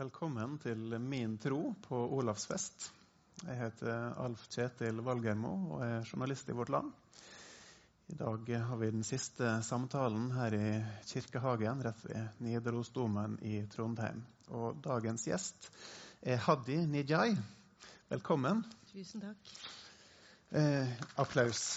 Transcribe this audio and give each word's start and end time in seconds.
Velkommen 0.00 0.54
til 0.62 0.94
Min 0.98 1.34
tro 1.36 1.74
på 1.84 1.98
Olavsfest. 2.16 2.86
Jeg 3.42 3.56
heter 3.58 4.14
Alf 4.24 4.46
Kjetil 4.48 5.02
Valgermo 5.04 5.50
og 5.74 5.82
er 5.84 6.06
journalist 6.08 6.48
i 6.48 6.54
Vårt 6.56 6.72
Land. 6.72 6.88
I 8.08 8.16
dag 8.16 8.48
har 8.70 8.80
vi 8.80 8.88
den 8.94 9.04
siste 9.04 9.50
samtalen 9.66 10.30
her 10.32 10.56
i 10.56 10.70
Kirkehagen 11.10 11.84
rett 11.84 12.00
ved 12.06 12.40
Nidarosdomen 12.40 13.36
i 13.44 13.60
Trondheim. 13.74 14.24
Og 14.48 14.80
dagens 14.80 15.28
gjest 15.28 15.68
er 16.24 16.40
Hadi 16.48 16.80
Nijay. 16.96 17.36
Velkommen. 18.08 18.64
Tusen 18.94 19.28
takk. 19.28 19.54
Eh, 20.56 20.96
applaus. 21.20 21.74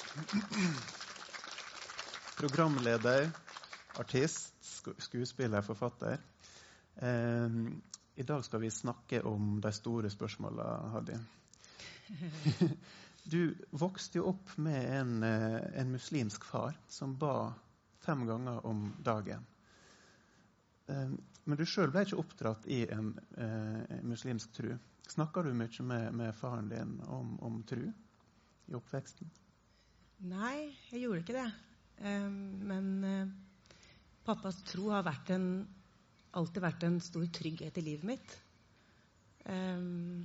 Programleder, 2.40 3.34
artist, 4.00 4.54
skuespiller, 5.12 5.66
forfatter. 5.68 6.24
Eh, 7.04 7.66
i 8.16 8.24
dag 8.24 8.46
skal 8.46 8.62
vi 8.62 8.72
snakke 8.72 9.22
om 9.22 9.62
de 9.62 9.72
store 9.72 10.10
spørsmåla, 10.10 10.78
Hadi. 10.94 11.18
Du 13.24 13.56
vokste 13.72 14.20
jo 14.20 14.26
opp 14.34 14.50
med 14.60 14.84
en, 15.00 15.12
eh, 15.24 15.80
en, 15.80 15.92
muslimsk 15.92 16.44
far 16.44 16.76
som 16.92 17.14
ba 17.16 17.54
fem 18.04 18.26
ganger 18.28 18.66
om 18.68 18.82
dagen. 19.00 19.46
Eh, 20.92 21.14
men 21.44 21.60
du 21.60 21.64
sjøl 21.64 21.94
ble 21.94 22.04
ikke 22.04 22.20
oppdratt 22.20 22.68
i 22.68 22.82
en 22.92 23.14
en 23.40 24.10
muslimsk 24.10 24.52
tru. 24.58 24.74
Snakka 25.08 25.44
du 25.44 25.54
mye 25.56 25.84
med, 25.88 26.12
med, 26.14 26.36
faren 26.36 26.68
din 26.70 27.00
om, 27.08 27.38
om 27.40 27.62
tru 27.64 27.86
i 28.68 28.76
oppveksten? 28.76 29.32
Nei, 30.28 30.76
jeg 30.92 31.06
gjorde 31.06 31.24
ikke 31.24 31.40
det. 31.40 31.52
men 32.04 33.34
pappas 34.26 34.60
tro 34.68 34.90
har 34.92 35.04
vært 35.08 35.32
en 35.36 35.48
alltid 36.38 36.64
vært 36.64 36.86
en 36.88 37.00
stor 37.04 37.26
trygghet 37.34 37.78
i 37.78 37.86
livet 37.86 38.08
mitt. 38.08 38.36
Um, 39.46 40.24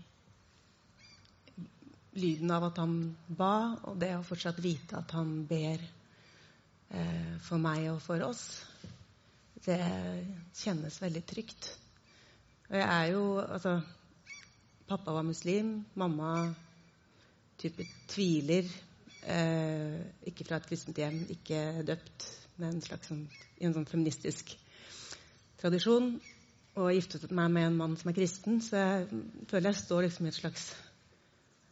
lyden 2.19 2.53
av 2.55 2.69
at 2.70 2.81
han 2.81 2.95
ba, 3.28 3.53
og 3.91 3.98
det 4.00 4.15
å 4.17 4.25
fortsatt 4.27 4.61
vite 4.62 4.98
at 4.98 5.12
han 5.17 5.42
ber 5.50 5.83
uh, 5.83 7.34
for 7.45 7.61
meg 7.62 7.91
og 7.92 8.00
for 8.05 8.25
oss, 8.27 8.47
det 9.67 9.81
kjennes 10.56 11.00
veldig 11.03 11.25
trygt. 11.28 11.73
Og 12.69 12.77
jeg 12.78 12.89
er 12.89 13.06
jo 13.12 13.22
Altså, 13.43 13.78
pappa 14.89 15.12
var 15.12 15.27
muslim. 15.27 15.84
Mamma 15.95 16.55
type 17.59 17.84
tviler. 18.09 18.69
Uh, 19.28 19.98
ikke 20.31 20.47
fra 20.47 20.61
et 20.61 20.69
kristent 20.70 21.00
hjem, 21.00 21.25
ikke 21.34 21.83
døpt, 21.84 22.28
men 22.56 22.77
en 22.77 22.84
slags 22.84 23.11
sånn, 23.11 23.27
en 23.61 23.75
sånn 23.75 23.89
feministisk 23.91 24.55
tradisjon 25.59 26.12
og 26.78 26.92
giftet 26.95 27.31
meg 27.34 27.51
med 27.51 27.69
en 27.69 27.78
mann 27.78 27.97
som 27.98 28.11
er 28.11 28.17
kristen, 28.17 28.61
så 28.62 28.78
jeg 28.78 29.23
føler 29.51 29.73
jeg 29.73 29.81
står 29.81 30.06
liksom 30.06 30.28
i 30.28 30.31
et 30.31 30.39
slags 30.39 30.69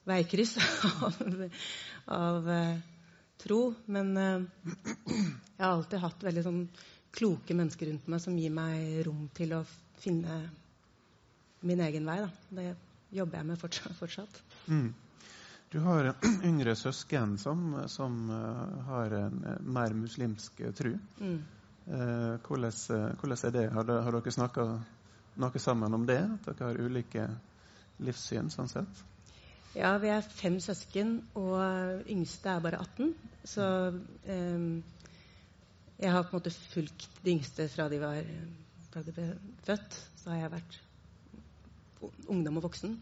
veikryss 0.07 0.57
av, 1.07 1.47
av 2.17 2.51
uh, 2.51 2.77
tro. 3.43 3.61
Men 3.87 4.13
uh, 4.19 4.75
jeg 5.07 5.63
har 5.63 5.73
alltid 5.73 6.03
hatt 6.03 6.27
veldig 6.27 6.45
sånn 6.47 6.61
kloke 7.17 7.57
mennesker 7.57 7.91
rundt 7.91 8.11
meg 8.13 8.23
som 8.23 8.37
gir 8.39 8.53
meg 8.55 9.01
rom 9.07 9.27
til 9.37 9.57
å 9.57 9.63
finne 10.03 10.43
min 11.67 11.83
egen 11.87 12.07
vei. 12.09 12.21
Da. 12.25 12.31
Det 12.59 12.69
jobber 13.17 13.41
jeg 13.41 13.51
med 13.53 13.99
fortsatt. 14.01 14.41
Mm. 14.67 14.89
Du 15.71 15.79
har 15.87 16.13
yngre 16.51 16.77
søsken 16.79 17.39
som, 17.43 17.69
som 17.91 18.25
uh, 18.31 18.83
har 18.91 19.21
en 19.23 19.45
mer 19.63 19.95
muslimsk 19.99 20.67
tru. 20.79 20.97
Mm. 21.23 21.41
Eh, 21.87 22.35
eh, 22.35 22.41
hvordan, 22.41 23.39
er 23.45 23.51
det? 23.55 23.67
Har, 23.73 23.85
dere, 23.87 24.33
snakka 24.33 24.65
noe 25.39 25.61
sammen 25.63 25.95
om 25.95 26.07
det? 26.07 26.19
At 26.19 26.49
dere 26.49 26.73
har 26.73 26.81
ulike 26.83 27.27
livssyn 28.03 28.51
sånn 28.51 28.71
sett? 28.71 29.05
Ja, 29.77 29.93
vi 30.01 30.11
er 30.11 30.25
fem 30.25 30.57
søsken, 30.61 31.21
og 31.37 32.09
yngste 32.11 32.57
er 32.57 32.65
bare 32.65 32.81
18. 32.83 33.13
Så 33.47 33.69
eh, 34.27 34.67
jeg 36.01 36.13
har 36.13 36.27
på 36.27 36.35
en 36.35 36.41
måte 36.41 36.55
fulgt 36.73 37.09
de 37.23 37.37
yngste 37.37 37.69
fra 37.71 37.87
de, 37.93 38.01
var, 38.03 38.19
fra 38.91 39.05
de 39.07 39.15
ble 39.15 39.31
født. 39.69 40.01
Så 40.19 40.33
har 40.33 40.43
jeg 40.43 40.55
vært 40.57 40.81
ungdom 42.27 42.59
og 42.59 42.67
voksen. 42.67 42.99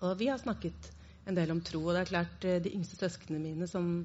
Og 0.00 0.16
vi 0.18 0.32
har 0.32 0.40
snakket 0.40 0.92
en 1.28 1.36
del 1.36 1.52
om 1.52 1.60
tro. 1.60 1.84
Og 1.84 1.92
det 1.92 2.06
er 2.06 2.12
klart, 2.14 2.44
eh, 2.48 2.62
de 2.64 2.72
yngste 2.72 2.96
søsknene 2.96 3.42
mine 3.42 3.68
som 3.68 3.98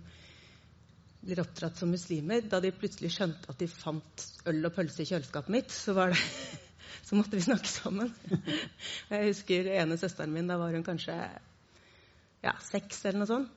blir 1.27 1.41
oppdratt 1.43 1.79
som 1.79 1.91
muslimer, 1.91 2.45
da 2.47 2.61
de 2.63 2.71
plutselig 2.75 3.11
skjønte 3.17 3.51
at 3.51 3.59
de 3.59 3.67
fant 3.67 4.23
øl 4.47 4.69
og 4.69 4.73
pølse 4.77 5.03
i 5.03 5.09
kjøleskapet 5.09 5.51
mitt, 5.51 5.73
så, 5.75 5.95
det, 5.97 6.21
så 7.07 7.19
måtte 7.19 7.35
vi 7.35 7.43
snakke 7.43 7.67
sammen. 7.67 8.13
Jeg 9.11 9.27
husker 9.33 9.67
ene 9.75 9.99
søsteren 9.99 10.31
min, 10.35 10.47
da 10.47 10.59
var 10.61 10.75
hun 10.75 10.87
kanskje 10.87 11.17
ja, 12.45 12.53
seks 12.63 13.03
eller 13.03 13.23
noe 13.23 13.31
sånt. 13.31 13.53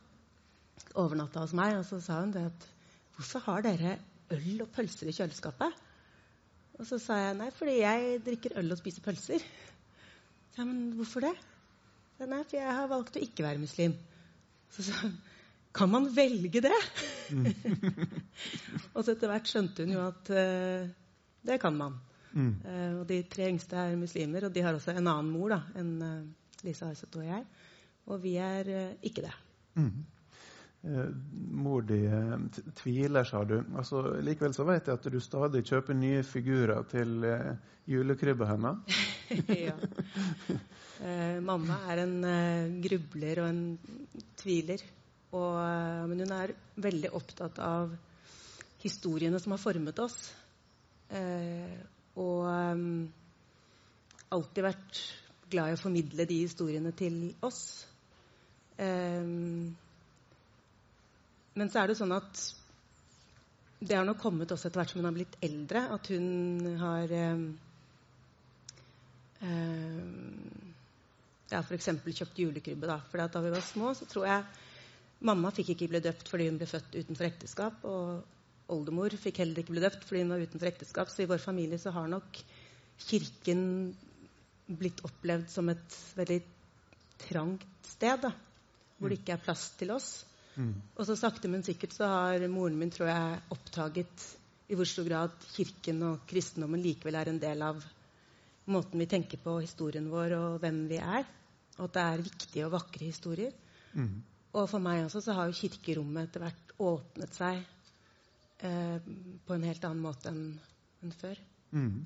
Overnatta 0.98 1.44
hos 1.44 1.54
meg, 1.54 1.76
og 1.78 1.86
så 1.86 2.00
sa 2.02 2.22
hun 2.24 2.34
det 2.34 2.48
at 2.48 2.68
Hvorfor 3.14 3.42
har 3.44 3.64
dere 3.66 3.98
øl 4.32 4.62
og 4.64 4.70
pølser 4.72 5.10
i 5.10 5.12
kjøleskapet? 5.12 5.74
Og 6.80 6.86
så 6.88 6.96
sa 7.02 7.18
jeg 7.20 7.34
nei, 7.36 7.50
fordi 7.52 7.74
jeg 7.82 8.22
drikker 8.24 8.54
øl 8.56 8.72
og 8.72 8.78
spiser 8.80 9.04
pølser. 9.04 9.44
Ja, 10.56 10.64
men 10.64 10.94
hvorfor 10.96 11.26
det? 11.26 11.34
Nei, 12.22 12.40
for 12.40 12.56
jeg 12.56 12.78
har 12.78 12.88
valgt 12.88 13.18
å 13.20 13.22
ikke 13.26 13.44
være 13.44 13.60
muslim. 13.60 13.92
Så 14.72 14.86
sa 14.86 15.02
hun 15.02 15.18
kan 15.72 15.90
man 15.90 16.08
velge 16.14 16.60
det? 16.60 16.78
Mm. 17.30 17.46
og 18.94 19.04
så 19.04 19.14
etter 19.14 19.30
hvert 19.30 19.50
skjønte 19.50 19.86
hun 19.86 19.94
jo 19.94 20.04
at 20.08 20.30
uh, 20.34 20.86
det 21.46 21.58
kan 21.62 21.76
man. 21.78 21.98
Mm. 22.32 22.54
Uh, 22.64 22.94
og 23.00 23.04
de 23.10 23.22
tre 23.30 23.50
yngste 23.52 23.78
er 23.78 23.98
muslimer, 23.98 24.48
og 24.48 24.54
de 24.54 24.64
har 24.66 24.76
også 24.76 24.96
en 24.96 25.06
annen 25.06 25.30
mor 25.30 25.54
da, 25.54 25.60
enn 25.78 25.92
uh, 26.02 26.64
Lisa 26.66 26.90
Arseth 26.90 27.20
og 27.20 27.28
jeg. 27.28 27.44
Og 28.10 28.18
vi 28.22 28.34
er 28.42 28.66
ikke 29.06 29.22
det. 29.22 29.36
Mm. 29.78 30.02
mor 31.62 31.84
di 31.86 32.00
tviler, 32.74 33.24
sa 33.28 33.44
du. 33.44 33.60
Altså, 33.76 34.00
likevel 34.24 34.54
så 34.56 34.64
vet 34.66 34.88
jeg 34.88 34.98
at 34.98 35.08
du 35.12 35.18
stadig 35.20 35.62
kjøper 35.68 35.94
nye 35.94 36.22
figurer 36.26 36.82
til 36.90 37.26
julekrybba 37.86 38.48
hennes. 38.48 39.04
ja. 39.66 39.76
mamma 41.44 41.76
er 41.92 42.02
en 42.02 42.16
grubler 42.82 43.44
og 43.44 43.50
en 43.52 43.62
tviler. 44.40 44.82
Og, 45.30 45.56
eh, 45.62 46.04
men 46.10 46.24
hun 46.24 46.34
er 46.34 46.54
veldig 46.82 47.12
opptatt 47.16 47.58
av 47.62 47.92
historiene 48.82 49.38
som 49.40 49.54
har 49.54 49.62
formet 49.62 49.98
oss. 50.02 50.18
Eh, 51.10 51.76
og 52.20 52.46
um, 52.46 53.10
alltid 54.34 54.66
vært 54.66 55.02
glad 55.50 55.70
i 55.70 55.76
å 55.76 55.80
formidle 55.80 56.26
de 56.28 56.40
historiene 56.44 56.92
til 56.96 57.22
oss. 57.46 57.62
Eh, 58.78 59.26
men 61.60 61.70
så 61.70 61.82
er 61.82 61.90
det 61.90 61.98
sånn 61.98 62.14
at 62.16 62.44
det 63.80 63.96
har 63.96 64.04
nok 64.04 64.20
kommet 64.20 64.50
også 64.52 64.68
etter 64.68 64.82
hvert 64.82 64.92
som 64.92 65.00
hun 65.00 65.08
har 65.08 65.16
blitt 65.16 65.38
eldre, 65.44 65.86
at 65.94 66.10
hun 66.12 66.66
har 66.82 67.12
eh, 67.16 67.44
eh, 69.48 70.00
ja, 71.50 71.62
f.eks. 71.62 71.88
kjøpt 72.04 72.42
julekrybbe. 72.44 72.90
Da. 72.90 72.98
For 73.10 73.24
da 73.24 73.42
vi 73.44 73.54
var 73.54 73.64
små, 73.64 73.94
så 73.96 74.08
tror 74.10 74.28
jeg 74.28 74.68
Mamma 75.26 75.50
fikk 75.52 75.74
ikke 75.74 75.90
bli 75.92 76.00
døpt 76.04 76.30
fordi 76.32 76.46
hun 76.48 76.58
ble 76.60 76.68
født 76.70 76.96
utenfor 76.96 77.28
ekteskap. 77.28 77.82
Og 77.84 78.72
oldemor 78.72 79.14
fikk 79.20 79.42
heller 79.42 79.62
ikke 79.62 79.74
bli 79.74 79.84
døpt 79.84 80.06
fordi 80.06 80.24
hun 80.24 80.32
var 80.34 80.44
utenfor 80.44 80.70
ekteskap. 80.70 81.12
Så 81.12 81.24
i 81.24 81.28
vår 81.30 81.42
familie 81.42 81.80
så 81.80 81.92
har 81.96 82.08
nok 82.10 82.40
Kirken 83.00 83.62
blitt 84.80 85.00
opplevd 85.06 85.48
som 85.50 85.70
et 85.72 85.94
veldig 86.16 86.40
trangt 87.26 87.88
sted. 87.88 88.20
da, 88.22 88.32
Hvor 88.98 89.08
det 89.08 89.20
ikke 89.20 89.36
er 89.36 89.44
plass 89.44 89.70
til 89.80 89.92
oss. 89.94 90.10
Mm. 90.56 90.74
Og 90.96 91.06
så 91.08 91.16
sakte, 91.16 91.48
men 91.48 91.64
sikkert 91.64 91.94
så 91.96 92.08
har 92.10 92.44
moren 92.52 92.78
min 92.78 92.92
tror 92.92 93.08
jeg, 93.08 93.40
oppdaget 93.54 94.26
i 94.70 94.76
hvor 94.78 94.86
stor 94.86 95.06
grad 95.08 95.34
Kirken 95.54 96.02
og 96.06 96.26
kristendommen 96.30 96.82
likevel 96.82 97.18
er 97.18 97.30
en 97.30 97.40
del 97.42 97.62
av 97.66 97.80
måten 98.70 99.00
vi 99.02 99.08
tenker 99.10 99.40
på 99.42 99.56
historien 99.62 100.06
vår 100.12 100.36
og 100.36 100.58
hvem 100.62 100.84
vi 100.90 101.00
er. 101.00 101.24
Og 101.78 101.88
at 101.88 101.96
det 101.96 102.04
er 102.04 102.26
viktige 102.26 102.66
og 102.66 102.74
vakre 102.76 103.08
historier. 103.08 103.54
Mm. 103.94 104.20
Og 104.50 104.66
for 104.70 104.82
meg 104.82 105.04
også 105.04 105.22
så 105.24 105.36
har 105.36 105.50
jo 105.50 105.58
kirkerommet 105.58 106.28
etter 106.28 106.44
hvert 106.46 106.72
åpnet 106.80 107.36
seg 107.36 107.60
eh, 108.66 109.10
på 109.46 109.54
en 109.54 109.66
helt 109.68 109.84
annen 109.86 110.02
måte 110.02 110.32
enn 110.32 110.42
en 111.04 111.14
før. 111.16 111.38
Mm. 111.70 112.00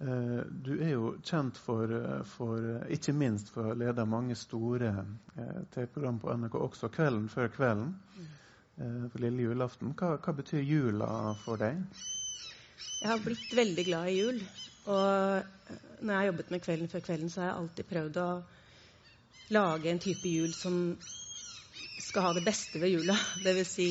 Eh, 0.00 0.40
du 0.64 0.72
er 0.78 0.94
jo 0.94 1.14
kjent 1.20 1.60
for, 1.60 1.92
for, 2.32 2.70
ikke 2.90 3.14
minst 3.14 3.52
for 3.52 3.70
å 3.70 3.78
lede 3.78 4.08
mange 4.08 4.38
store 4.38 4.94
eh, 4.96 5.60
TV-program 5.74 6.22
på 6.22 6.36
NRK, 6.40 6.60
også 6.70 6.92
kvelden 6.94 7.28
før 7.32 7.52
kvelden. 7.52 7.92
Mm. 8.16 8.30
Eh, 8.80 9.08
på 9.12 9.20
lille 9.20 9.44
julaften. 9.44 9.92
Hva, 9.92 10.14
hva, 10.16 10.32
betyr 10.36 10.64
jula 10.64 11.10
for 11.42 11.60
deg? 11.60 11.82
Jeg 13.00 13.10
har 13.10 13.20
blitt 13.20 13.52
veldig 13.56 13.84
glad 13.90 14.08
i 14.08 14.14
jul. 14.16 14.38
Og 14.88 15.02
eh, 15.36 15.74
når 16.00 16.12
jeg 16.14 16.18
har 16.20 16.28
jobbet 16.30 16.52
med 16.54 16.62
Kvelden 16.64 16.88
før 16.88 17.04
kvelden, 17.04 17.32
så 17.32 17.42
har 17.42 17.50
jeg 17.50 17.58
alltid 17.58 17.88
prøvd 17.90 18.20
å 18.22 18.28
lage 19.54 19.90
en 19.90 20.02
type 20.02 20.28
jul 20.28 20.52
som 20.54 20.96
skal 22.00 22.28
ha 22.28 22.34
det 22.36 22.44
beste 22.46 22.80
ved 22.82 22.94
jula. 22.96 23.16
Dvs. 23.44 23.74
Si 23.76 23.88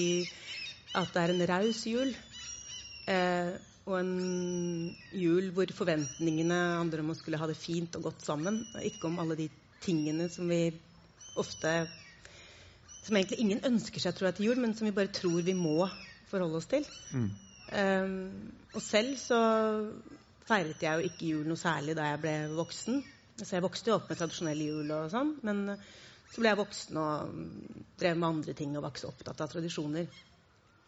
at 0.98 1.12
det 1.14 1.22
er 1.22 1.34
en 1.36 1.48
raus 1.52 1.84
jul. 1.86 2.14
Eh, 3.10 3.52
og 3.90 3.96
en 4.00 4.96
jul 5.18 5.50
hvor 5.54 5.72
forventningene 5.74 6.58
handler 6.80 7.04
om 7.04 7.14
å 7.14 7.18
skulle 7.18 7.40
ha 7.42 7.48
det 7.50 7.58
fint 7.58 7.96
og 7.98 8.10
godt 8.10 8.26
sammen. 8.26 8.62
Og 8.76 8.86
ikke 8.86 9.10
om 9.10 9.20
alle 9.22 9.38
de 9.40 9.50
tingene 9.84 10.30
som 10.30 10.50
vi 10.50 10.70
ofte 11.40 11.88
Som 13.00 13.16
egentlig 13.16 13.40
ingen 13.40 13.62
ønsker 13.64 14.02
seg 14.04 14.16
tror 14.18 14.28
jeg, 14.28 14.36
til 14.38 14.50
jul, 14.50 14.60
men 14.60 14.74
som 14.76 14.86
vi 14.86 14.94
bare 14.94 15.14
tror 15.14 15.40
vi 15.42 15.56
må 15.58 15.88
forholde 16.30 16.60
oss 16.60 16.68
til. 16.70 16.84
Mm. 17.16 17.30
Um, 17.70 18.18
og 18.76 18.84
selv 18.84 19.16
så 19.18 19.40
feiret 20.50 20.84
jeg 20.84 21.00
jo 21.00 21.08
ikke 21.08 21.30
jul 21.32 21.48
noe 21.48 21.58
særlig 21.58 21.96
da 21.98 22.10
jeg 22.12 22.22
ble 22.22 22.36
voksen. 22.58 23.00
Så 23.40 23.56
jeg 23.56 23.66
vokste 23.66 23.92
jo 23.92 23.98
opp 24.00 24.10
med 24.12 24.20
tradisjonell 24.20 24.62
jul 24.66 24.94
og 24.96 25.10
sånn, 25.14 25.36
men 25.48 25.66
så 26.30 26.42
ble 26.42 26.52
jeg 26.52 26.60
voksen 26.60 26.98
og 27.02 27.36
drev 28.00 28.18
med 28.20 28.30
andre 28.30 28.56
ting 28.58 28.76
og 28.76 28.84
var 28.86 28.94
ikke 28.94 29.10
opptatt 29.10 29.44
av 29.46 29.52
tradisjoner. 29.52 30.10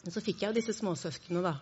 Men 0.02 0.14
så 0.14 0.22
fikk 0.22 0.42
jeg 0.42 0.50
jo 0.50 0.58
disse 0.58 0.74
småsøsknene, 0.76 1.42
da. 1.44 1.54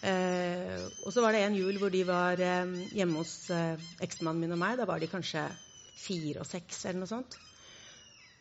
Eh, 0.00 0.80
og 1.04 1.12
så 1.12 1.20
var 1.20 1.36
det 1.36 1.42
en 1.44 1.56
jul 1.58 1.76
hvor 1.80 1.92
de 1.92 2.00
var 2.08 2.40
eh, 2.40 2.74
hjemme 2.96 3.20
hos 3.20 3.34
eh, 3.52 3.80
eksmannen 4.04 4.46
min 4.46 4.56
og 4.56 4.60
meg. 4.62 4.78
Da 4.80 4.88
var 4.88 5.00
de 5.00 5.10
kanskje 5.12 5.44
fire 6.00 6.40
og 6.40 6.48
seks 6.48 6.86
eller 6.86 7.02
noe 7.02 7.10
sånt. 7.10 7.36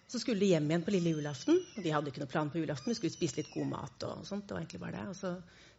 Så 0.10 0.22
skulle 0.24 0.42
de 0.42 0.54
hjem 0.54 0.70
igjen 0.72 0.86
på 0.88 0.94
lille 0.96 1.14
julaften. 1.14 1.60
og 1.76 1.84
De 1.86 1.94
hadde 1.94 2.12
ikke 2.12 2.24
noe 2.24 2.32
plan 2.32 2.50
på 2.50 2.62
julaften. 2.62 2.90
Vi 2.90 2.98
skulle 2.98 3.14
spise 3.14 3.42
litt 3.42 3.52
god 3.54 3.68
mat 3.76 4.08
og 4.08 4.24
sånt. 4.26 4.48
Det 4.48 4.56
var 4.56 4.64
egentlig 4.64 4.82
bare 4.82 4.98
det. 4.98 5.06
Og 5.12 5.20
så 5.20 5.36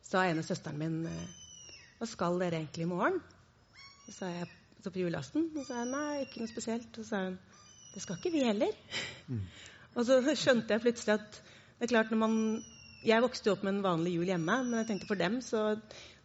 sa 0.07 0.27
ene 0.29 0.45
søsteren 0.47 0.79
min 0.81 1.01
eh, 1.11 1.39
Hva 1.99 2.09
skal 2.09 2.39
dere 2.41 2.61
egentlig 2.61 2.87
i 2.87 2.93
morgen? 2.93 3.19
Så 4.07 4.21
sa 4.21 4.31
jeg 4.33 4.49
så 4.85 4.93
på 4.93 5.03
julaften. 5.03 5.49
Og 5.55 5.63
så 5.63 5.69
sa 5.71 5.81
jeg 5.83 5.91
nei, 5.93 6.25
ikke 6.25 6.43
noe 6.43 6.51
spesielt. 6.51 6.91
Og 6.97 7.05
så 7.05 7.09
sa 7.09 7.25
hun 7.29 7.39
det 7.91 8.03
skal 8.05 8.21
ikke 8.21 8.31
vi 8.31 8.45
heller. 8.47 8.77
Mm. 9.27 9.47
og 9.99 10.05
så 10.07 10.21
skjønte 10.39 10.77
jeg 10.77 10.83
plutselig 10.85 11.17
at 11.17 11.41
det 11.41 11.87
er 11.87 11.91
klart 11.91 12.13
når 12.13 12.21
man 12.21 12.37
jeg 13.01 13.25
vokste 13.25 13.49
jo 13.49 13.55
opp 13.57 13.63
med 13.65 13.79
en 13.79 13.85
vanlig 13.85 14.13
jul 14.19 14.29
hjemme, 14.29 14.57
men 14.67 14.81
jeg 14.83 14.89
tenkte 14.91 15.09
for 15.09 15.19
dem 15.19 15.39
så 15.43 15.63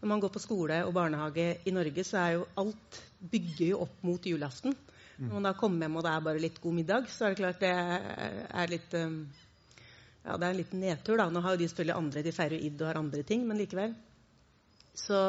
når 0.02 0.10
man 0.12 0.22
går 0.22 0.34
på 0.36 0.42
skole 0.44 0.81
og 0.86 0.94
barnehage 0.94 1.46
i 1.66 1.74
Norge, 1.74 2.04
så 2.04 2.19
er 2.19 2.34
jo 2.36 2.48
alt 2.60 3.00
bygger 3.31 3.69
jo 3.69 3.80
opp 3.86 4.04
mot 4.06 4.28
julaften. 4.28 4.75
Når 5.16 5.31
man 5.31 5.48
da 5.48 5.54
kommer 5.56 5.86
hjem 5.86 5.96
og 5.96 6.04
det 6.04 6.12
er 6.12 6.24
bare 6.25 6.44
litt 6.44 6.57
god 6.62 6.75
middag, 6.75 7.07
så 7.10 7.25
er 7.25 7.34
det 7.34 7.40
klart 7.40 7.62
det 7.63 7.72
er 7.72 8.72
litt 8.74 8.98
um, 9.00 9.19
ja, 10.25 10.36
det 10.36 10.48
er 10.48 10.50
en 10.50 10.60
liten 10.60 10.81
nedtur. 10.81 11.18
da. 11.18 11.30
Nå 11.30 11.42
har 11.46 11.56
jo 11.56 11.62
de 11.62 11.69
selvfølgelig 11.69 11.96
andre, 11.96 12.24
de 12.25 12.34
feirer 12.36 12.66
id 12.68 12.81
og 12.81 12.90
har 12.90 13.00
andre 13.00 13.24
ting, 13.24 13.46
men 13.48 13.60
likevel. 13.62 13.94
Så 14.96 15.19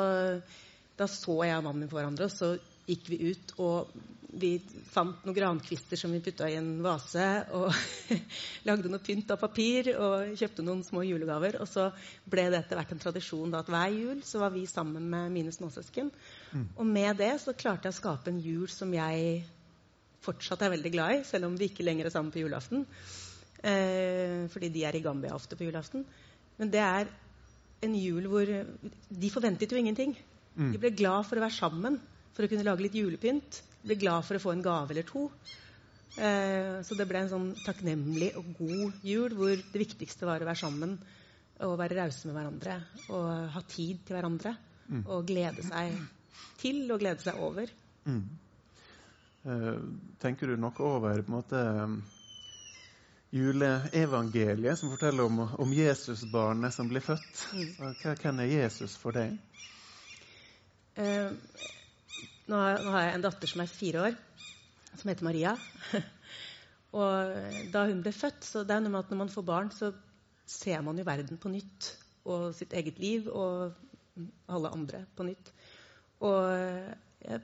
da 0.97 1.09
så 1.11 1.37
jeg 1.45 1.59
og 1.59 1.67
mannen 1.67 1.85
min 1.85 1.91
for 1.91 2.01
hverandre, 2.01 2.27
og 2.27 2.33
så 2.33 2.55
gikk 2.87 3.11
vi 3.11 3.19
ut 3.31 3.57
og 3.63 3.97
vi 4.37 4.57
fant 4.91 5.25
noen 5.25 5.37
grankvister 5.37 5.99
som 5.99 6.13
vi 6.13 6.21
putta 6.25 6.49
i 6.51 6.57
en 6.59 6.83
vase, 6.85 7.25
og 7.57 7.71
lagde 8.69 8.91
noe 8.91 9.03
pynt 9.05 9.31
av 9.33 9.41
papir 9.41 9.93
og 9.95 10.35
kjøpte 10.37 10.65
noen 10.67 10.83
små 10.85 11.05
julegaver. 11.07 11.59
Og 11.63 11.69
så 11.71 11.89
ble 12.29 12.49
det 12.53 12.61
etter 12.61 12.79
hvert 12.79 12.93
en 12.93 13.03
tradisjon 13.03 13.53
da, 13.55 13.63
at 13.63 13.71
hver 13.73 13.95
jul 13.95 14.23
så 14.27 14.43
var 14.43 14.53
vi 14.55 14.67
sammen 14.69 15.07
med 15.13 15.33
mine 15.35 15.55
småsøsken. 15.55 16.11
Mm. 16.53 16.67
Og 16.75 16.89
med 16.91 17.21
det 17.23 17.33
så 17.43 17.57
klarte 17.57 17.89
jeg 17.89 17.97
å 17.97 18.01
skape 18.01 18.33
en 18.33 18.43
jul 18.43 18.69
som 18.73 18.93
jeg 18.97 19.45
fortsatt 20.27 20.65
er 20.67 20.75
veldig 20.75 20.93
glad 20.93 21.21
i, 21.21 21.23
selv 21.29 21.49
om 21.49 21.57
vi 21.59 21.71
ikke 21.71 21.87
lenger 21.87 22.09
er 22.09 22.15
sammen 22.15 22.35
på 22.35 22.43
julaften. 22.43 22.85
Eh, 23.63 24.45
fordi 24.53 24.73
de 24.75 24.85
er 24.85 24.99
i 24.99 25.05
Gambia 25.05 25.37
ofte 25.37 25.57
på 25.57 25.69
julaften. 25.69 26.05
Men 26.61 26.73
det 26.73 26.83
er 26.83 27.09
en 27.85 27.95
jul 27.95 28.25
hvor 28.33 28.49
De 28.49 29.31
forventet 29.31 29.73
jo 29.73 29.79
ingenting. 29.79 30.17
Mm. 30.57 30.71
De 30.73 30.81
ble 30.81 30.93
glad 30.97 31.27
for 31.29 31.39
å 31.39 31.45
være 31.45 31.57
sammen, 31.57 31.99
for 32.37 32.45
å 32.45 32.51
kunne 32.53 32.67
lage 32.69 32.85
litt 32.85 32.97
julepynt 32.99 33.63
ble 33.87 33.97
glad 33.99 34.25
for 34.29 34.37
å 34.37 34.43
få 34.43 34.53
en 34.53 34.63
gave 34.65 34.93
eller 34.93 35.07
to. 35.09 35.27
Eh, 36.17 36.83
så 36.85 36.97
det 36.97 37.07
ble 37.09 37.21
en 37.25 37.31
sånn 37.33 37.49
takknemlig 37.65 38.31
og 38.41 38.53
god 38.59 39.05
jul 39.05 39.35
hvor 39.37 39.53
det 39.57 39.81
viktigste 39.83 40.29
var 40.29 40.41
å 40.45 40.49
være 40.49 40.61
sammen 40.63 40.97
og 41.65 41.75
være 41.81 41.97
rause 41.97 42.29
med 42.29 42.37
hverandre 42.37 42.75
og 43.09 43.29
ha 43.55 43.63
tid 43.73 44.03
til 44.05 44.17
hverandre. 44.19 44.53
Mm. 44.89 45.03
Og 45.11 45.25
glede 45.29 45.65
seg 45.67 45.97
til 46.61 46.85
og 46.95 47.01
glede 47.03 47.25
seg 47.25 47.41
over. 47.43 47.73
Mm. 48.07 48.21
Eh, 49.47 49.81
tenker 50.23 50.53
du 50.53 50.61
noe 50.61 50.85
over 50.85 51.23
på 51.23 51.33
en 51.33 51.37
måte 51.41 51.63
juleevangeliet 53.37 54.79
som 54.79 54.91
forteller 54.93 55.27
om, 55.27 55.41
om 55.59 55.73
Jesusbarnet 55.75 56.75
som 56.75 56.89
blir 56.91 57.03
født? 57.05 57.43
Mm. 57.55 57.73
Hva- 58.01 58.17
Hvem 58.23 58.41
er 58.45 58.53
Jesus 58.53 58.95
for 59.01 59.17
deg? 59.17 59.37
Eh, 60.97 61.31
nå, 62.47 62.59
har, 62.61 62.83
nå 62.85 62.95
har 62.95 63.07
jeg 63.07 63.17
en 63.19 63.27
datter 63.27 63.51
som 63.51 63.63
er 63.63 63.71
fire 63.71 64.03
år, 64.09 64.19
som 64.97 65.11
heter 65.11 65.27
Maria. 65.27 65.55
og 67.01 67.71
da 67.75 67.87
hun 67.91 68.03
ble 68.05 68.13
født 68.15 68.47
så 68.47 68.65
det 68.67 68.77
er 68.77 68.85
noe 68.85 68.95
med 68.95 69.05
at 69.05 69.13
Når 69.13 69.23
man 69.25 69.33
får 69.33 69.47
barn, 69.47 69.73
så 69.75 69.93
ser 70.47 70.85
man 70.87 70.99
jo 70.99 71.07
verden 71.07 71.41
på 71.43 71.53
nytt. 71.53 71.91
Og 72.27 72.53
sitt 72.59 72.73
eget 72.75 72.99
liv 73.03 73.29
og 73.31 73.75
alle 74.51 74.73
andre 74.75 75.05
på 75.15 75.27
nytt. 75.27 75.51
Og 76.27 76.47
jeg 77.27 77.43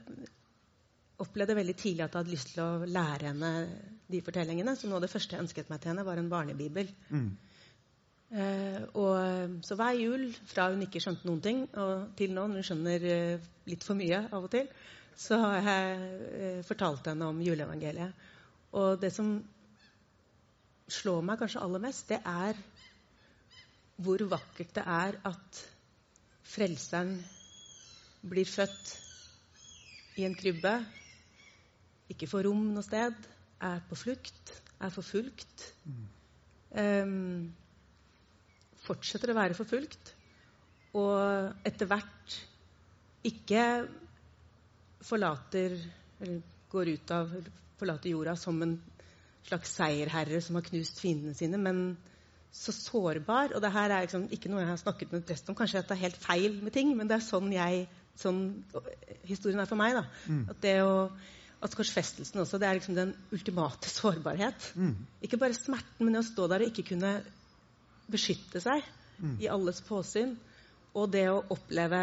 opplevde 1.23 1.57
veldig 1.59 1.75
tidlig 1.79 2.05
at 2.05 2.15
jeg 2.15 2.23
hadde 2.23 2.35
lyst 2.35 2.53
til 2.55 2.63
å 2.65 2.89
lære 2.89 3.31
henne 3.31 3.53
de 4.11 4.21
fortellingene. 4.25 4.75
Så 4.79 4.89
noe 4.89 4.99
av 4.99 5.07
det 5.07 5.13
første 5.13 5.37
jeg 5.37 5.45
ønsket 5.45 5.71
meg 5.71 5.83
til 5.83 5.93
henne, 5.93 6.07
var 6.07 6.19
en 6.19 6.31
barnebibel. 6.33 6.91
Mm. 7.13 7.31
Eh, 8.33 8.83
og 8.97 9.65
Så 9.67 9.77
hver 9.77 9.93
jul, 9.99 10.31
fra 10.49 10.71
hun 10.73 10.83
ikke 10.87 11.01
skjønte 11.05 11.29
noen 11.29 11.43
ting, 11.45 11.65
og 11.77 12.15
til 12.17 12.33
nå, 12.33 12.47
når 12.49 12.63
hun 12.63 12.69
skjønner 12.69 13.05
eh, 13.05 13.49
litt 13.69 13.85
for 13.85 13.99
mye 13.99 14.23
av 14.33 14.47
og 14.47 14.51
til, 14.55 14.71
så 15.21 15.37
har 15.43 15.59
jeg 15.59 16.07
eh, 16.41 16.63
fortalt 16.65 17.11
henne 17.11 17.29
om 17.29 17.43
juleevangeliet. 17.45 18.25
Og 18.81 18.97
det 19.03 19.13
som 19.13 19.35
slår 20.89 21.21
meg 21.29 21.43
kanskje 21.43 21.61
aller 21.61 21.85
mest, 21.85 22.09
det 22.09 22.23
er 22.25 22.57
hvor 24.03 24.25
vakkert 24.33 24.73
det 24.79 24.85
er 24.89 25.21
at 25.29 25.63
Frelseren 26.53 27.15
blir 28.29 28.49
født 28.49 28.97
i 30.21 30.25
en 30.27 30.35
krybbe, 30.37 30.73
ikke 32.13 32.29
får 32.29 32.49
rom 32.49 32.65
noe 32.75 32.85
sted, 32.85 33.15
er 33.63 33.81
på 33.89 33.97
flukt, 33.97 34.53
er 34.83 34.93
forfulgt. 34.93 35.65
Um, 36.73 37.53
fortsetter 38.93 39.33
å 39.33 39.39
være 39.41 39.59
forfulgt. 39.59 40.15
Og 40.99 41.67
etter 41.67 41.89
hvert 41.89 42.39
ikke 43.27 43.67
forlater 45.03 45.77
eller 46.23 46.41
går 46.73 46.95
ut 46.95 47.13
av 47.15 47.35
forlater 47.81 48.13
jorda 48.13 48.37
som 48.39 48.61
en 48.63 48.77
slags 49.47 49.75
seierherre 49.75 50.39
som 50.45 50.57
har 50.59 50.65
knust 50.69 51.01
fiendene 51.03 51.35
sine, 51.35 51.59
men 51.59 51.83
så 52.53 52.75
sårbar. 52.77 53.57
Og 53.57 53.65
det 53.65 53.73
her 53.75 53.91
er 53.91 54.07
liksom 54.07 54.29
ikke 54.35 54.53
noe 54.53 54.63
jeg 54.63 54.71
har 54.71 54.81
snakket 54.81 55.13
med 55.13 55.23
en 55.23 55.29
prest 55.33 55.49
om. 55.51 55.57
Kanskje 55.59 55.81
jeg 55.81 55.89
tar 55.89 56.03
helt 56.03 56.19
feil 56.23 56.59
med 56.63 56.75
ting, 56.77 56.93
men 56.97 57.11
det 57.11 57.19
er 57.19 57.27
sånn 57.27 57.51
jeg 57.55 57.87
sånn 58.21 58.43
historien 59.25 59.63
er 59.63 59.71
for 59.71 59.81
meg. 59.81 59.97
Mm. 60.29 60.45
At 60.53 60.61
det 60.65 60.77
å 60.85 60.97
at 61.63 61.77
korsfestelsen 61.79 62.41
også, 62.43 62.59
det 62.59 62.67
er 62.67 62.75
liksom 62.75 62.97
den 62.97 63.13
ultimate 63.31 63.87
sårbarhet. 63.91 64.73
Mm. 64.75 64.97
Ikke 65.23 65.39
bare 65.39 65.55
smerten, 65.55 66.03
men 66.03 66.17
det 66.17 66.25
å 66.25 66.27
stå 66.27 66.49
der 66.51 66.65
og 66.65 66.73
ikke 66.73 66.89
kunne 66.89 67.13
beskytte 68.11 68.61
seg 68.63 68.83
Mm. 69.23 69.37
i 69.41 69.49
alles 69.49 69.81
påsyn. 69.87 70.37
Og 70.99 71.11
det 71.13 71.27
å 71.31 71.43
oppleve 71.55 72.03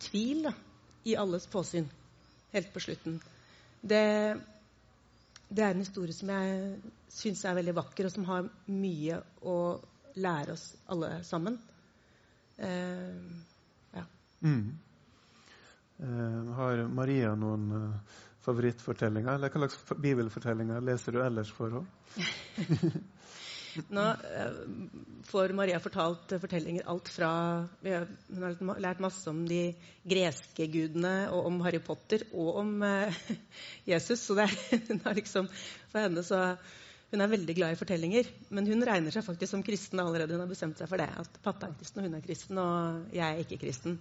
tvil 0.00 0.44
da, 0.46 0.52
i 1.08 1.16
alles 1.18 1.46
påsyn 1.50 1.88
helt 2.52 2.72
på 2.74 2.82
slutten. 2.84 3.18
Det, 3.80 4.04
det 5.48 5.64
er 5.64 5.72
en 5.72 5.82
historie 5.82 6.14
som 6.14 6.30
jeg 6.34 6.92
syns 7.10 7.44
er 7.44 7.56
veldig 7.58 7.74
vakker, 7.78 8.06
og 8.06 8.14
som 8.14 8.28
har 8.28 8.50
mye 8.68 9.20
å 9.42 9.56
lære 10.20 10.54
oss 10.54 10.66
alle 10.92 11.12
sammen. 11.26 11.56
Uh, 12.60 13.16
ja. 13.96 14.04
Mm. 14.44 14.74
Uh, 16.00 16.50
har 16.58 16.84
Maria 16.92 17.32
noen 17.38 17.70
uh, 17.72 18.18
favorittfortellinger? 18.44 19.38
Eller 19.38 19.54
hva 19.54 19.70
slags 19.70 20.02
bibelfortellinger 20.04 20.84
leser 20.84 21.16
du 21.16 21.22
ellers 21.24 21.52
for 21.56 21.80
henne? 21.80 23.00
Nå 23.94 24.04
eh, 24.26 24.58
får 25.30 25.54
Maria 25.56 25.78
fortalt 25.82 26.32
fortellinger 26.42 26.88
alt 26.90 27.10
fra 27.12 27.30
Hun 27.84 28.42
har 28.42 28.82
lært 28.82 29.02
masse 29.02 29.30
om 29.30 29.44
de 29.48 29.70
greske 30.08 30.66
gudene 30.72 31.30
og 31.34 31.46
om 31.50 31.60
Harry 31.64 31.80
Potter 31.84 32.24
og 32.32 32.60
om 32.64 32.76
eh, 32.86 33.22
Jesus. 33.92 34.24
Så 34.26 34.38
er, 34.42 34.54
hun 34.90 35.02
har 35.04 35.18
liksom 35.18 35.50
henne 35.94 36.24
så 36.26 36.42
Hun 37.10 37.22
er 37.24 37.30
veldig 37.30 37.56
glad 37.58 37.74
i 37.74 37.78
fortellinger. 37.78 38.28
Men 38.54 38.68
hun 38.70 38.86
regner 38.86 39.14
seg 39.14 39.26
faktisk 39.26 39.54
som 39.54 39.64
kristen 39.66 40.02
allerede. 40.02 40.36
Hun 40.36 40.44
har 40.44 40.50
bestemt 40.50 40.78
seg 40.78 40.90
for 40.90 41.02
det. 41.02 41.08
At 41.18 41.40
pappa 41.42 41.66
er 41.66 41.78
kristen, 41.78 42.02
og 42.02 42.06
hun 42.06 42.18
er 42.18 42.26
kristen, 42.26 42.60
og 42.62 43.16
jeg 43.16 43.26
er 43.26 43.42
ikke 43.42 43.58
kristen. 43.64 43.96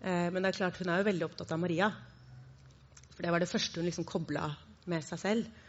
Eh, 0.00 0.28
men 0.32 0.40
det 0.40 0.52
er 0.52 0.60
klart 0.62 0.80
hun 0.80 0.92
er 0.92 1.02
jo 1.02 1.10
veldig 1.10 1.28
opptatt 1.28 1.52
av 1.52 1.60
Maria. 1.60 1.90
For 3.12 3.24
det 3.24 3.34
var 3.34 3.44
det 3.44 3.50
første 3.52 3.80
hun 3.80 3.88
liksom 3.90 4.08
kobla 4.08 4.48
med 4.88 5.04
seg 5.04 5.20
selv. 5.20 5.61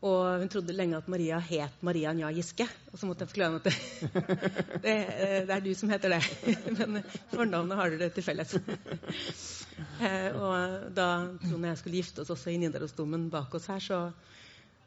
Og 0.00 0.40
hun 0.40 0.48
trodde 0.48 0.72
lenge 0.72 0.96
at 0.96 1.08
Maria 1.12 1.38
het 1.44 1.82
Maria 1.84 2.12
Nja 2.16 2.30
Giske. 2.32 2.64
Og 2.88 2.96
så 2.96 3.08
måtte 3.08 3.26
jeg 3.26 3.32
forklare 3.34 3.50
henne 3.50 3.60
at 3.60 3.66
det, 3.68 4.80
det, 4.84 4.94
eh, 4.96 5.34
det 5.44 5.56
er 5.56 5.64
du 5.64 5.74
som 5.76 5.92
heter 5.92 6.14
det. 6.14 6.20
Men 6.80 7.02
fornavnet 7.34 7.76
har 7.76 7.92
dere 7.92 8.14
til 8.14 8.26
felles. 8.26 8.56
Eh, 9.80 10.34
og 10.36 10.90
da 10.92 11.06
Trond 11.40 11.62
og 11.62 11.70
jeg 11.70 11.78
skulle 11.80 12.00
gifte 12.02 12.20
oss 12.20 12.30
også 12.34 12.50
i 12.52 12.58
Nidarosdomen 12.60 13.30
bak 13.32 13.54
oss 13.56 13.68
her, 13.70 13.80
så 13.80 14.00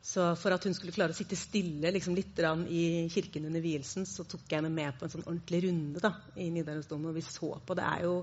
Så 0.03 0.35
for 0.35 0.51
at 0.53 0.65
hun 0.67 0.73
skulle 0.75 0.93
klare 0.93 1.15
å 1.15 1.17
sitte 1.17 1.37
stille 1.39 1.89
liksom, 1.95 2.13
litt 2.13 2.39
i 2.67 3.07
kirken 3.09 3.45
under 3.47 3.61
vielsen, 3.63 4.05
så 4.05 4.25
tok 4.27 4.41
jeg 4.49 4.59
henne 4.59 4.69
med 4.69 4.97
på 4.99 5.05
en 5.05 5.13
sånn 5.13 5.23
ordentlig 5.23 5.63
runde 5.63 6.01
da, 6.03 6.11
i 6.35 6.49
Nidarosdomen. 6.51 7.09
Og 7.09 7.15
vi 7.15 7.21
så 7.21 7.53
på. 7.65 7.73
Det 7.73 7.85
er 7.87 8.03
jo 8.03 8.17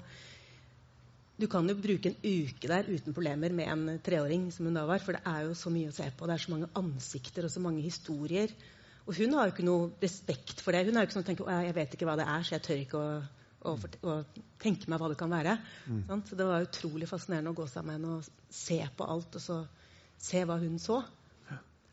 Du 1.41 1.47
kan 1.49 1.69
jo 1.69 1.77
bruke 1.79 2.11
en 2.11 2.19
uke 2.21 2.69
der 2.69 2.89
uten 2.91 3.15
problemer 3.17 3.55
med 3.57 3.71
en 3.73 4.01
treåring, 4.05 4.51
som 4.53 4.67
hun 4.69 4.77
da 4.77 4.85
var, 4.89 5.01
for 5.01 5.17
det 5.17 5.23
er 5.25 5.47
jo 5.47 5.57
så 5.57 5.73
mye 5.73 5.89
å 5.89 5.97
se 5.97 6.09
på. 6.13 6.29
Det 6.29 6.37
er 6.37 6.45
så 6.45 6.53
mange 6.53 6.71
ansikter 6.77 7.47
og 7.47 7.53
så 7.55 7.63
mange 7.65 7.85
historier. 7.85 8.53
Og 9.07 9.17
hun 9.17 9.33
har 9.35 9.49
jo 9.49 9.55
ikke 9.55 9.67
noe 9.67 9.91
respekt 10.03 10.61
for 10.61 10.77
det. 10.77 10.85
Hun 10.87 10.99
er 10.99 11.05
jo 11.05 11.09
ikke 11.09 11.17
sånn 11.19 11.29
tenker, 11.31 11.49
å, 11.49 11.63
jeg 11.65 11.77
vet 11.79 11.95
ikke 11.97 12.09
hva 12.09 12.19
det 12.21 12.27
er, 12.29 12.45
så 12.45 12.57
jeg 12.57 12.65
tør 12.67 12.83
ikke 12.83 13.01
å, 13.01 13.15
å, 13.71 13.77
å 14.13 14.19
tenke 14.61 14.93
meg 14.93 15.01
hva 15.01 15.09
det 15.11 15.19
kan 15.23 15.33
være. 15.33 15.57
Mm. 15.89 16.03
Så 16.29 16.39
det 16.39 16.51
var 16.51 16.67
utrolig 16.67 17.09
fascinerende 17.11 17.55
å 17.55 17.59
gå 17.59 17.67
sammen 17.73 17.95
med 17.95 17.99
henne 17.99 18.19
og 18.19 18.53
se 18.61 18.79
på 18.97 19.09
alt, 19.17 19.41
og 19.41 19.47
så 19.47 19.59
se 20.21 20.45
hva 20.45 20.61
hun 20.61 20.77
så. 20.83 21.01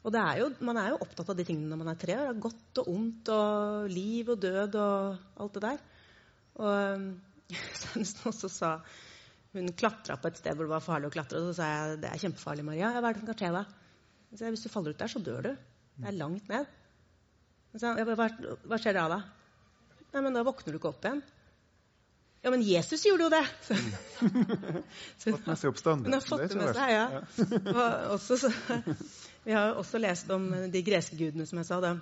Og 0.07 0.15
er 0.15 0.37
jo, 0.39 0.51
man 0.63 0.77
er 0.79 0.93
jo 0.93 1.01
opptatt 1.03 1.33
av 1.33 1.35
de 1.35 1.43
tingene 1.47 1.67
når 1.71 1.79
man 1.81 1.89
er 1.91 1.97
tre 1.99 2.15
år. 2.21 2.37
Godt 2.39 2.79
og 2.83 2.91
ondt 2.93 3.31
og 3.33 3.89
liv 3.91 4.29
og 4.31 4.39
død 4.39 4.77
og 4.79 5.41
alt 5.43 5.57
det 5.57 5.63
der. 5.65 5.81
Og 6.63 7.01
hun 7.95 8.07
også 8.31 8.51
sa 8.51 8.71
Hun 9.57 9.71
klatra 9.77 10.17
på 10.21 10.29
et 10.29 10.39
sted 10.39 10.53
hvor 10.55 10.67
det 10.67 10.75
var 10.75 10.85
farlig 10.85 11.09
å 11.09 11.13
klatre. 11.13 11.41
Og 11.41 11.49
så 11.49 11.59
sa 11.59 11.69
jeg 11.71 12.01
det 12.03 12.11
er 12.11 12.21
kjempefarlig, 12.21 12.65
Maria. 12.67 12.91
Hva 12.97 13.09
er 13.09 13.17
det 13.17 13.23
som 13.23 13.31
kan 13.31 13.39
skje 13.41 13.53
da? 13.55 13.63
Så 14.37 14.51
hvis 14.53 14.65
du 14.65 14.69
faller 14.69 14.93
ut 14.93 15.01
der, 15.01 15.11
så 15.11 15.23
dør 15.23 15.49
du. 15.49 15.53
Det 15.97 16.11
er 16.11 16.19
langt 16.19 16.51
ned. 16.51 16.69
Så, 17.77 17.93
hva, 17.93 18.27
hva 18.69 18.79
skjer 18.81 18.97
da, 18.97 19.07
da? 19.11 19.19
Nei, 20.13 20.21
men 20.23 20.37
da 20.37 20.43
våkner 20.45 20.73
du 20.73 20.79
ikke 20.79 20.91
opp 20.91 21.05
igjen. 21.05 21.23
Ja, 22.45 22.51
men 22.53 22.61
Jesus 22.63 23.05
gjorde 23.05 23.25
jo 23.25 23.29
det! 23.33 23.45
Så, 25.17 25.31
fått 25.33 25.47
med 25.49 25.59
seg 25.59 25.71
oppstanden. 25.71 26.05
Hun 26.07 26.15
har 26.15 26.25
fått 26.25 26.45
det 26.47 26.59
med 26.59 26.77
seg, 26.77 26.91
ja. 26.93 27.23
Og 27.77 28.13
også, 28.17 28.37
så, 28.39 28.51
vi 29.43 29.55
har 29.55 29.73
også 29.79 29.99
lest 29.99 30.29
om 30.31 30.45
de 30.71 30.83
greske 30.85 31.17
gudene, 31.19 31.47
som 31.49 31.59
jeg 31.59 31.67
sa. 31.69 31.81
da. 31.83 31.95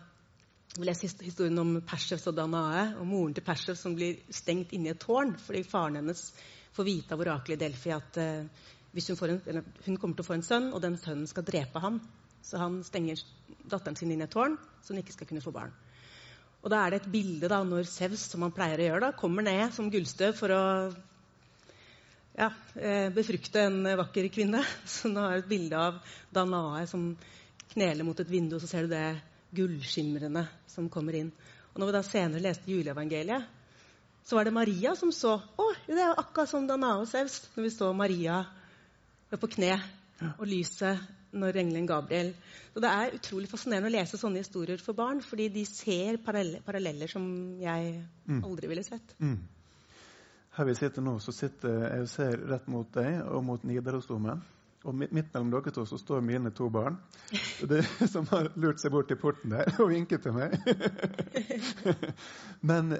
Vi 0.76 0.86
leste 0.86 1.08
historien 1.24 1.58
om 1.62 1.78
Persevs 1.88 2.28
og 2.30 2.36
Danae, 2.38 2.90
og 3.00 3.08
moren 3.08 3.34
til 3.34 3.46
Persevs 3.48 3.82
som 3.86 3.96
blir 3.96 4.20
stengt 4.34 4.76
inne 4.76 4.92
i 4.92 4.94
et 4.94 5.02
tårn 5.02 5.34
fordi 5.40 5.64
faren 5.66 6.02
hennes 6.02 6.28
får 6.76 6.88
vite 6.88 7.16
av 7.16 7.24
oraklet 7.24 7.56
i 7.56 7.64
Delfi 7.66 7.94
at 7.96 8.20
uh, 8.20 8.68
hun, 8.96 9.42
en, 9.52 9.64
hun, 9.86 9.98
kommer 9.98 10.16
til 10.16 10.24
å 10.24 10.28
få 10.28 10.38
en 10.38 10.46
sønn, 10.46 10.70
og 10.74 10.84
den 10.84 10.98
sønnen 11.00 11.28
skal 11.28 11.48
drepe 11.48 11.82
ham. 11.84 12.00
Så 12.46 12.60
han 12.62 12.80
stenger 12.86 13.20
datteren 13.66 13.98
sin 13.98 14.12
inn 14.14 14.22
i 14.22 14.28
et 14.28 14.32
tårn, 14.32 14.56
så 14.84 14.94
hun 14.94 15.02
ikke 15.02 15.16
skal 15.16 15.30
kunne 15.30 15.44
få 15.44 15.54
barn. 15.56 15.74
Og 16.66 16.72
da 16.74 16.82
er 16.82 16.94
det 16.94 17.02
et 17.04 17.12
bilde 17.14 17.50
da, 17.52 17.60
når 17.66 17.86
Sevs, 17.90 18.24
som 18.32 18.46
han 18.46 18.54
pleier 18.56 18.82
å 18.82 18.88
gjøre, 18.88 19.02
da, 19.04 19.18
kommer 19.18 19.46
ned 19.46 19.74
som 19.76 19.90
gullstøv 19.94 20.38
for 20.38 20.54
å 20.54 20.64
ja, 22.36 22.50
eh, 22.76 23.10
befrukte 23.14 23.68
en 23.68 23.84
vakker 24.00 24.30
kvinne. 24.34 24.64
Så 24.96 25.12
nå 25.12 25.26
er 25.26 25.38
det 25.38 25.44
et 25.44 25.52
bilde 25.52 25.82
av 25.82 26.00
Danae 26.34 26.86
som 26.90 27.12
kneler 27.76 28.08
mot 28.08 28.20
et 28.20 28.32
vindu, 28.32 28.56
og 28.56 28.64
så 28.64 28.70
ser 28.70 28.86
du 28.86 28.94
det 28.94 29.18
gullskimrende 29.56 30.46
som 30.72 30.88
kommer 30.92 31.18
inn. 31.18 31.32
Og 31.74 31.82
når 31.82 31.90
vi 31.90 31.96
da 31.98 32.02
senere 32.08 32.44
leste 32.46 32.72
juleevangeliet, 32.72 33.50
så 34.26 34.36
var 34.36 34.48
det 34.48 34.56
Maria 34.56 34.96
som 34.98 35.12
så 35.14 35.36
Å, 35.38 35.68
det 35.86 36.00
er 36.00 36.10
jo 36.10 36.22
akkurat 36.22 36.50
som 36.50 36.66
Sevs. 37.06 37.50
Når 37.56 37.64
vi 37.64 37.70
så 37.70 37.92
Maria 37.94 38.46
på 39.36 39.50
kne, 39.52 39.76
og 40.40 40.48
lyset 40.48 41.02
når 41.36 41.58
engelen 41.60 41.88
Gabriel 41.88 42.30
Så 42.74 42.80
Det 42.80 42.90
er 42.90 43.16
utrolig 43.18 43.50
fascinerende 43.52 43.90
å 43.90 43.96
lese 43.96 44.18
sånne 44.18 44.40
historier 44.40 44.80
for 44.80 44.96
barn, 44.96 45.22
fordi 45.22 45.50
de 45.50 45.66
ser 45.68 46.18
paralleller 46.24 47.12
som 47.12 47.26
jeg 47.60 48.02
mm. 48.26 48.42
aldri 48.44 48.72
ville 48.72 48.84
sett. 48.84 49.16
Mm. 49.20 49.38
Her 50.56 50.68
vi 50.70 50.76
sitter 50.76 51.04
nå, 51.04 51.18
så 51.20 51.32
sitter 51.36 51.82
jeg 51.84 52.04
og 52.04 52.12
ser 52.12 52.38
rett 52.52 52.68
mot 52.72 52.92
deg 52.96 53.22
og 53.28 53.44
mot 53.44 53.64
Nidarosdomen. 53.64 54.44
Og 54.86 54.94
midt 54.94 55.32
mellom 55.34 55.50
dere 55.50 55.72
to 55.74 55.86
så 55.90 55.98
står 55.98 56.22
mine 56.22 56.52
to 56.54 56.68
barn 56.70 57.00
det, 57.66 57.82
som 58.14 58.28
har 58.30 58.52
lurt 58.54 58.84
seg 58.84 58.94
bort 58.94 59.08
til 59.10 59.18
porten 59.18 59.56
der 59.56 59.72
og 59.80 59.90
vinket 59.90 60.28
til 60.28 60.36
meg. 60.36 60.54
Men 62.70 62.94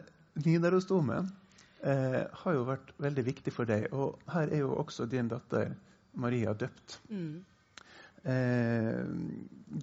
Nidarosdomen 0.44 1.30
eh, 1.86 2.22
har 2.32 2.56
jo 2.56 2.64
vært 2.68 2.94
veldig 3.02 3.26
viktig 3.30 3.54
for 3.56 3.70
deg. 3.70 3.88
Og 3.96 4.20
her 4.34 4.52
er 4.52 4.64
jo 4.64 4.76
også 4.82 5.08
din 5.10 5.30
datter 5.32 5.76
Maria 6.20 6.54
døpt. 6.58 7.00
Mm. 7.10 7.44
Eh, 8.26 9.02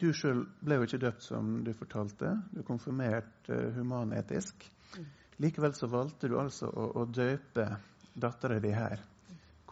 du 0.02 0.09
sjøl 0.16 0.44
ble 0.61 0.80
jo 0.80 0.88
ikke 0.88 1.02
døpt, 1.04 1.25
som 1.28 1.61
du 1.64 1.73
fortalte. 1.76 2.35
Du 2.52 2.62
konfirmerte 2.66 3.56
eh, 3.56 3.71
humanetisk. 3.78 4.66
Mm. 4.97 5.06
Likevel 5.47 5.76
så 5.78 5.88
valgte 5.90 6.30
du 6.30 6.38
altså 6.40 6.68
å, 6.68 6.88
å 7.02 7.06
døpe 7.09 7.68
dattera 8.12 8.59
di 8.61 8.75
her. 8.76 9.00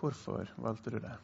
Hvorfor 0.01 0.49
valgte 0.57 0.95
du 0.95 1.01
det? 1.03 1.17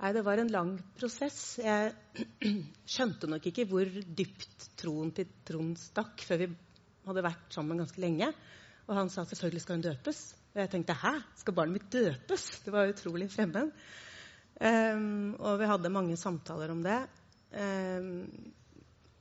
Nei, 0.00 0.12
Det 0.16 0.22
var 0.24 0.40
en 0.40 0.52
lang 0.54 0.72
prosess. 0.96 1.58
Jeg 1.60 1.92
skjønte 2.94 3.28
nok 3.28 3.50
ikke 3.50 3.66
hvor 3.68 3.90
dypt 3.90 4.70
troen 4.80 5.12
til 5.16 5.28
Trond 5.44 5.76
stakk 5.76 6.24
før 6.24 6.44
vi 6.46 6.48
hadde 7.10 7.26
vært 7.26 7.54
sammen 7.54 7.80
ganske 7.82 8.02
lenge. 8.02 8.30
Og 8.88 8.96
han 8.98 9.10
sa 9.12 9.24
selvfølgelig 9.26 9.64
skal 9.64 9.78
hun 9.78 9.86
døpes. 9.86 10.20
Og 10.50 10.62
jeg 10.64 10.70
tenkte 10.72 10.96
hæ, 10.98 11.12
skal 11.38 11.54
barnet 11.54 11.78
mitt 11.78 11.90
døpes? 11.92 12.46
Det 12.64 12.72
var 12.74 12.90
utrolig 12.90 13.30
fremmed. 13.30 13.70
Um, 14.60 15.36
og 15.38 15.60
vi 15.60 15.68
hadde 15.70 15.92
mange 15.92 16.16
samtaler 16.20 16.72
om 16.74 16.82
det. 16.84 16.98
Um, 17.54 18.26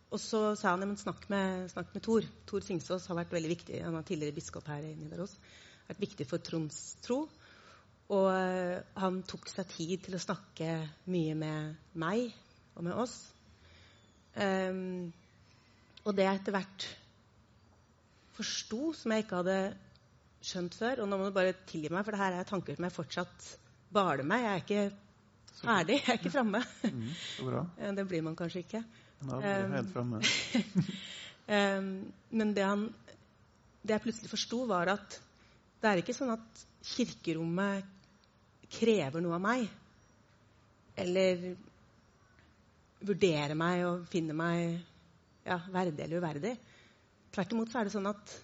og 0.10 0.19
så 0.19 0.41
sa 0.58 0.74
han 0.74 0.84
ja, 0.84 0.89
snakk 1.00 1.27
med, 1.31 1.69
snakk 1.72 1.93
med 1.93 2.03
Tor. 2.03 2.25
Tor 2.50 2.65
Singsås 2.65 3.05
har 3.08 3.19
vært 3.22 3.36
veldig 3.36 3.51
viktig. 3.53 3.84
Han 3.86 3.96
var 3.96 4.08
tidligere 4.08 4.36
biskop 4.36 4.67
her 4.67 4.84
i 4.84 4.96
Nidaros. 4.98 5.38
Vært 5.88 6.01
viktig 6.01 6.27
for 6.27 6.43
Tronds 6.43 6.81
tro. 7.05 7.22
Og 8.10 8.27
uh, 8.34 8.81
han 9.00 9.22
tok 9.29 9.48
seg 9.51 9.69
tid 9.69 10.08
til 10.08 10.17
å 10.17 10.24
snakke 10.24 10.74
mye 11.13 11.38
med 11.38 11.93
meg 12.01 12.34
og 12.74 12.88
med 12.89 12.98
oss. 12.98 13.19
Um, 14.34 15.12
og 16.08 16.15
det 16.17 16.25
etter 16.25 16.55
hvert 16.55 16.88
forsto, 18.39 18.93
som 18.98 19.13
jeg 19.13 19.25
ikke 19.25 19.41
hadde 19.41 19.60
skjønt 20.50 20.75
før 20.79 21.03
Og 21.03 21.10
nå 21.12 21.19
må 21.19 21.27
du 21.27 21.36
bare 21.36 21.58
tilgi 21.67 21.91
meg, 21.91 22.05
for 22.08 22.15
det 22.15 22.22
her 22.22 22.39
er 22.39 22.48
tanker 22.48 22.77
som 22.77 22.88
jeg 22.88 22.96
fortsatt 22.96 23.48
baler 23.93 24.27
meg. 24.27 24.46
Jeg 24.46 24.51
er 24.51 24.63
ikke 24.63 24.84
ferdig. 25.60 26.00
Jeg 26.00 26.13
er 26.13 26.19
ikke 26.22 26.34
framme. 26.34 26.63
Mm, 26.86 27.96
det 28.00 28.08
blir 28.08 28.25
man 28.25 28.38
kanskje 28.39 28.63
ikke. 28.63 28.84
Da 29.19 29.39
blir 29.41 29.50
jeg 29.50 29.72
helt 29.75 29.93
framme. 29.96 30.22
Men 32.39 32.53
det, 32.55 32.63
han, 32.63 32.86
det 33.81 33.96
jeg 33.96 34.05
plutselig 34.05 34.31
forsto, 34.31 34.63
var 34.69 34.93
at 34.93 35.19
det 35.79 35.89
er 35.89 36.01
ikke 36.01 36.15
sånn 36.15 36.36
at 36.36 36.63
kirkerommet 36.93 37.98
krever 38.69 39.24
noe 39.24 39.36
av 39.39 39.43
meg. 39.43 39.65
Eller 41.00 41.50
vurderer 43.00 43.55
meg 43.58 43.86
og 43.88 44.08
finner 44.12 44.36
meg 44.36 44.79
ja, 45.48 45.60
verdig 45.72 46.03
eller 46.05 46.22
uverdig. 46.22 46.55
Tvert 47.33 47.53
imot 47.53 47.71
så 47.71 47.79
er 47.79 47.88
det 47.88 47.93
sånn 47.93 48.09
at 48.09 48.36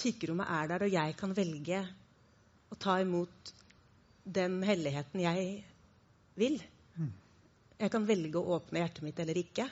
kirkerommet 0.00 0.50
er 0.54 0.70
der, 0.70 0.84
og 0.86 0.94
jeg 0.94 1.16
kan 1.18 1.34
velge 1.34 1.80
å 2.70 2.78
ta 2.78 3.00
imot 3.02 3.54
den 4.24 4.60
helligheten 4.62 5.24
jeg 5.24 5.46
vil. 6.38 6.60
Jeg 7.80 7.92
kan 7.92 8.06
velge 8.06 8.38
å 8.38 8.58
åpne 8.58 8.82
hjertet 8.82 9.06
mitt 9.06 9.20
eller 9.22 9.40
ikke. 9.40 9.66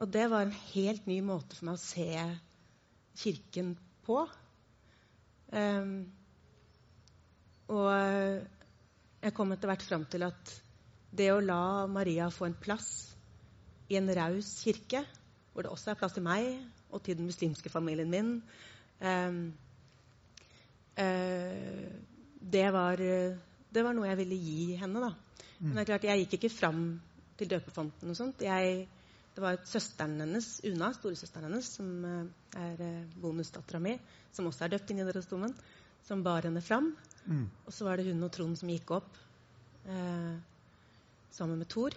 Og 0.00 0.08
det 0.08 0.28
var 0.32 0.46
en 0.46 0.56
helt 0.70 1.08
ny 1.10 1.18
måte 1.24 1.58
for 1.58 1.68
meg 1.68 1.76
å 1.76 1.82
se 1.82 2.08
Kirken 3.20 3.74
på. 4.06 4.22
Um, 5.50 6.06
og 7.74 7.88
jeg 7.90 9.34
kom 9.36 9.52
etter 9.52 9.68
hvert 9.68 9.84
fram 9.84 10.06
til 10.08 10.24
at 10.24 10.52
det 11.10 11.26
å 11.34 11.42
la 11.42 11.88
Maria 11.90 12.30
få 12.32 12.46
en 12.46 12.56
plass 12.56 12.88
i 13.90 13.98
en 13.98 14.08
raus 14.14 14.52
kirke, 14.62 15.02
hvor 15.60 15.68
det 15.68 15.74
også 15.76 15.92
er 15.92 15.98
plass 16.00 16.16
til 16.16 16.24
meg 16.24 16.54
og 16.90 17.02
til 17.04 17.18
den 17.18 17.28
muslimske 17.28 17.68
familien 17.72 18.08
min 18.10 18.32
um, 19.04 19.40
uh, 20.96 21.90
det 22.40 22.66
var 22.72 22.96
det 23.70 23.84
var 23.86 23.94
noe 23.94 24.08
jeg 24.08 24.18
ville 24.24 24.38
gi 24.40 24.76
henne. 24.80 25.02
da. 25.04 25.10
Men 25.60 25.76
det 25.76 25.82
er 25.82 25.90
klart, 25.92 26.06
jeg 26.08 26.24
gikk 26.24 26.38
ikke 26.38 26.50
fram 26.56 26.80
til 27.38 27.50
døpefonten 27.52 28.10
og 28.10 28.16
sånt. 28.18 28.42
Jeg, 28.42 28.86
det 29.36 29.42
var 29.44 29.60
søsteren 29.68 30.16
hennes, 30.24 30.48
Una, 30.66 30.90
storesøsteren 30.96 31.46
hennes, 31.50 31.68
som 31.76 31.90
uh, 32.02 32.24
er 32.58 32.80
uh, 32.82 33.18
bonusdattera 33.20 33.80
mi, 33.82 33.94
som 34.34 34.48
også 34.50 34.66
er 34.66 34.74
døpt 34.74 34.90
inn 34.90 35.02
i 35.02 35.04
Nidarosdomen, 35.04 35.54
som 36.08 36.24
bar 36.26 36.48
henne 36.48 36.62
fram. 36.64 36.90
Mm. 37.26 37.46
Og 37.66 37.76
så 37.76 37.86
var 37.86 38.00
det 38.00 38.08
hun 38.08 38.26
og 38.26 38.32
Trond 38.34 38.58
som 38.58 38.72
gikk 38.72 38.94
opp 38.98 39.20
uh, 39.86 40.34
sammen 41.36 41.60
med 41.60 41.70
Thor. 41.70 41.94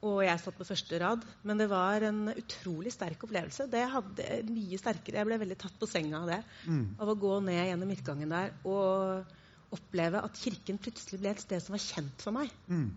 Og 0.00 0.22
jeg 0.24 0.40
satt 0.40 0.56
på 0.56 0.64
første 0.64 0.98
rad. 1.02 1.24
Men 1.44 1.60
det 1.60 1.66
var 1.68 2.06
en 2.08 2.30
utrolig 2.32 2.92
sterk 2.94 3.20
opplevelse. 3.26 3.66
Det 3.68 3.82
hadde 3.92 4.28
mye 4.48 4.78
sterkere. 4.80 5.20
Jeg 5.20 5.28
ble 5.28 5.40
veldig 5.42 5.58
tatt 5.60 5.76
på 5.80 5.88
senga 5.90 6.22
av 6.22 6.30
det. 6.30 6.40
Mm. 6.64 6.84
Av 6.96 7.12
å 7.12 7.18
gå 7.20 7.34
ned 7.44 7.60
gjennom 7.68 7.92
midtgangen 7.92 8.32
der 8.32 8.54
og 8.64 9.36
oppleve 9.76 10.22
at 10.24 10.40
Kirken 10.40 10.80
plutselig 10.82 11.20
ble 11.20 11.30
et 11.34 11.42
sted 11.44 11.62
som 11.62 11.76
var 11.76 11.84
kjent 11.84 12.24
for 12.24 12.34
meg. 12.34 12.52
Mm. 12.72 12.88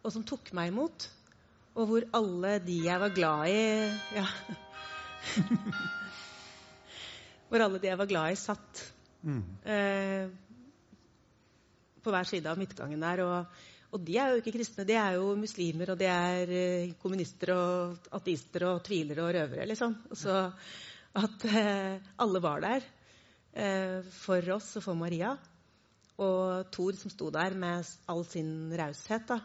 Og 0.00 0.14
som 0.14 0.24
tok 0.26 0.48
meg 0.56 0.72
imot. 0.72 1.10
Og 1.76 1.86
hvor 1.90 2.06
alle 2.16 2.56
de 2.64 2.78
jeg 2.86 3.02
var 3.02 3.12
glad 3.14 3.52
i 3.52 3.60
ja. 4.16 4.26
Hvor 7.50 7.62
alle 7.66 7.80
de 7.82 7.90
jeg 7.90 7.98
var 7.98 8.08
glad 8.08 8.32
i, 8.32 8.38
satt 8.38 8.80
mm. 9.26 9.42
eh, 9.74 10.24
på 12.00 12.12
hver 12.14 12.28
side 12.28 12.48
av 12.48 12.58
midtgangen 12.58 13.02
der. 13.02 13.22
Og, 13.26 13.62
Og 13.90 14.02
de 14.06 14.16
er 14.22 14.30
jo 14.30 14.38
ikke 14.38 14.54
kristne, 14.54 14.86
de 14.86 14.94
er 14.94 15.16
jo 15.18 15.32
muslimer, 15.38 15.90
og 15.90 15.98
de 15.98 16.06
er 16.06 16.52
eh, 16.54 16.92
kommunister 17.02 17.50
og 17.56 18.10
ateister 18.20 18.68
og 18.68 18.84
tvilere 18.86 19.24
og 19.24 19.32
røvere, 19.34 19.66
liksom. 19.66 19.96
Så 20.14 20.36
at 21.18 21.46
eh, 21.50 21.96
alle 22.22 22.42
var 22.42 22.62
der 22.62 22.86
eh, 23.50 24.06
for 24.14 24.52
oss 24.54 24.76
og 24.78 24.84
for 24.86 24.98
Maria. 24.98 25.32
Og 26.22 26.70
Thor 26.70 26.94
som 27.00 27.10
sto 27.10 27.32
der 27.34 27.56
med 27.58 27.88
all 28.12 28.22
sin 28.28 28.70
raushet, 28.76 29.30
da. 29.30 29.38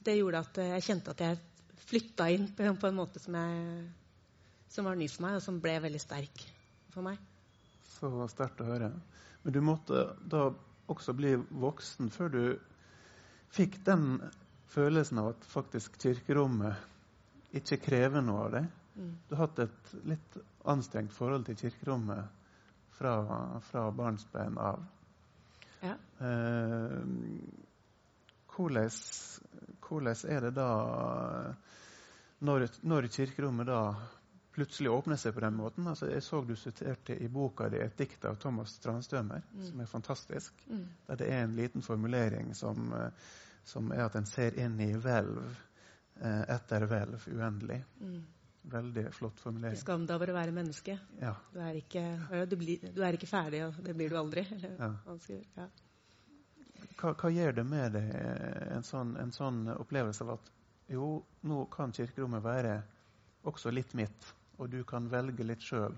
det 0.00 0.14
gjorde 0.16 0.40
at 0.40 0.60
jeg 0.62 0.84
kjente 0.86 1.12
at 1.12 1.20
jeg 1.20 1.40
flytta 1.84 2.30
inn 2.32 2.46
på, 2.56 2.64
en 2.64 2.96
måte 2.96 3.20
som, 3.20 3.36
jeg, 3.36 3.82
som, 4.72 4.88
var 4.88 4.96
ny 4.96 5.10
for 5.12 5.26
meg, 5.26 5.36
og 5.36 5.44
som 5.44 5.60
ble 5.60 5.76
veldig 5.84 6.00
sterk 6.00 6.46
for 6.94 7.04
meg. 7.04 7.20
Så 7.98 8.08
sterkt 8.32 8.64
å 8.64 8.70
høre. 8.70 8.88
Men 9.44 9.52
du 9.52 9.60
måtte 9.68 10.06
da 10.24 10.46
også 10.92 11.14
bli 11.16 11.34
voksen 11.62 12.12
før 12.12 12.32
du 12.32 12.44
fikk 13.52 13.80
den 13.86 14.06
følelsen 14.72 15.20
av 15.20 15.32
at 15.34 15.48
faktisk 15.48 15.98
kirkerommet 16.00 17.52
ikke 17.58 17.80
krever 17.84 18.24
noe 18.24 18.46
av 18.46 18.54
deg. 18.54 18.70
Mm. 18.96 19.10
Du 19.28 19.34
har 19.34 19.46
hatt 19.46 19.60
et 19.66 19.92
litt 20.08 20.38
anstrengt 20.68 21.12
forhold 21.12 21.44
til 21.48 21.58
kirkerommet 21.60 22.40
fra, 22.96 23.14
fra 23.68 23.86
barnsben 23.96 24.58
av. 24.60 24.80
Ja. 25.82 25.96
Eh, 26.22 26.98
hvordan, 28.52 28.90
hvordan, 29.82 30.24
er 30.30 30.46
det 30.46 30.54
da 30.56 30.70
når, 32.46 32.68
når 32.86 33.08
kirkerommet 33.14 33.68
da 33.68 33.80
plutselig 34.52 34.90
åpner 34.90 35.16
seg 35.16 35.34
på 35.34 35.40
den 35.40 35.56
måten. 35.56 35.86
Altså, 35.88 36.10
jeg 36.12 36.22
så 36.22 36.42
du 36.44 36.54
siterte 36.56 37.16
i 37.16 37.28
boka 37.32 37.68
di 37.72 37.80
et 37.80 37.96
dikt 37.98 38.24
av 38.28 38.36
Thomas 38.40 38.76
Strandstømer, 38.76 39.44
mm. 39.52 39.64
som 39.68 39.80
er 39.80 39.88
fantastisk. 39.88 40.64
Mm. 40.68 40.84
Der 41.06 41.20
det 41.22 41.28
er 41.32 41.44
en 41.46 41.56
liten 41.56 41.82
formulering 41.82 42.52
som, 42.54 42.92
eh, 42.92 43.30
som 43.64 43.92
er 43.92 44.04
at 44.06 44.18
en 44.18 44.28
ser 44.28 44.58
inn 44.60 44.78
i 44.80 44.92
hvelv 44.92 45.40
eh, 46.20 46.42
etter 46.52 46.86
hvelv 46.90 47.28
uendelig. 47.32 47.80
Mm. 48.00 48.18
Veldig 48.72 49.06
flott 49.16 49.40
formulering. 49.42 49.80
Skam 49.80 50.04
deg 50.06 50.20
over 50.20 50.30
å 50.30 50.36
være 50.36 50.54
menneske. 50.54 50.98
Ja. 51.18 51.32
Du, 51.54 51.58
er 51.64 51.80
ikke, 51.80 52.04
du, 52.46 52.58
blir, 52.60 52.84
du, 52.92 53.00
er 53.02 53.16
ikke, 53.16 53.30
ferdig, 53.30 53.64
og 53.66 53.80
det 53.82 53.96
blir 53.98 54.12
du 54.12 54.18
aldri. 54.20 54.44
Ja. 54.76 54.92
Ja. 55.56 55.66
Hva, 57.00 57.14
hva, 57.16 57.30
gjør 57.32 57.56
det 57.56 57.64
med 57.66 57.96
deg, 57.96 58.12
en 58.76 58.86
sånn, 58.86 59.16
en 59.18 59.32
sånn 59.34 59.64
opplevelse 59.72 60.22
av 60.26 60.36
at 60.36 60.52
jo, 60.92 61.16
nå 61.48 61.64
kan 61.72 61.94
kirkerommet 61.96 62.44
være 62.44 62.76
også 63.48 63.72
litt 63.74 63.96
mitt? 63.98 64.30
Og 64.62 64.70
du 64.70 64.82
kan 64.86 65.10
velge 65.10 65.46
litt 65.46 65.64
sjøl 65.66 65.96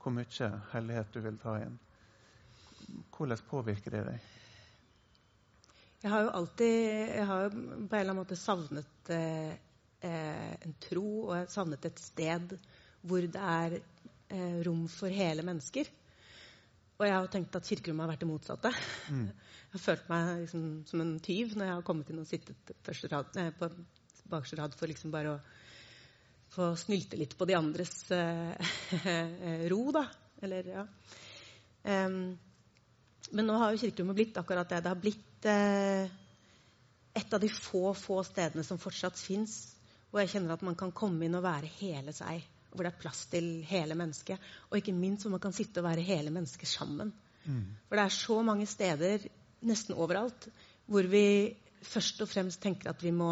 hvor 0.00 0.14
mye 0.16 0.50
hellighet 0.72 1.14
du 1.14 1.20
vil 1.22 1.38
ta 1.38 1.54
inn. 1.62 1.76
Hvordan 3.14 3.42
påvirker 3.50 3.94
det 3.94 4.04
deg? 4.08 4.28
Jeg 6.00 6.12
har 6.14 6.24
jo 6.24 6.30
alltid 6.38 6.76
jeg 7.20 7.26
har 7.28 7.42
jo 7.44 7.50
på 7.52 7.60
en 7.60 7.84
eller 7.84 8.06
annen 8.06 8.20
måte 8.22 8.38
savnet 8.40 9.12
eh, 9.12 9.52
en 10.00 10.76
tro, 10.80 11.06
og 11.26 11.34
jeg 11.36 11.44
har 11.44 11.52
savnet 11.52 11.88
et 11.90 12.00
sted 12.00 12.54
hvor 13.04 13.24
det 13.36 13.42
er 13.52 13.76
eh, 13.76 14.60
rom 14.64 14.86
for 14.88 15.12
hele 15.12 15.44
mennesker. 15.44 15.90
Og 17.00 17.06
jeg 17.06 17.16
har 17.16 17.30
tenkt 17.32 17.56
at 17.56 17.68
kirkerommet 17.68 18.04
har 18.04 18.12
vært 18.14 18.24
det 18.24 18.30
motsatte. 18.32 18.74
Mm. 19.12 19.30
Jeg 19.70 19.78
har 19.78 19.82
følt 19.84 20.08
meg 20.10 20.28
liksom, 20.40 20.62
som 20.90 21.00
en 21.04 21.10
tyv 21.22 21.52
når 21.54 21.68
jeg 21.68 21.74
har 21.76 21.84
kommet 21.86 22.08
inn 22.10 22.18
og 22.18 22.26
sittet 22.26 22.72
rad, 23.12 23.36
eh, 23.38 23.52
på 23.54 23.68
bakerste 24.32 24.56
rad 24.58 24.72
for 24.74 24.90
liksom 24.90 25.12
bare 25.14 25.36
å 25.36 25.59
få 26.50 26.72
snylte 26.76 27.18
litt 27.20 27.36
på 27.38 27.46
de 27.46 27.56
andres 27.58 28.04
uh, 28.10 28.70
ro, 29.72 29.82
da. 29.94 30.06
Eller, 30.42 30.70
ja. 30.74 30.86
Um, 31.82 32.38
men 33.30 33.46
nå 33.46 33.58
har 33.60 33.74
jo 33.74 33.80
kirkerommet 33.84 34.18
blitt 34.18 34.38
akkurat 34.40 34.68
det. 34.68 34.80
Det 34.82 34.90
har 34.90 35.00
blitt 35.00 35.46
eh, 35.48 36.10
et 37.20 37.34
av 37.34 37.42
de 37.42 37.50
få, 37.52 37.92
få 37.94 38.22
stedene 38.26 38.64
som 38.66 38.80
fortsatt 38.80 39.18
fins, 39.18 39.60
hvor 40.10 40.22
jeg 40.22 40.32
kjenner 40.34 40.56
at 40.56 40.64
man 40.66 40.78
kan 40.78 40.92
komme 40.96 41.26
inn 41.26 41.38
og 41.38 41.46
være 41.46 41.70
hele 41.78 42.14
seg. 42.16 42.42
Hvor 42.70 42.86
det 42.86 42.92
er 42.92 43.02
plass 43.02 43.24
til 43.30 43.48
hele 43.66 43.96
mennesket. 43.98 44.42
Og 44.70 44.78
ikke 44.78 44.94
minst 44.94 45.26
hvor 45.26 45.34
man 45.34 45.42
kan 45.42 45.54
sitte 45.54 45.82
og 45.82 45.88
være 45.88 46.06
hele 46.06 46.32
mennesket 46.34 46.70
sammen. 46.70 47.12
Mm. 47.44 47.64
For 47.88 47.98
det 47.98 48.04
er 48.04 48.18
så 48.18 48.42
mange 48.46 48.66
steder, 48.70 49.26
nesten 49.66 49.98
overalt, 49.98 50.48
hvor 50.90 51.06
vi 51.10 51.24
først 51.86 52.22
og 52.22 52.30
fremst 52.30 52.62
tenker 52.62 52.90
at 52.90 53.02
vi 53.02 53.12
må 53.14 53.30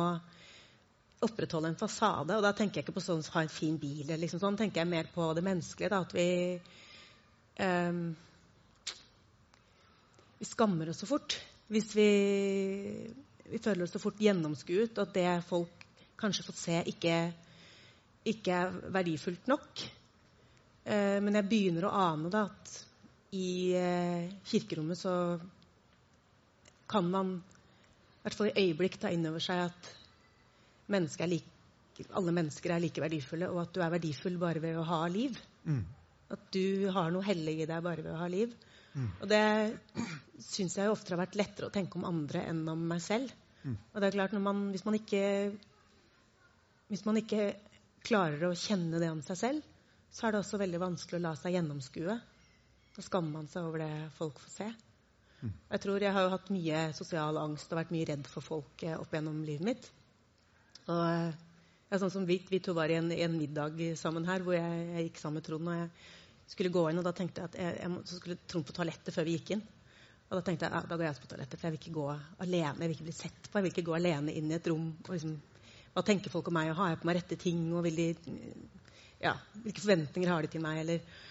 opprettholde 1.25 1.73
en 1.73 1.79
fasade. 1.79 2.37
Og 2.37 2.45
da 2.45 2.53
tenker 2.57 2.81
jeg 2.81 2.87
ikke 2.87 2.97
på 2.99 3.05
sånn 3.05 3.25
ha 3.35 3.43
en 3.43 3.53
fin 3.53 3.77
bil. 3.81 4.05
eller 4.07 4.23
liksom 4.25 4.43
sånn, 4.43 4.59
tenker 4.59 4.83
jeg 4.83 4.91
mer 4.91 5.11
på 5.15 5.33
det 5.35 5.45
menneskelige. 5.47 5.91
Da, 5.93 6.01
at 6.07 6.15
vi 6.15 6.29
um, 7.65 8.03
Vi 10.39 10.47
skammer 10.47 10.91
oss 10.93 11.01
så 11.03 11.09
fort 11.11 11.35
hvis 11.69 11.91
vi, 11.93 12.11
vi 13.51 13.59
føler 13.61 13.85
oss 13.85 13.91
så 13.93 14.01
fort 14.01 14.21
gjennomskuet, 14.23 14.97
at 15.03 15.11
det 15.13 15.27
folk 15.45 15.83
kanskje 16.17 16.45
får 16.47 16.57
se, 16.57 16.77
ikke, 16.95 17.17
ikke 18.33 18.55
er 18.55 18.79
verdifullt 18.95 19.51
nok. 19.51 19.83
Uh, 20.89 21.19
men 21.21 21.37
jeg 21.37 21.49
begynner 21.51 21.89
å 21.89 21.93
ane 22.07 22.33
da, 22.33 22.47
at 22.49 22.79
i 23.37 23.51
uh, 23.77 24.31
kirkerommet 24.49 24.97
så 24.97 25.13
kan 26.89 27.11
man 27.13 27.35
i 27.37 28.23
hvert 28.25 28.39
fall 28.39 28.49
i 28.49 28.65
øyeblikk 28.65 28.97
ta 29.03 29.11
inn 29.13 29.29
over 29.29 29.45
seg 29.45 29.67
at 29.67 29.91
menneske 30.93 31.29
like, 31.29 32.07
alle 32.17 32.35
mennesker 32.35 32.75
er 32.75 32.83
like 32.83 33.03
verdifulle, 33.03 33.51
og 33.53 33.63
at 33.65 33.75
du 33.75 33.83
er 33.85 33.95
verdifull 33.95 34.39
bare 34.41 34.63
ved 34.63 34.79
å 34.79 34.87
ha 34.87 35.01
liv. 35.13 35.39
Mm. 35.67 35.85
At 36.35 36.51
du 36.55 36.89
har 36.95 37.13
noe 37.13 37.27
hellig 37.27 37.61
i 37.63 37.69
deg 37.69 37.85
bare 37.85 38.05
ved 38.05 38.13
å 38.13 38.21
ha 38.21 38.29
liv. 38.31 38.53
Mm. 38.95 39.09
Og 39.23 39.29
det 39.31 39.43
syns 40.45 40.77
jeg 40.79 40.91
ofte 40.91 41.15
har 41.15 41.23
vært 41.23 41.39
lettere 41.39 41.69
å 41.69 41.75
tenke 41.75 41.99
om 41.99 42.07
andre 42.09 42.45
enn 42.51 42.65
om 42.71 42.85
meg 42.91 43.03
selv. 43.05 43.33
Mm. 43.65 43.77
Og 43.93 44.01
det 44.01 44.09
er 44.09 44.17
klart, 44.17 44.37
man, 44.43 44.69
hvis, 44.75 44.85
man 44.87 44.99
ikke, 44.99 45.23
hvis 46.93 47.05
man 47.09 47.21
ikke 47.21 47.53
klarer 48.07 48.49
å 48.49 48.57
kjenne 48.57 49.01
det 49.03 49.11
om 49.13 49.23
seg 49.25 49.41
selv, 49.41 49.71
så 50.15 50.27
er 50.27 50.35
det 50.35 50.43
også 50.43 50.61
veldig 50.61 50.81
vanskelig 50.81 51.19
å 51.19 51.27
la 51.27 51.35
seg 51.37 51.57
gjennomskue. 51.57 52.19
Da 52.97 53.05
skammer 53.05 53.41
man 53.41 53.51
seg 53.51 53.67
over 53.69 53.85
det 53.85 53.93
folk 54.17 54.41
får 54.43 54.55
se. 54.55 54.69
Mm. 55.39 55.53
Jeg 55.53 55.83
tror 55.85 56.03
jeg 56.03 56.15
har 56.15 56.25
jo 56.25 56.33
hatt 56.33 56.49
mye 56.51 56.81
sosial 56.97 57.39
angst 57.39 57.71
og 57.71 57.79
vært 57.79 57.93
mye 57.95 58.09
redd 58.09 58.27
for 58.31 58.45
folk 58.45 58.85
opp 58.97 59.15
gjennom 59.15 59.43
livet 59.47 59.69
mitt. 59.69 59.91
Og, 60.89 61.33
ja, 61.89 61.99
sånn 62.01 62.13
som 62.13 62.29
vi, 62.29 62.39
vi, 62.49 62.61
to 62.65 62.75
var 62.77 62.93
i 62.93 62.99
en, 62.99 63.11
en, 63.13 63.37
middag 63.37 63.81
sammen 64.01 64.27
her 64.29 64.45
hvor 64.45 64.57
jeg, 64.57 64.85
jeg, 64.93 65.09
gikk 65.09 65.21
sammen 65.23 65.41
med 65.41 65.49
Trond. 65.49 65.69
og 65.69 65.83
jeg 65.83 66.55
skulle 66.55 66.73
gå 66.73 66.85
inn, 66.89 67.01
og 67.01 67.05
da 67.05 67.13
tenkte 67.17 67.43
jeg 67.43 67.51
at 67.51 67.59
jeg, 67.61 67.75
jeg 67.83 67.93
må, 67.93 68.05
så 68.09 68.21
skulle 68.21 68.39
Trond 68.49 68.69
på 68.69 68.77
toalettet 68.77 69.15
før 69.15 69.29
vi 69.29 69.37
gikk 69.37 69.55
inn. 69.57 69.65
Og 70.29 70.37
da 70.37 70.43
tenkte 70.45 70.67
jeg 70.69 70.77
ja, 70.77 70.83
da 70.85 70.97
går 70.97 71.07
jeg 71.07 71.21
på 71.23 71.31
toalettet, 71.31 71.57
for 71.57 71.69
jeg 71.69 71.75
vil 71.75 71.81
ikke 71.81 71.97
gå 71.97 72.09
alene. 72.45 72.75
Jeg 72.83 72.91
vil 72.91 72.97
ikke 72.97 73.07
bli 73.07 73.17
sett 73.17 73.47
på. 73.47 73.55
Jeg 73.57 73.65
vil 73.65 73.73
ikke 73.73 73.87
gå 73.87 73.95
alene 73.97 74.35
inn 74.37 74.51
i 74.51 74.57
et 74.59 74.69
rom. 74.69 74.91
og 75.07 75.15
liksom, 75.15 75.39
Hva 75.95 76.05
tenker 76.05 76.33
folk 76.33 76.51
om 76.51 76.59
meg? 76.59 76.73
og 76.73 76.81
Har 76.83 76.93
jeg 76.93 77.01
på 77.01 77.09
meg 77.09 77.17
rette 77.17 77.39
ting? 77.41 77.63
og 77.73 77.87
vil 77.87 77.97
de, 77.97 78.09
ja, 79.25 79.33
Hvilke 79.65 79.85
forventninger 79.85 80.33
har 80.33 80.45
de 80.45 80.53
til 80.53 80.65
meg? 80.65 80.83
eller 80.85 81.25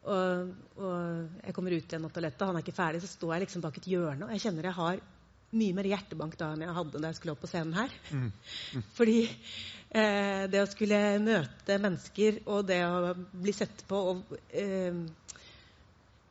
og, 0.00 0.52
og, 0.80 1.40
jeg 1.44 1.54
kommer 1.54 1.74
ut 1.76 1.84
igjen 1.92 2.06
av 2.08 2.12
toalettet, 2.14 2.46
han 2.48 2.56
er 2.56 2.64
ikke 2.64 2.72
ferdig, 2.72 3.02
så 3.04 3.10
står 3.10 3.34
jeg 3.34 3.42
liksom 3.44 3.64
bak 3.64 3.74
et 3.76 3.88
hjørne, 3.90 4.24
og 4.24 4.32
jeg 4.32 4.44
kjenner 4.46 4.68
jeg 4.70 4.78
har 4.78 5.02
mye 5.50 5.74
mer 5.74 5.88
hjertebank 5.90 6.36
da 6.38 6.52
enn 6.54 6.64
jeg 6.64 6.76
hadde 6.76 7.00
da 7.00 7.10
jeg 7.10 7.18
skulle 7.18 7.34
opp 7.34 7.42
på 7.42 7.50
scenen 7.50 7.76
her. 7.78 7.94
Mm. 8.10 8.26
Mm. 8.74 8.84
Fordi 8.98 9.16
eh, 9.26 10.44
det 10.52 10.62
å 10.62 10.68
skulle 10.70 11.00
møte 11.24 11.80
mennesker 11.82 12.42
og 12.46 12.68
det 12.70 12.82
å 12.86 13.14
bli 13.16 13.54
sett 13.56 13.82
på 13.90 14.02
og 14.12 14.36
eh, 14.50 15.00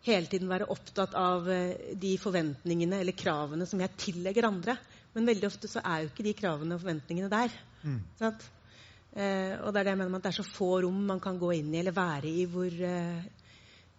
hele 0.08 0.32
tiden 0.32 0.52
være 0.52 0.70
opptatt 0.72 1.18
av 1.20 1.50
eh, 1.52 1.92
de 2.00 2.14
forventningene 2.22 3.02
eller 3.04 3.18
kravene 3.18 3.68
som 3.70 3.82
jeg 3.84 3.98
tillegger 4.00 4.48
andre. 4.48 4.78
Men 5.16 5.28
veldig 5.28 5.50
ofte 5.50 5.70
så 5.72 5.82
er 5.84 6.04
jo 6.04 6.14
ikke 6.14 6.26
de 6.28 6.38
kravene 6.38 6.78
og 6.78 6.84
forventningene 6.84 7.32
der. 7.32 7.54
Mm. 7.84 8.00
Eh, 8.22 9.56
og 9.66 9.74
det 9.74 9.82
er 9.82 9.88
det 9.88 9.94
jeg 9.96 10.00
mener 10.00 10.14
med 10.14 10.22
at 10.22 10.28
det 10.28 10.32
er 10.34 10.38
så 10.38 10.46
få 10.46 10.70
rom 10.86 11.00
man 11.10 11.22
kan 11.24 11.40
gå 11.42 11.52
inn 11.58 11.74
i 11.74 11.80
eller 11.82 11.96
være 11.96 12.30
i 12.30 12.46
hvor, 12.50 12.70
eh, 12.70 13.24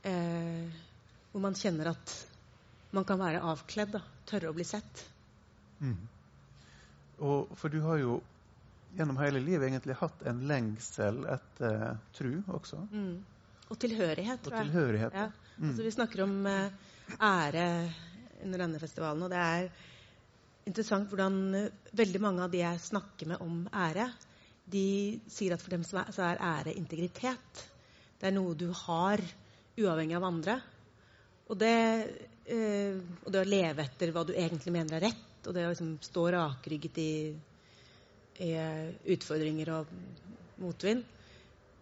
eh, 0.07 0.83
hvor 1.33 1.43
man 1.43 1.59
kjenner 1.59 1.91
at 1.93 2.15
man 2.95 3.07
kan 3.07 3.19
være 3.19 3.43
avkledd. 3.53 3.93
da, 3.99 4.03
Tørre 4.31 4.51
å 4.51 4.57
bli 4.57 4.66
sett. 4.66 5.05
Mm. 5.81 5.99
Og, 7.21 7.51
for 7.59 7.73
du 7.73 7.81
har 7.85 8.01
jo 8.01 8.21
gjennom 8.97 9.19
hele 9.21 9.43
livet 9.43 9.69
egentlig 9.69 9.99
hatt 10.01 10.23
en 10.27 10.40
lengsel 10.51 11.23
etter 11.31 11.77
uh, 11.93 11.99
tru 12.16 12.33
også. 12.51 12.81
Mm. 12.90 13.19
Og 13.71 13.79
tilhørighet, 13.79 14.43
tror 14.43 14.57
jeg. 14.57 14.66
Og 14.66 14.71
tilhørighet. 14.71 15.19
Ja. 15.19 15.29
Mm. 15.57 15.69
Altså, 15.71 15.85
vi 15.87 15.95
snakker 15.95 16.25
om 16.25 16.35
uh, 16.49 16.88
ære 17.21 17.66
under 18.45 18.64
denne 18.64 18.81
festivalen, 18.83 19.23
og 19.27 19.31
det 19.31 19.45
er 19.45 19.69
interessant 20.71 21.11
hvordan 21.11 21.38
uh, 21.55 21.93
veldig 22.01 22.23
mange 22.25 22.47
av 22.47 22.55
de 22.55 22.64
jeg 22.64 22.83
snakker 22.88 23.31
med 23.35 23.45
om 23.45 23.62
ære, 23.71 24.09
de 24.71 24.87
sier 25.31 25.55
at 25.55 25.62
for 25.62 25.75
dem 25.75 25.85
så 25.87 26.03
er, 26.03 26.11
så 26.14 26.27
er 26.29 26.43
ære 26.47 26.75
integritet. 26.79 27.62
Det 28.21 28.29
er 28.29 28.37
noe 28.37 28.55
du 28.59 28.69
har 28.87 29.23
uavhengig 29.81 30.19
av 30.19 30.27
andre. 30.29 30.61
Og 31.51 31.59
det, 31.59 31.75
og 32.51 33.29
det 33.31 33.41
å 33.41 33.47
leve 33.47 33.85
etter 33.85 34.11
hva 34.15 34.25
du 34.27 34.33
egentlig 34.35 34.73
mener 34.75 34.97
er 34.99 35.05
rett, 35.11 35.47
og 35.47 35.55
det 35.55 35.67
å 35.67 35.71
liksom 35.71 35.93
stå 36.03 36.25
rakrygget 36.35 36.99
i, 36.99 37.13
i, 38.43 38.51
utfordringer 39.15 39.71
og 39.77 39.93
motvind. 40.61 41.05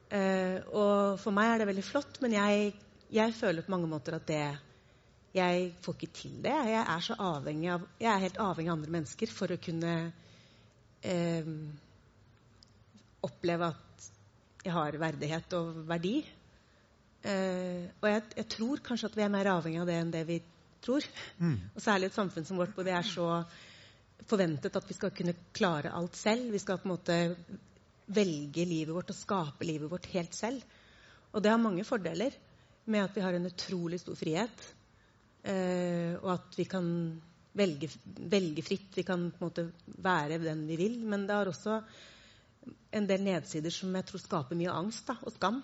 Eh, 0.09 0.61
og 0.73 1.19
for 1.21 1.37
meg 1.37 1.53
er 1.53 1.61
det 1.61 1.69
veldig 1.69 1.85
flott, 1.85 2.21
men 2.25 2.37
jeg, 2.37 2.71
jeg, 3.13 3.35
føler 3.37 3.65
på 3.65 3.75
mange 3.75 3.91
måter 3.91 4.17
at 4.17 4.29
det 4.29 4.45
jeg 5.37 5.67
får 5.85 5.99
ikke 5.99 6.15
til 6.17 6.39
det. 6.45 6.55
Jeg 6.71 6.81
er, 6.81 7.03
så 7.05 7.19
avhengig 7.21 7.69
av, 7.75 7.85
jeg 8.01 8.09
er 8.13 8.25
helt 8.25 8.41
avhengig 8.41 8.73
av 8.73 8.79
andre 8.79 8.95
mennesker 8.97 9.33
for 9.33 9.53
å 9.53 9.61
kunne 9.61 9.93
eh, 11.05 11.51
oppleve 13.29 13.69
at 13.75 14.09
jeg 14.65 14.75
har 14.75 14.99
verdighet 15.01 15.59
og 15.59 15.83
verdi. 15.89 16.17
Eh, 17.29 17.85
og 18.01 18.09
jeg, 18.09 18.25
jeg, 18.39 18.49
tror 18.57 18.83
kanskje 18.87 19.13
at 19.13 19.19
vi 19.19 19.27
er 19.27 19.35
mer 19.35 19.53
avhengig 19.53 19.83
av 19.83 19.91
det 19.91 19.99
enn 20.01 20.15
det 20.15 20.25
vi 20.29 20.41
tror. 20.85 21.07
Mm. 21.39 21.57
Og 21.75 21.83
særlig 21.83 22.11
et 22.11 22.19
samfunn 22.19 22.47
som 22.49 22.61
vårt 22.61 22.75
hvor 22.77 22.87
det 22.87 22.95
er 22.97 23.07
så 23.07 23.29
forventet 24.29 24.77
at 24.77 24.89
vi 24.89 24.97
skal 24.97 25.15
kunne 25.15 25.37
klare 25.57 25.93
alt 25.95 26.17
selv. 26.19 26.51
Vi 26.53 26.61
skal 26.63 26.81
på 26.81 26.89
en 26.89 26.95
måte 26.95 27.19
velge 28.09 28.65
livet 28.69 28.95
vårt 28.95 29.13
og 29.13 29.19
skape 29.19 29.69
livet 29.69 29.91
vårt 29.91 30.09
helt 30.15 30.37
selv. 30.37 30.63
Og 31.33 31.45
det 31.45 31.53
har 31.53 31.61
mange 31.61 31.85
fordeler 31.85 32.35
med 32.89 33.05
at 33.05 33.17
vi 33.17 33.25
har 33.25 33.37
en 33.37 33.49
utrolig 33.49 34.01
stor 34.01 34.17
frihet. 34.19 34.69
Eh, 35.49 36.15
og 36.19 36.31
at 36.35 36.57
vi 36.59 36.67
kan 36.69 36.87
velge, 37.59 37.91
velge, 38.05 38.65
fritt. 38.65 38.91
Vi 38.97 39.05
kan 39.07 39.29
på 39.33 39.43
en 39.43 39.49
måte 39.51 39.67
være 40.05 40.41
den 40.43 40.65
vi 40.69 40.79
vil. 40.81 40.99
Men 41.05 41.27
det 41.29 41.37
har 41.37 41.51
også 41.51 41.81
en 42.97 43.09
del 43.09 43.25
nedsider 43.25 43.73
som 43.75 43.95
jeg 43.97 44.09
tror 44.09 44.25
skaper 44.25 44.59
mye 44.59 44.73
angst 44.73 45.09
da, 45.09 45.19
og 45.23 45.35
skam. 45.37 45.63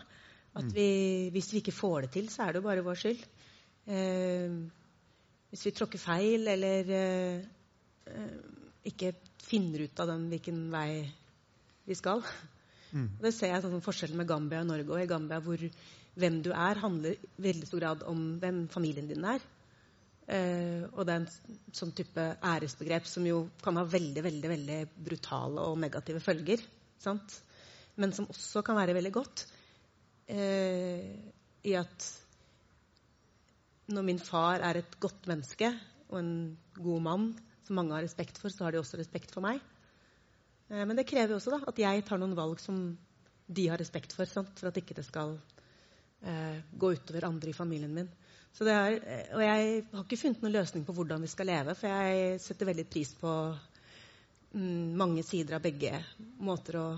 At 0.54 0.68
mm. 0.68 0.74
vi, 0.76 0.88
hvis 1.34 1.52
vi 1.52 1.62
ikke 1.62 1.74
får 1.74 2.06
det 2.06 2.14
til, 2.16 2.30
så 2.30 2.44
er 2.44 2.52
det 2.52 2.62
jo 2.62 2.68
bare 2.68 2.84
vår 2.86 3.00
skyld. 3.00 3.24
Eh, 3.90 4.58
hvis 5.54 5.68
vi 5.68 5.70
tråkker 5.78 6.02
feil 6.02 6.48
eller 6.50 6.88
eh, 6.90 8.30
ikke 8.90 9.12
finner 9.38 9.84
ut 9.86 10.00
av 10.02 10.08
den 10.10 10.24
hvilken 10.32 10.64
vei 10.72 11.04
vi 11.86 11.94
skal. 11.94 12.24
Mm. 12.90 13.12
Det 13.22 13.30
ser 13.36 13.52
jeg 13.52 13.62
sånn 13.62 13.84
forskjellen 13.84 14.18
med 14.18 14.26
Gambia 14.26 14.64
og 14.64 14.72
Norge. 14.72 14.90
Og 14.90 15.04
i 15.04 15.10
Gambia 15.12 15.38
hvor 15.44 15.62
hvem 15.62 16.40
du 16.42 16.50
er, 16.50 16.80
handler 16.82 17.14
i 17.14 17.30
veldig 17.46 17.68
stor 17.70 17.84
grad 17.84 18.02
om 18.10 18.24
hvem 18.42 18.64
familien 18.72 19.06
din 19.10 19.28
er. 19.30 19.46
Eh, 20.26 20.82
og 20.90 21.04
det 21.06 21.14
er 21.14 21.22
en 21.22 21.70
sånn 21.78 21.94
type 21.94 22.26
æresbegrep 22.50 23.06
som 23.06 23.26
jo 23.28 23.44
kan 23.62 23.78
ha 23.78 23.86
veldig 23.86 24.26
veldig, 24.26 24.50
veldig 24.56 24.80
brutale 25.06 25.68
og 25.70 25.78
negative 25.84 26.22
følger. 26.24 26.66
Sant? 27.02 27.38
Men 27.94 28.10
som 28.16 28.26
også 28.26 28.66
kan 28.66 28.78
være 28.80 28.98
veldig 28.98 29.14
godt. 29.14 29.46
Eh, 30.34 31.14
I 31.62 31.78
at 31.78 32.10
når 33.92 34.06
min 34.06 34.20
far 34.22 34.62
er 34.64 34.80
et 34.80 34.96
godt 35.02 35.26
menneske 35.28 35.68
og 36.10 36.18
en 36.20 36.34
god 36.78 37.02
mann 37.04 37.26
som 37.66 37.78
mange 37.78 37.96
har 37.96 38.04
respekt 38.04 38.38
for, 38.40 38.52
så 38.52 38.66
har 38.66 38.74
de 38.74 38.80
også 38.80 39.00
respekt 39.00 39.32
for 39.34 39.44
meg. 39.44 39.60
Eh, 40.70 40.84
men 40.84 40.96
det 40.96 41.06
krever 41.08 41.36
også 41.36 41.56
da, 41.56 41.62
at 41.68 41.80
jeg 41.80 42.04
tar 42.06 42.20
noen 42.20 42.36
valg 42.38 42.60
som 42.62 42.86
de 43.46 43.66
har 43.68 43.80
respekt 43.80 44.14
for, 44.16 44.28
sant? 44.28 44.52
for 44.58 44.70
at 44.70 44.80
ikke 44.80 44.96
det 44.96 45.04
skal 45.06 45.36
eh, 46.24 46.60
gå 46.72 46.92
utover 46.96 47.28
andre 47.28 47.52
i 47.52 47.56
familien 47.56 47.92
min. 47.94 48.10
Er, 48.62 48.96
eh, 49.02 49.30
og 49.34 49.42
jeg 49.42 49.84
har 49.92 50.04
ikke 50.04 50.20
funnet 50.20 50.44
noen 50.44 50.56
løsning 50.56 50.84
på 50.86 50.94
hvordan 50.96 51.24
vi 51.24 51.32
skal 51.32 51.50
leve, 51.50 51.74
for 51.74 51.90
jeg 51.90 52.40
setter 52.44 52.70
veldig 52.70 52.86
pris 52.86 53.10
på 53.18 53.32
mm, 54.54 54.92
mange 55.00 55.24
sider 55.26 55.58
av 55.58 55.64
begge 55.64 55.98
måter 56.44 56.78
å 56.80 56.88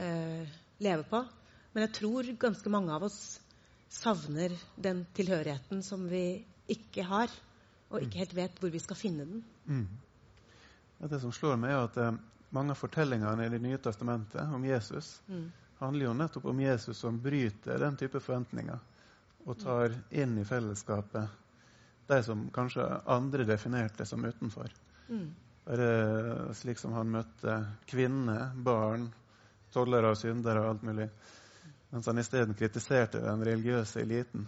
eh, 0.00 0.54
leve 0.82 1.04
på. 1.10 1.20
Men 1.74 1.86
jeg 1.86 1.96
tror 1.98 2.30
ganske 2.40 2.72
mange 2.72 2.94
av 2.94 3.04
oss 3.04 3.20
savner 3.88 4.54
den 4.76 5.04
tilhørigheten 5.16 5.82
som 5.82 6.08
vi 6.10 6.44
ikke 6.72 7.04
har, 7.06 7.30
og 7.90 8.02
ikke 8.02 8.24
helt 8.24 8.34
vet 8.34 8.58
hvor 8.60 8.72
vi 8.74 8.82
skal 8.82 8.98
finne 8.98 9.26
den. 9.28 9.44
Mm. 9.66 9.86
Det 11.10 11.20
som 11.22 11.32
slår 11.34 11.58
meg, 11.60 11.70
er 11.74 11.86
at 11.86 12.00
eh, 12.02 12.18
mange 12.56 12.74
av 12.74 12.80
fortellingene 12.80 13.46
i 13.46 13.52
Det 13.52 13.60
nye 13.62 13.78
testamentet 13.82 14.54
om 14.54 14.64
Jesus 14.64 15.20
mm. 15.28 15.46
handler 15.78 16.08
jo 16.08 16.14
nettopp 16.16 16.50
om 16.50 16.60
Jesus 16.60 16.98
som 16.98 17.20
bryter 17.22 17.78
den 17.82 17.98
type 18.00 18.20
forventninger 18.20 18.78
og 19.46 19.58
tar 19.60 19.94
inn 20.10 20.38
i 20.40 20.44
fellesskapet 20.44 21.42
de 22.06 22.22
som 22.22 22.46
kanskje 22.54 22.86
andre 23.10 23.44
definerte 23.46 24.06
som 24.06 24.24
utenfor. 24.24 24.70
Mm. 25.08 25.34
Bare 25.66 26.54
slik 26.54 26.78
som 26.78 26.94
han 26.94 27.10
møtte 27.10 27.56
kvinner, 27.90 28.52
barn, 28.54 29.08
tollere 29.74 30.12
og 30.14 30.20
syndere 30.20 30.62
og 30.62 30.74
alt 30.74 30.86
mulig. 30.86 31.08
Mens 31.96 32.10
han 32.10 32.20
isteden 32.20 32.52
kritiserte 32.58 33.22
den 33.24 33.44
religiøse 33.48 34.04
eliten. 34.04 34.44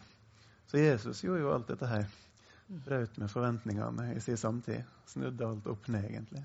Så 0.68 0.82
Jesus 0.82 1.24
gjorde 1.24 1.40
jo 1.46 1.54
alt 1.54 1.72
dette 1.72 1.88
her. 1.88 2.04
Brøt 2.68 3.16
med 3.16 3.32
forventningene 3.32 4.10
i 4.12 4.20
sin 4.20 4.36
samtid. 4.36 4.84
Snudde 5.08 5.48
alt 5.48 5.68
opp 5.72 5.88
ned, 5.88 6.04
egentlig 6.10 6.44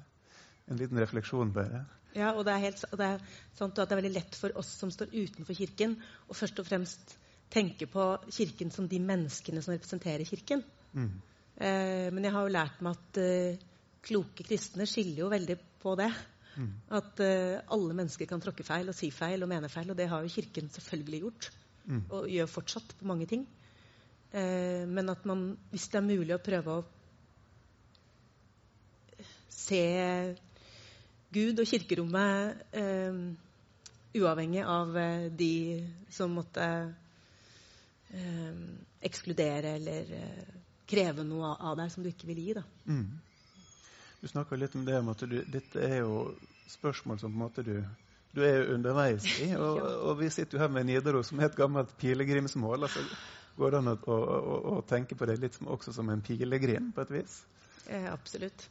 en 0.67 0.77
liten 0.79 0.99
refleksjon 0.99 1.51
bare. 1.53 1.83
Ja, 2.13 2.31
og 2.37 2.45
det 2.45 2.53
er, 2.53 2.61
helt, 2.67 2.83
og 2.91 2.99
det 2.99 3.09
er 3.15 3.21
sant 3.57 3.79
at 3.81 3.89
det 3.89 3.95
er 3.95 4.01
veldig 4.03 4.15
lett 4.15 4.35
for 4.37 4.55
oss 4.61 4.69
som 4.77 4.91
står 4.93 5.13
utenfor 5.13 5.57
Kirken, 5.57 5.95
å 6.29 6.37
først 6.37 6.61
og 6.61 6.67
fremst 6.67 7.15
tenke 7.53 7.87
på 7.89 8.05
Kirken 8.29 8.71
som 8.73 8.87
de 8.89 8.99
menneskene 9.01 9.63
som 9.65 9.73
representerer 9.73 10.25
Kirken. 10.29 10.61
Mm. 10.93 11.09
Eh, 11.57 12.07
men 12.13 12.27
jeg 12.27 12.35
har 12.35 12.45
jo 12.45 12.53
lært 12.53 12.83
meg 12.85 12.99
at 12.99 13.21
eh, 13.21 13.65
kloke 14.05 14.45
kristne 14.45 14.87
skiller 14.89 15.25
jo 15.25 15.31
veldig 15.33 15.57
på 15.81 15.95
det. 15.99 16.11
Mm. 16.55 16.71
At 16.93 17.19
uh, 17.23 17.59
alle 17.73 17.97
mennesker 17.97 18.29
kan 18.29 18.41
tråkke 18.41 18.65
feil 18.65 18.89
og 18.91 18.97
si 18.97 19.09
feil 19.13 19.43
og 19.43 19.49
mene 19.49 19.69
feil, 19.71 19.89
og 19.91 19.97
det 19.97 20.09
har 20.11 20.23
jo 20.23 20.31
Kirken 20.33 20.69
selvfølgelig 20.73 21.21
gjort. 21.25 21.49
Mm. 21.85 22.03
Og 22.15 22.29
gjør 22.31 22.51
fortsatt 22.51 22.95
på 22.99 23.07
mange 23.09 23.27
ting. 23.29 23.47
Uh, 24.33 24.83
men 24.89 25.09
at 25.13 25.25
man, 25.29 25.53
hvis 25.71 25.89
det 25.91 25.99
er 25.99 26.07
mulig 26.07 26.35
å 26.35 26.43
prøve 26.43 26.77
å 26.77 26.85
se 29.53 29.83
Gud 31.33 31.61
og 31.61 31.69
kirkerommet 31.69 32.63
uh, 32.77 33.21
uavhengig 34.13 34.61
av 34.69 34.97
de 35.33 35.53
som 36.13 36.35
måtte 36.37 36.65
ekskludere 39.01 39.71
eller 39.79 40.11
kreve 40.85 41.23
noe 41.25 41.55
av 41.57 41.79
deg 41.79 41.89
som 41.89 42.05
du 42.05 42.11
ikke 42.11 42.27
vil 42.29 42.41
gi. 42.43 42.51
Da. 42.53 42.61
Mm. 42.85 43.07
Du 44.23 44.29
snakka 44.31 44.55
litt 44.55 44.75
om 44.79 44.85
det 44.87 44.95
om 44.95 45.09
at 45.11 45.19
du, 45.27 45.35
dette 45.51 45.81
er 45.83 45.97
jo 45.99 46.29
spørsmål 46.71 47.17
som 47.19 47.33
på 47.33 47.35
en 47.35 47.41
måte 47.41 47.63
du, 47.67 47.73
du 48.31 48.39
er 48.47 48.69
underveis 48.71 49.25
i. 49.43 49.49
Og, 49.59 49.81
og, 49.83 50.13
vi 50.21 50.29
sitter 50.31 50.55
jo 50.55 50.61
her 50.61 50.71
med 50.71 50.87
Nidaros 50.87 51.27
som 51.33 51.41
er 51.41 51.49
et 51.49 51.57
gammelt 51.59 51.91
pilegrimsmål. 51.99 52.87
altså 52.87 53.03
Går 53.57 53.73
det 53.73 53.81
an 53.81 53.91
å, 53.91 53.97
å, 54.07 54.55
å, 54.71 54.77
tenke 54.87 55.17
på 55.19 55.27
det 55.27 55.35
litt 55.41 55.57
som, 55.59 55.67
også 55.75 55.91
som 55.97 56.07
en 56.09 56.23
pilegrim 56.23 56.93
på 56.95 57.03
et 57.03 57.11
vis? 57.17 57.35
Eh, 57.91 58.07
absolutt. 58.13 58.63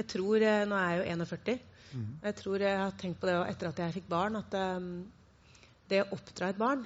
Jeg 0.00 0.08
tror, 0.10 0.42
eh, 0.42 0.64
Nå 0.66 0.80
er 0.80 0.90
jeg 0.90 0.98
jo 0.98 1.22
41. 1.22 1.62
Mm. 1.92 2.10
Jeg 2.26 2.38
tror 2.42 2.66
jeg 2.66 2.80
har 2.82 2.98
tenkt 2.98 3.22
på 3.22 3.30
det 3.30 3.36
etter 3.52 3.70
at 3.70 3.84
jeg 3.84 3.96
fikk 4.00 4.10
barn, 4.10 4.40
at 4.42 4.58
um, 4.82 4.90
det 5.88 6.02
å 6.02 6.10
oppdra 6.18 6.50
et 6.50 6.58
barn, 6.58 6.82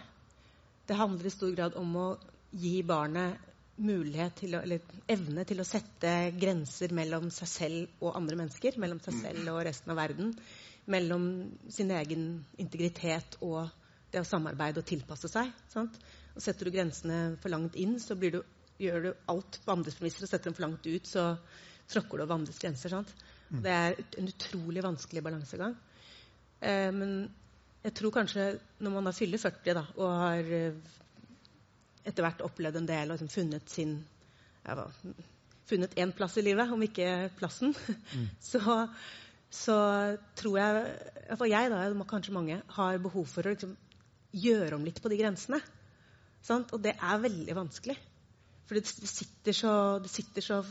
det 0.85 1.01
handler 1.01 1.33
i 1.33 1.33
stor 1.33 1.57
grad 1.57 1.81
om 1.81 1.97
å 1.97 2.07
gi 2.53 2.77
barnet 2.85 3.52
mulighet 3.81 4.37
til 4.43 4.57
å, 4.57 4.63
eller 4.63 4.83
evne 5.11 5.45
til 5.49 5.63
å 5.63 5.67
sette 5.67 6.13
grenser 6.37 6.93
mellom 6.95 7.31
seg 7.33 7.49
selv 7.51 8.05
og 8.05 8.17
andre 8.19 8.39
mennesker. 8.43 8.79
Mellom 8.83 9.01
seg 9.03 9.17
mm. 9.17 9.23
selv 9.25 9.53
og 9.55 9.63
resten 9.69 9.95
av 9.95 10.01
verden. 10.01 10.33
Mellom 10.93 11.27
sin 11.73 11.93
egen 11.95 12.27
integritet 12.61 13.39
og 13.41 13.71
det 14.13 14.21
å 14.21 14.29
samarbeide 14.29 14.83
og 14.83 14.89
tilpasse 14.89 15.31
seg. 15.33 15.53
Sant? 15.73 15.97
Og 16.37 16.45
Setter 16.45 16.69
du 16.69 16.75
grensene 16.75 17.21
for 17.41 17.53
langt 17.53 17.77
inn, 17.81 17.99
så 18.01 18.17
du, 18.19 18.43
gjør 18.81 19.07
du 19.07 19.13
alt 19.33 19.61
på 19.65 19.75
andres 19.75 19.97
premisser. 19.99 20.27
Og 20.27 20.33
setter 20.33 20.51
dem 20.51 20.59
for 20.59 20.67
langt 20.67 20.89
ut, 20.89 21.09
så 21.09 21.31
tråkker 21.93 22.19
du 22.19 22.27
over 22.27 22.37
andres 22.37 22.61
grenser. 22.61 22.93
Sant? 22.93 23.15
Det 23.53 23.73
er 23.73 23.99
en 24.19 24.29
utrolig 24.31 24.85
vanskelig 24.85 25.23
balansegang. 25.25 25.75
Eh, 26.61 26.89
men 26.95 27.17
jeg 27.83 27.97
tror 27.99 28.15
kanskje 28.15 28.47
når 28.81 28.95
man 28.95 29.09
da 29.09 29.13
fyller 29.17 29.41
40 29.43 29.77
da, 29.77 29.83
og 29.99 30.13
har 30.23 30.53
eh, 30.57 30.93
etter 32.05 32.25
hvert 32.27 32.43
opplevd 32.45 32.81
en 32.81 32.89
del 32.89 33.11
og 33.11 33.17
liksom 33.17 33.31
funnet 33.33 33.71
sin 33.71 33.97
ja, 34.67 34.87
funnet 35.73 35.97
én 35.99 36.13
plass 36.15 36.37
i 36.39 36.45
livet, 36.45 36.71
om 36.73 36.83
ikke 36.85 37.31
plassen, 37.39 37.75
mm. 37.75 38.29
så, 38.51 38.77
så, 39.51 39.77
tror 40.39 40.59
jeg 40.59 40.85
Iallfall 41.29 41.53
jeg, 41.53 41.73
da, 41.73 42.09
kanskje 42.09 42.37
mange, 42.37 42.61
har 42.77 43.03
behov 43.03 43.29
for 43.31 43.47
å 43.47 43.55
liksom, 43.55 43.75
gjøre 44.33 44.77
om 44.79 44.87
litt 44.87 45.01
på 45.03 45.13
de 45.13 45.19
grensene. 45.21 45.61
Sant? 46.43 46.73
Og 46.75 46.81
det 46.83 46.97
er 46.97 47.21
veldig 47.23 47.55
vanskelig. 47.57 47.97
For 48.67 48.79
det 48.79 48.89
sitter 48.89 49.57
så, 49.57 49.75
det 50.03 50.11
sitter 50.11 50.45
så 50.45 50.63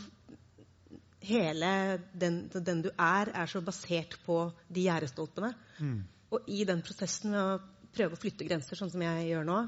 hele 1.22 2.00
den, 2.18 2.44
den, 2.52 2.82
du 2.82 2.90
er, 2.96 3.30
er 3.38 3.50
så 3.50 3.62
basert 3.64 4.18
på 4.26 4.40
de 4.68 4.88
gjerdestolpene. 4.88 5.52
Mm. 5.80 6.00
Og 6.34 6.50
i 6.50 6.64
den 6.68 6.82
prosessen 6.86 7.36
med 7.36 7.42
å 7.42 7.60
prøve 7.94 8.18
å 8.18 8.20
flytte 8.20 8.48
grenser, 8.48 8.80
sånn 8.80 8.92
som 8.92 9.04
jeg 9.06 9.30
gjør 9.30 9.48
nå, 9.48 9.60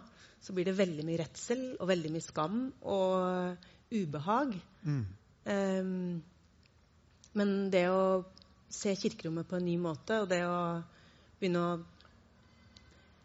så 0.43 0.53
blir 0.55 0.67
det 0.67 0.75
veldig 0.77 1.05
mye 1.07 1.21
redsel 1.21 1.63
og 1.79 1.87
veldig 1.87 2.11
mye 2.11 2.25
skam 2.25 2.59
og 2.91 3.93
ubehag. 3.93 4.55
Mm. 4.83 5.03
Um, 5.43 6.23
men 7.39 7.53
det 7.73 7.87
å 7.91 8.23
se 8.73 8.95
kirkerommet 8.97 9.47
på 9.49 9.57
en 9.59 9.67
ny 9.67 9.77
måte, 9.81 10.19
og 10.23 10.29
det 10.31 10.41
å 10.47 10.81
begynne 11.39 11.63
å 11.63 11.79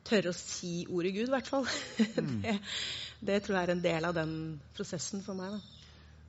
tørre 0.09 0.33
å 0.33 0.37
si 0.37 0.87
ordet 0.89 1.13
Gud, 1.17 1.27
i 1.29 1.35
hvert 1.35 1.51
fall, 1.51 1.67
mm. 2.29 2.39
det, 2.45 2.55
det, 3.21 3.41
tror 3.45 3.59
jeg 3.59 3.69
er 3.69 3.75
en 3.75 3.85
del 3.85 4.09
av 4.09 4.17
den 4.17 4.33
prosessen 4.77 5.25
for 5.25 5.39
meg. 5.39 5.57
Da. 5.57 5.78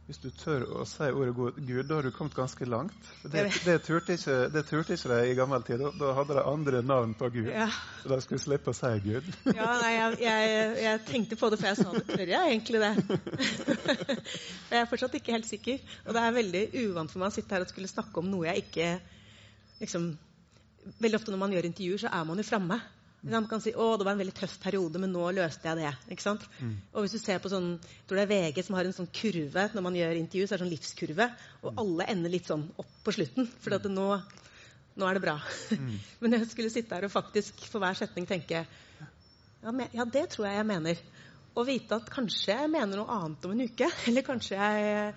Hvis 0.10 0.18
du 0.24 0.32
tør 0.34 0.64
å 0.74 0.84
si 0.90 1.06
ordet 1.14 1.36
Gud, 1.38 1.84
da 1.86 2.00
har 2.00 2.08
du 2.08 2.10
kommet 2.10 2.34
ganske 2.34 2.66
langt. 2.66 3.10
Det, 3.22 3.44
det, 3.62 3.76
turte 3.86 4.16
ikke, 4.18 4.38
det 4.50 4.64
turte 4.66 4.96
ikke 4.98 5.12
de 5.12 5.20
i 5.30 5.36
gammel 5.38 5.62
tid. 5.68 5.84
Da, 5.84 5.92
da 6.00 6.14
hadde 6.18 6.34
de 6.40 6.46
andre 6.50 6.80
navn 6.82 7.14
på 7.20 7.30
Gud. 7.36 7.52
Ja. 7.54 7.68
Så 8.02 8.10
de 8.10 8.18
skulle 8.26 8.42
slippe 8.42 8.74
å 8.74 8.78
si 8.78 8.90
Gud. 9.04 9.28
Ja, 9.54 9.68
nei, 9.84 9.92
jeg, 9.94 10.18
jeg, 10.24 10.72
jeg, 10.82 11.04
tenkte 11.12 11.38
på 11.38 11.52
det 11.54 11.60
før 11.62 11.70
jeg 11.70 11.80
sa 11.84 11.94
det. 11.94 12.02
Tør 12.10 12.34
jeg 12.34 12.56
egentlig 12.56 12.82
det? 12.82 13.20
jeg 14.72 14.82
er 14.82 14.90
fortsatt 14.90 15.20
ikke 15.22 15.38
helt 15.38 15.52
sikker. 15.52 15.86
Og 16.08 16.18
det 16.18 16.26
er 16.26 16.38
veldig 16.40 16.64
uvant 16.88 17.14
for 17.14 17.22
meg 17.22 17.30
å 17.30 17.38
sitte 17.38 17.60
her 17.60 17.68
og 17.68 17.70
skulle 17.70 17.94
snakke 17.94 18.24
om 18.24 18.34
noe 18.34 18.50
jeg 18.50 18.66
ikke 18.66 18.90
liksom, 19.84 20.16
Veldig 20.98 21.20
ofte 21.20 21.36
når 21.36 21.44
man 21.44 21.54
gjør 21.54 21.70
intervjuer, 21.70 22.02
så 22.02 22.10
er 22.18 22.26
man 22.26 22.40
jo 22.42 22.50
framme. 22.50 22.82
Man 23.22 23.48
kan 23.52 23.60
si 23.60 23.74
å, 23.76 23.86
det 24.00 24.06
var 24.08 24.16
en 24.16 24.22
veldig 24.22 24.36
tøff 24.38 24.54
periode, 24.64 25.00
men 25.02 25.12
nå 25.12 25.26
løste 25.36 25.68
jeg 25.68 25.80
det. 25.82 25.92
ikke 26.16 26.24
sant? 26.24 26.46
Mm. 26.64 26.76
Og 26.94 27.04
hvis 27.04 27.18
du 27.18 27.20
ser 27.20 27.42
på 27.44 27.52
sånn, 27.52 27.74
jeg 27.84 28.06
tror 28.08 28.20
det 28.22 28.26
er 28.26 28.32
VG 28.32 28.62
som 28.64 28.78
har 28.78 28.88
en 28.88 28.96
sånn 28.96 29.10
kurve 29.12 29.66
når 29.74 29.86
man 29.86 29.98
gjør 30.00 30.20
intervju, 30.22 30.46
så 30.48 30.56
er 30.56 30.62
det 30.62 30.64
sånn 30.64 30.72
livskurve, 30.72 31.28
og 31.60 31.74
mm. 31.74 31.82
alle 31.84 32.08
ender 32.14 32.34
litt 32.36 32.48
sånn 32.48 32.64
opp 32.80 32.94
på 33.04 33.16
slutten. 33.18 33.50
For 33.60 33.76
at 33.76 33.90
nå, 33.92 34.06
nå 34.96 35.10
er 35.10 35.20
det 35.20 35.24
bra. 35.26 35.36
Mm. 35.76 35.98
men 36.24 36.38
jeg 36.38 36.48
skulle 36.54 36.72
sitte 36.72 36.96
her 36.96 37.10
og 37.10 37.14
faktisk 37.14 37.66
for 37.68 37.84
hver 37.84 38.00
setning 38.00 38.30
tenke 38.30 38.64
ja, 39.60 39.74
men, 39.74 39.90
ja, 39.92 40.06
det 40.08 40.30
tror 40.32 40.48
jeg 40.48 40.56
jeg 40.56 40.70
mener. 40.70 41.04
Og 41.60 41.68
vite 41.68 41.98
at 42.00 42.08
kanskje 42.14 42.54
jeg 42.54 42.72
mener 42.72 43.02
noe 43.02 43.18
annet 43.18 43.44
om 43.44 43.52
en 43.56 43.66
uke. 43.68 43.90
Eller 44.08 44.24
kanskje 44.24 44.56
jeg 44.56 45.12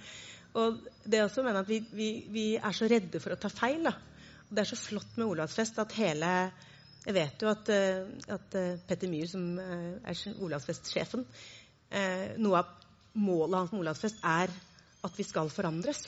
Og 0.59 0.83
det 1.07 1.23
også 1.23 1.45
mener 1.47 1.63
at 1.63 1.71
vi, 1.71 1.79
vi, 1.95 2.09
vi 2.29 2.47
er 2.59 2.75
så 2.77 2.91
redde 2.91 3.23
for 3.23 3.37
å 3.37 3.39
ta 3.39 3.49
feil. 3.53 3.87
da. 3.87 3.95
Det 4.51 4.65
er 4.65 4.73
så 4.73 4.81
flott 4.81 5.15
med 5.17 5.31
Olavsfest 5.31 5.79
at 5.81 5.95
hele 5.97 6.33
jeg 7.03 7.17
vet 7.17 7.43
jo 7.43 7.51
at, 7.51 7.71
eh, 7.73 8.07
at 8.31 8.55
eh, 8.59 8.79
Petter 8.87 9.11
Myhr, 9.11 9.27
som 9.31 9.43
eh, 9.59 9.99
er 10.07 10.43
Olavsfest-sjefen 10.43 11.27
Noe 11.93 12.57
av 12.57 12.69
målet 13.21 13.59
hans 13.59 13.73
med 13.75 13.83
Olavsfest 13.83 14.23
er 14.25 14.49
at 15.05 15.19
vi 15.19 15.27
skal 15.29 15.51
forandres. 15.53 16.07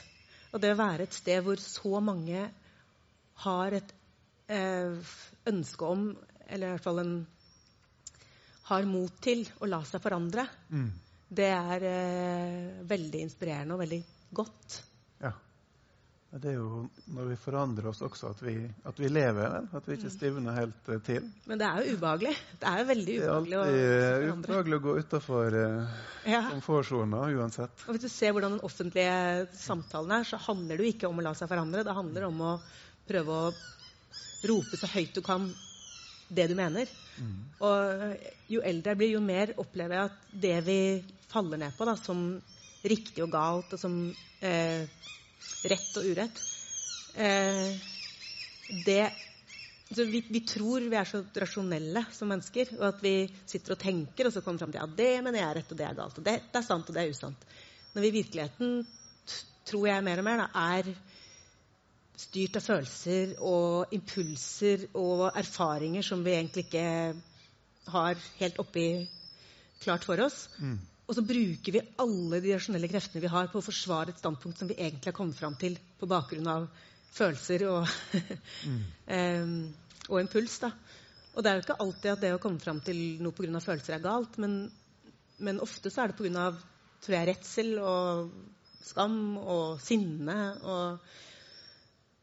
Og 0.54 0.62
det 0.62 0.70
å 0.72 0.78
være 0.78 1.04
et 1.04 1.12
sted 1.12 1.42
hvor 1.44 1.61
så 1.61 2.00
mange 2.00 2.46
har 3.44 3.76
et 3.76 3.92
ønske 5.50 5.90
om, 5.90 6.07
eller 6.48 6.70
i 6.70 6.72
hvert 6.72 6.87
fall 6.87 7.02
en 7.02 7.12
har 8.70 8.88
mot 8.88 9.20
til 9.20 9.44
å 9.61 9.68
la 9.68 9.83
seg 9.85 10.00
forandre, 10.07 10.46
mm. 10.72 10.88
det 11.37 11.50
er 11.52 11.87
veldig 12.88 13.20
inspirerende 13.26 13.76
og 13.76 13.85
veldig 13.85 14.00
godt. 14.40 14.80
Det 16.35 16.51
er 16.51 16.57
jo 16.57 16.85
når 17.14 17.29
vi 17.31 17.37
forandrer 17.38 17.87
oss 17.87 18.01
også, 18.03 18.33
at 18.35 18.40
vi, 18.42 18.55
at 18.90 18.99
vi 18.99 19.11
lever. 19.11 19.68
At 19.70 19.85
vi 19.87 19.94
ikke 19.94 20.11
mm. 20.11 20.14
stivner 20.16 20.57
helt 20.57 20.88
uh, 20.90 20.97
til. 21.07 21.29
Men 21.47 21.61
det 21.61 21.68
er 21.68 21.77
jo 21.79 21.94
ubehagelig. 21.94 22.33
Det 22.59 22.70
er 22.70 22.81
jo 22.81 22.87
veldig 22.88 23.18
ubehagelig. 23.20 23.59
å 23.59 23.66
Det 23.68 23.85
er 23.85 24.25
alltid 24.33 24.49
ubehagelig 24.49 24.79
å 24.79 24.85
gå 24.87 24.94
utafor 25.05 25.59
uh, 25.61 26.01
ja. 26.27 26.40
komfortsona 26.49 27.20
uansett. 27.38 27.85
Og 27.87 27.94
Hvis 27.94 28.07
du 28.07 28.11
ser 28.11 28.35
hvordan 28.35 28.57
den 28.57 28.66
offentlige 28.66 29.47
samtalen 29.61 30.16
er, 30.18 30.27
så 30.27 30.42
handler 30.49 30.75
det 30.75 30.88
jo 30.88 30.97
ikke 30.97 31.12
om 31.12 31.23
å 31.23 31.27
la 31.29 31.37
seg 31.38 31.53
forandre. 31.53 31.87
Det 31.87 31.97
handler 32.01 32.27
om 32.33 32.42
å 32.42 32.53
prøve 33.07 33.38
å 33.38 33.55
rope 34.51 34.81
så 34.81 34.90
høyt 34.90 35.14
du 35.14 35.23
kan 35.25 35.47
det 36.35 36.49
du 36.51 36.59
mener. 36.59 36.90
Mm. 37.23 37.40
Og 37.62 38.51
jo 38.51 38.66
eldre 38.66 38.94
jeg 38.94 39.01
blir, 39.05 39.14
jo 39.14 39.23
mer 39.23 39.55
opplever 39.62 40.01
jeg 40.01 40.11
at 40.11 40.38
det 40.49 40.57
vi 40.66 40.81
faller 41.31 41.62
ned 41.62 41.79
på 41.79 41.87
da, 41.87 41.94
som 42.01 42.27
riktig 42.85 43.23
og 43.25 43.33
galt, 43.33 43.70
og 43.75 43.81
som 43.81 44.01
eh, 44.44 44.90
rett 45.70 46.00
og 46.00 46.09
urett. 46.11 46.42
Eh, 47.14 47.92
det 48.85 49.02
altså 49.04 50.07
vi, 50.11 50.20
vi, 50.28 50.40
tror 50.48 50.87
vi 50.90 50.98
er 50.98 51.09
så 51.09 51.22
rasjonelle 51.44 52.04
som 52.14 52.30
mennesker, 52.33 52.74
og 52.80 52.87
at 52.88 53.02
vi 53.04 53.14
sitter 53.46 53.76
og 53.76 53.83
tenker, 53.83 54.28
og 54.28 54.35
så 54.35 54.42
kommer 54.42 54.59
vi 54.59 54.64
fram 54.64 54.74
til 54.74 54.83
at 54.83 54.87
ja, 54.88 54.98
det 55.00 55.24
mener 55.24 55.40
jeg 55.40 55.48
er 55.48 55.59
rett, 55.61 55.72
og 55.72 55.80
det 55.80 55.88
er 55.88 55.98
galt. 55.98 56.20
Og 56.20 56.26
det, 56.26 56.37
det 56.50 56.61
er 56.61 56.66
sant, 56.66 56.88
og 56.88 56.96
det 56.96 57.04
er 57.04 57.14
usant. 57.14 57.48
Når 57.94 58.02
vi 58.02 58.11
i 58.11 58.16
virkeligheten, 58.18 58.78
tror 59.64 59.87
jeg 59.88 60.07
mer 60.07 60.22
og 60.22 60.26
mer, 60.26 60.44
da, 60.44 60.64
er 60.74 60.94
styrt 62.24 62.59
av 62.59 62.64
følelser 62.64 63.37
og 63.42 63.94
impulser 63.94 64.88
og 64.98 65.26
erfaringer 65.35 66.04
som 66.07 66.22
vi 66.24 66.35
egentlig 66.37 66.66
ikke 66.68 66.87
har 67.90 68.20
helt 68.38 68.59
oppi 68.62 68.87
klart 69.83 70.07
for 70.07 70.22
oss. 70.24 70.46
Mm. 70.59 70.78
Og 71.05 71.17
så 71.19 71.25
bruker 71.27 71.75
vi 71.75 71.83
alle 72.01 72.40
de 72.40 72.55
rasjonelle 72.55 72.88
kreftene 72.88 73.23
vi 73.25 73.33
har 73.33 73.51
på 73.53 73.61
å 73.61 73.64
forsvare 73.64 74.14
et 74.14 74.21
standpunkt 74.21 74.61
som 74.61 74.71
vi 74.71 74.79
egentlig 74.79 75.11
har 75.11 75.17
kommet 75.17 75.37
fram 75.37 75.57
til 75.61 75.77
på 76.01 76.09
bakgrunn 76.09 76.49
av 76.49 76.69
følelser 77.14 77.67
og, 77.69 77.90
mm. 78.71 78.79
um, 79.45 79.59
og 80.09 80.23
impuls. 80.23 80.57
Da. 80.64 80.73
Og 81.35 81.45
det 81.45 81.51
er 81.51 81.59
jo 81.59 81.67
ikke 81.67 81.79
alltid 81.85 82.11
at 82.14 82.25
det 82.25 82.33
å 82.35 82.40
komme 82.43 82.62
fram 82.62 82.81
til 82.85 83.03
noe 83.23 83.37
pga. 83.37 83.61
følelser 83.61 83.99
er 83.99 84.05
galt, 84.07 84.40
men, 84.40 84.62
men 85.45 85.62
ofte 85.64 85.93
så 85.93 86.05
er 86.05 86.12
det 86.12 86.19
pga. 86.23 86.49
tror 87.05 87.19
jeg, 87.19 87.29
redsel 87.29 87.73
og 87.85 88.35
skam 88.85 89.37
og 89.40 89.81
sinne. 89.85 90.38
Og, 90.64 91.09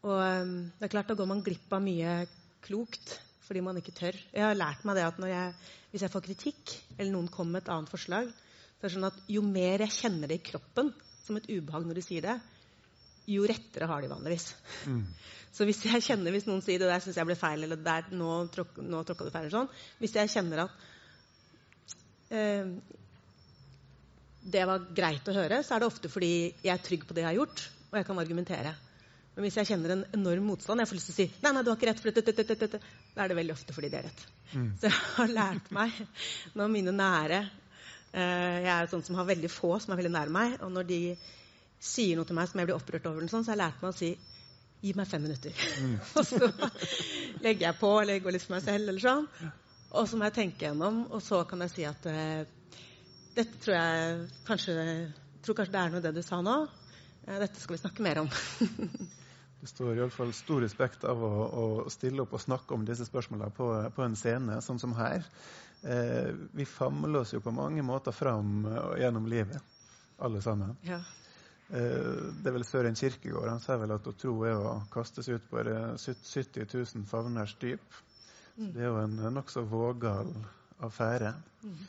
og 0.10 0.18
um, 0.18 0.56
det 0.80 0.88
er 0.88 0.96
klart, 0.96 1.12
da 1.12 1.20
går 1.22 1.30
man 1.30 1.46
glipp 1.46 1.70
av 1.78 1.86
mye 1.86 2.24
klokt 2.66 3.20
fordi 3.46 3.62
man 3.66 3.76
ikke 3.76 3.92
tør. 3.92 4.16
Jeg 4.32 4.46
har 4.46 4.56
lært 4.56 4.86
meg 4.88 4.96
det 4.96 5.04
at 5.04 5.18
jeg, 5.28 5.56
hvis 5.92 6.04
jeg 6.06 6.12
får 6.14 6.24
kritikk, 6.24 6.72
eller 6.96 7.12
noen 7.12 7.28
kommer 7.28 7.58
med 7.58 7.66
et 7.66 7.72
annet 7.74 7.92
forslag, 7.92 8.30
det 8.82 8.90
er 8.90 8.96
sånn 8.96 9.10
at 9.12 9.20
Jo 9.30 9.44
mer 9.46 9.86
jeg 9.86 9.94
kjenner 9.94 10.32
det 10.32 10.40
i 10.40 10.46
kroppen 10.52 10.90
som 11.22 11.38
et 11.38 11.50
ubehag 11.52 11.86
når 11.86 12.00
de 12.00 12.04
sier 12.06 12.26
det, 12.26 12.40
jo 13.30 13.46
rettere 13.48 13.88
har 13.88 14.02
de 14.02 14.10
vanligvis. 14.12 14.48
Mm. 14.90 15.04
Så 15.56 15.68
hvis 15.68 15.82
jeg 15.84 16.04
kjenner, 16.06 16.32
hvis 16.34 16.48
noen 16.48 16.64
sier 16.64 16.80
det 16.80 16.88
der 16.88 17.04
syns 17.04 17.18
jeg 17.20 17.28
ble 17.28 17.36
feil, 17.36 17.66
eller 17.66 17.80
der, 17.84 18.08
nå, 18.16 18.30
tråk, 18.54 18.78
nå 18.82 19.04
tråkka 19.08 19.28
du 19.28 19.34
feil, 19.34 19.46
eller 19.46 19.58
sånn, 19.58 19.84
hvis 20.00 20.16
jeg 20.16 20.32
kjenner 20.32 20.64
at 20.64 20.86
eh, 22.32 22.70
det 24.56 24.64
var 24.70 24.88
greit 24.96 25.28
å 25.28 25.36
høre, 25.36 25.60
så 25.68 25.76
er 25.76 25.84
det 25.84 25.90
ofte 25.92 26.12
fordi 26.12 26.32
jeg 26.64 26.72
er 26.72 26.86
trygg 26.86 27.04
på 27.08 27.18
det 27.18 27.26
jeg 27.26 27.30
har 27.34 27.40
gjort, 27.42 27.66
og 27.92 28.00
jeg 28.00 28.08
kan 28.08 28.24
argumentere. 28.24 28.74
Men 29.36 29.46
hvis 29.46 29.60
jeg 29.60 29.70
kjenner 29.70 29.94
en 29.94 30.06
enorm 30.16 30.48
motstand, 30.54 30.82
jeg 30.82 30.90
får 30.90 30.98
lyst 30.98 31.12
til 31.12 31.16
å 31.16 31.20
si 31.20 31.44
nei, 31.44 31.52
nei, 31.52 31.64
du 31.64 31.72
har 31.72 31.78
ikke 31.78 31.92
rett, 31.92 32.02
for 32.04 32.16
dette, 32.16 32.36
dette, 32.36 32.58
dette, 32.64 32.80
da 33.12 33.24
er 33.24 33.32
det 33.32 33.38
veldig 33.42 33.54
ofte 33.56 33.76
fordi 33.76 33.92
det 33.92 34.00
er 34.00 34.08
rett. 34.10 34.24
Mm. 34.56 34.70
Så 34.80 34.88
jeg 34.88 34.98
har 35.18 35.36
lært 35.36 35.72
meg, 35.76 36.00
når 36.56 36.74
mine 36.74 36.96
nære 36.96 37.42
jeg 38.12 38.72
er 38.74 38.90
sånn 38.92 39.04
som 39.08 39.16
har 39.16 39.28
veldig 39.30 39.50
få 39.52 39.78
som 39.80 39.94
er 39.94 40.02
veldig 40.02 40.12
nær 40.12 40.32
meg. 40.34 40.58
Og 40.66 40.72
når 40.76 40.88
de 40.90 41.00
sier 41.82 42.20
noe 42.20 42.28
til 42.28 42.36
meg 42.38 42.50
som 42.52 42.60
jeg 42.60 42.68
blir 42.68 42.78
opprørt 42.78 43.08
over, 43.08 43.24
sånn, 43.32 43.46
så 43.46 43.54
har 43.54 43.58
jeg 43.58 43.64
lært 43.64 43.86
meg 43.86 43.94
å 43.94 43.98
si 43.98 44.12
Gi 44.82 44.96
meg 44.98 45.06
fem 45.06 45.22
minutter. 45.22 45.54
Mm. 45.78 45.98
og 46.18 46.26
så 46.26 46.40
legger 47.46 47.68
jeg 47.68 47.78
på 47.78 47.92
eller 48.02 48.22
går 48.24 48.34
litt 48.36 48.46
for 48.48 48.56
meg 48.56 48.64
selv. 48.66 48.90
eller 48.90 49.04
sånn. 49.04 49.28
Og 49.92 50.08
så 50.10 50.18
må 50.18 50.26
jeg 50.26 50.38
tenke 50.40 50.66
gjennom, 50.66 51.04
og 51.12 51.22
så 51.22 51.44
kan 51.46 51.62
jeg 51.66 51.74
si 51.74 51.86
at 51.86 52.08
uh, 52.10 52.42
dette 53.36 53.60
tror 53.62 53.76
jeg 53.76 54.22
kanskje, 54.48 54.76
tror 55.44 55.58
kanskje 55.60 55.76
det 55.76 55.82
er 55.82 55.94
noe 55.94 56.04
det 56.06 56.14
du 56.16 56.22
sa 56.26 56.40
nå. 56.42 56.56
Uh, 57.28 57.38
dette 57.44 57.62
skal 57.62 57.76
vi 57.76 57.82
snakke 57.84 58.06
mer 58.08 58.24
om. 58.24 58.32
det 59.62 59.70
står 59.70 60.00
iallfall 60.00 60.34
stor 60.34 60.66
respekt 60.66 61.06
av 61.06 61.22
å, 61.28 61.34
å, 61.46 61.66
stille 61.94 62.26
opp 62.26 62.34
og 62.40 62.42
snakke 62.42 62.74
om 62.74 62.88
disse 62.88 63.06
spørsmålene 63.06 63.54
på, 63.54 63.68
på 63.94 64.08
en 64.08 64.18
scene 64.18 64.58
sånn 64.66 64.82
som 64.82 64.98
her. 64.98 65.28
Eh, 65.82 66.34
vi 66.52 66.66
famler 66.66 67.20
oss 67.20 67.34
jo 67.34 67.42
på 67.42 67.52
mange 67.52 67.82
måter 67.82 68.14
fram 68.14 68.66
og 68.70 69.00
gjennom 69.02 69.26
livet, 69.30 69.58
alle 70.22 70.42
sammen. 70.42 70.76
Ja. 70.86 71.00
Eh, 71.72 72.12
det 72.38 72.52
er 72.52 72.56
vel 72.58 72.66
Søren 72.68 72.98
Kirkegård 73.00 73.50
han 73.50 73.64
sier 73.64 73.82
vel 73.82 73.96
at 73.96 74.08
å 74.08 74.14
tro 74.14 74.36
er 74.46 74.60
å 74.60 74.76
kastes 74.94 75.30
ut 75.32 75.50
på 75.50 75.64
70 75.64 76.68
000 76.68 77.10
favners 77.10 77.56
dyp. 77.62 78.00
Mm. 78.58 78.72
Det 78.76 78.84
er 78.84 78.90
jo 78.92 79.02
en 79.02 79.18
nokså 79.34 79.66
vågal 79.72 80.34
affære. 80.86 81.34
Mm. 81.66 81.84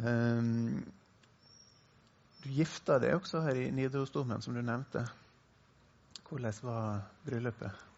Eh, 0.00 0.42
du 2.42 2.48
gifta 2.56 2.96
deg 2.98 3.20
også 3.20 3.44
her 3.44 3.60
i 3.60 3.70
Nidarosdomen, 3.74 4.42
som 4.42 4.56
du 4.56 4.62
nevnte. 4.64 5.04
Hvordan 6.26 6.62
var 6.64 7.02
bryllupet? 7.26 7.91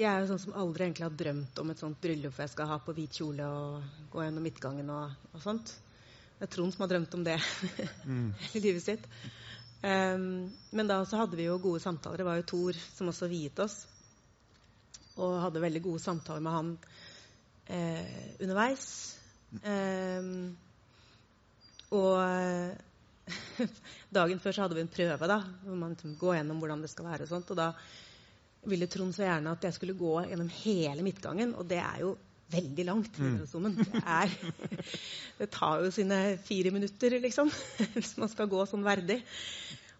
Jeg 0.00 0.08
er 0.08 0.22
jo 0.22 0.30
sånn 0.30 0.40
som 0.40 0.54
aldri 0.56 0.86
egentlig 0.86 1.04
har 1.04 1.16
drømt 1.20 1.58
om 1.60 1.70
et 1.72 1.80
sånt 1.82 1.98
bryllup 2.00 2.32
hvor 2.32 2.46
jeg 2.46 2.54
skal 2.54 2.70
ha 2.70 2.78
på 2.80 2.94
hvit 2.96 3.18
kjole 3.20 3.44
og 3.44 4.06
gå 4.08 4.22
gjennom 4.24 4.46
midtgangen 4.48 4.88
og, 4.94 5.12
og 5.34 5.42
sånt. 5.44 5.74
Det 6.38 6.46
er 6.46 6.52
Trond 6.54 6.72
som 6.72 6.86
har 6.86 6.92
drømt 6.94 7.16
om 7.18 7.26
det 7.26 7.36
mm. 8.08 8.30
hele 8.46 8.62
livet 8.64 8.86
sitt. 8.86 9.04
Um, 9.84 10.48
men 10.72 10.88
da 10.88 11.02
så 11.04 11.20
hadde 11.20 11.36
vi 11.36 11.50
jo 11.50 11.58
gode 11.60 11.84
samtaler. 11.84 12.22
Det 12.22 12.28
var 12.30 12.40
jo 12.40 12.48
Thor 12.48 12.80
som 12.80 13.12
også 13.12 13.28
viet 13.28 13.60
oss. 13.60 13.82
Og 15.20 15.36
hadde 15.44 15.66
veldig 15.68 15.84
gode 15.84 16.00
samtaler 16.00 16.48
med 16.48 16.56
han 16.56 16.74
eh, 17.68 18.18
underveis. 18.40 18.90
Um, 19.60 20.56
og 21.92 22.14
dagen 24.16 24.40
før 24.40 24.56
så 24.56 24.64
hadde 24.64 24.80
vi 24.80 24.86
en 24.86 24.94
prøve 24.96 25.28
da, 25.28 25.42
hvor 25.66 25.76
man 25.76 25.92
liksom 25.92 26.16
går 26.22 26.38
gjennom 26.38 26.62
hvordan 26.62 26.86
det 26.86 26.92
skal 26.94 27.12
være. 27.12 27.28
og 27.28 27.36
sånt, 27.36 27.52
og 27.52 27.60
da 27.60 27.74
ville 28.68 28.88
Trond 28.92 29.14
så 29.16 29.24
gjerne 29.24 29.54
at 29.54 29.64
jeg 29.64 29.76
skulle 29.76 29.96
gå 29.98 30.16
gjennom 30.28 30.50
hele 30.60 31.04
midtgangen, 31.04 31.54
og 31.56 31.68
det 31.68 31.78
er 31.80 32.02
jo 32.02 32.14
veldig 32.50 32.84
langt. 32.84 33.18
Mm. 33.18 33.38
Det, 33.78 34.02
er, 34.02 34.34
det, 35.38 35.48
tar 35.54 35.84
jo 35.84 35.90
sine 35.94 36.20
fire 36.44 36.72
minutter, 36.74 37.16
liksom, 37.22 37.50
hvis 37.94 38.16
man 38.20 38.32
skal 38.32 38.50
gå 38.50 38.64
sånn 38.68 38.84
verdig. 38.86 39.20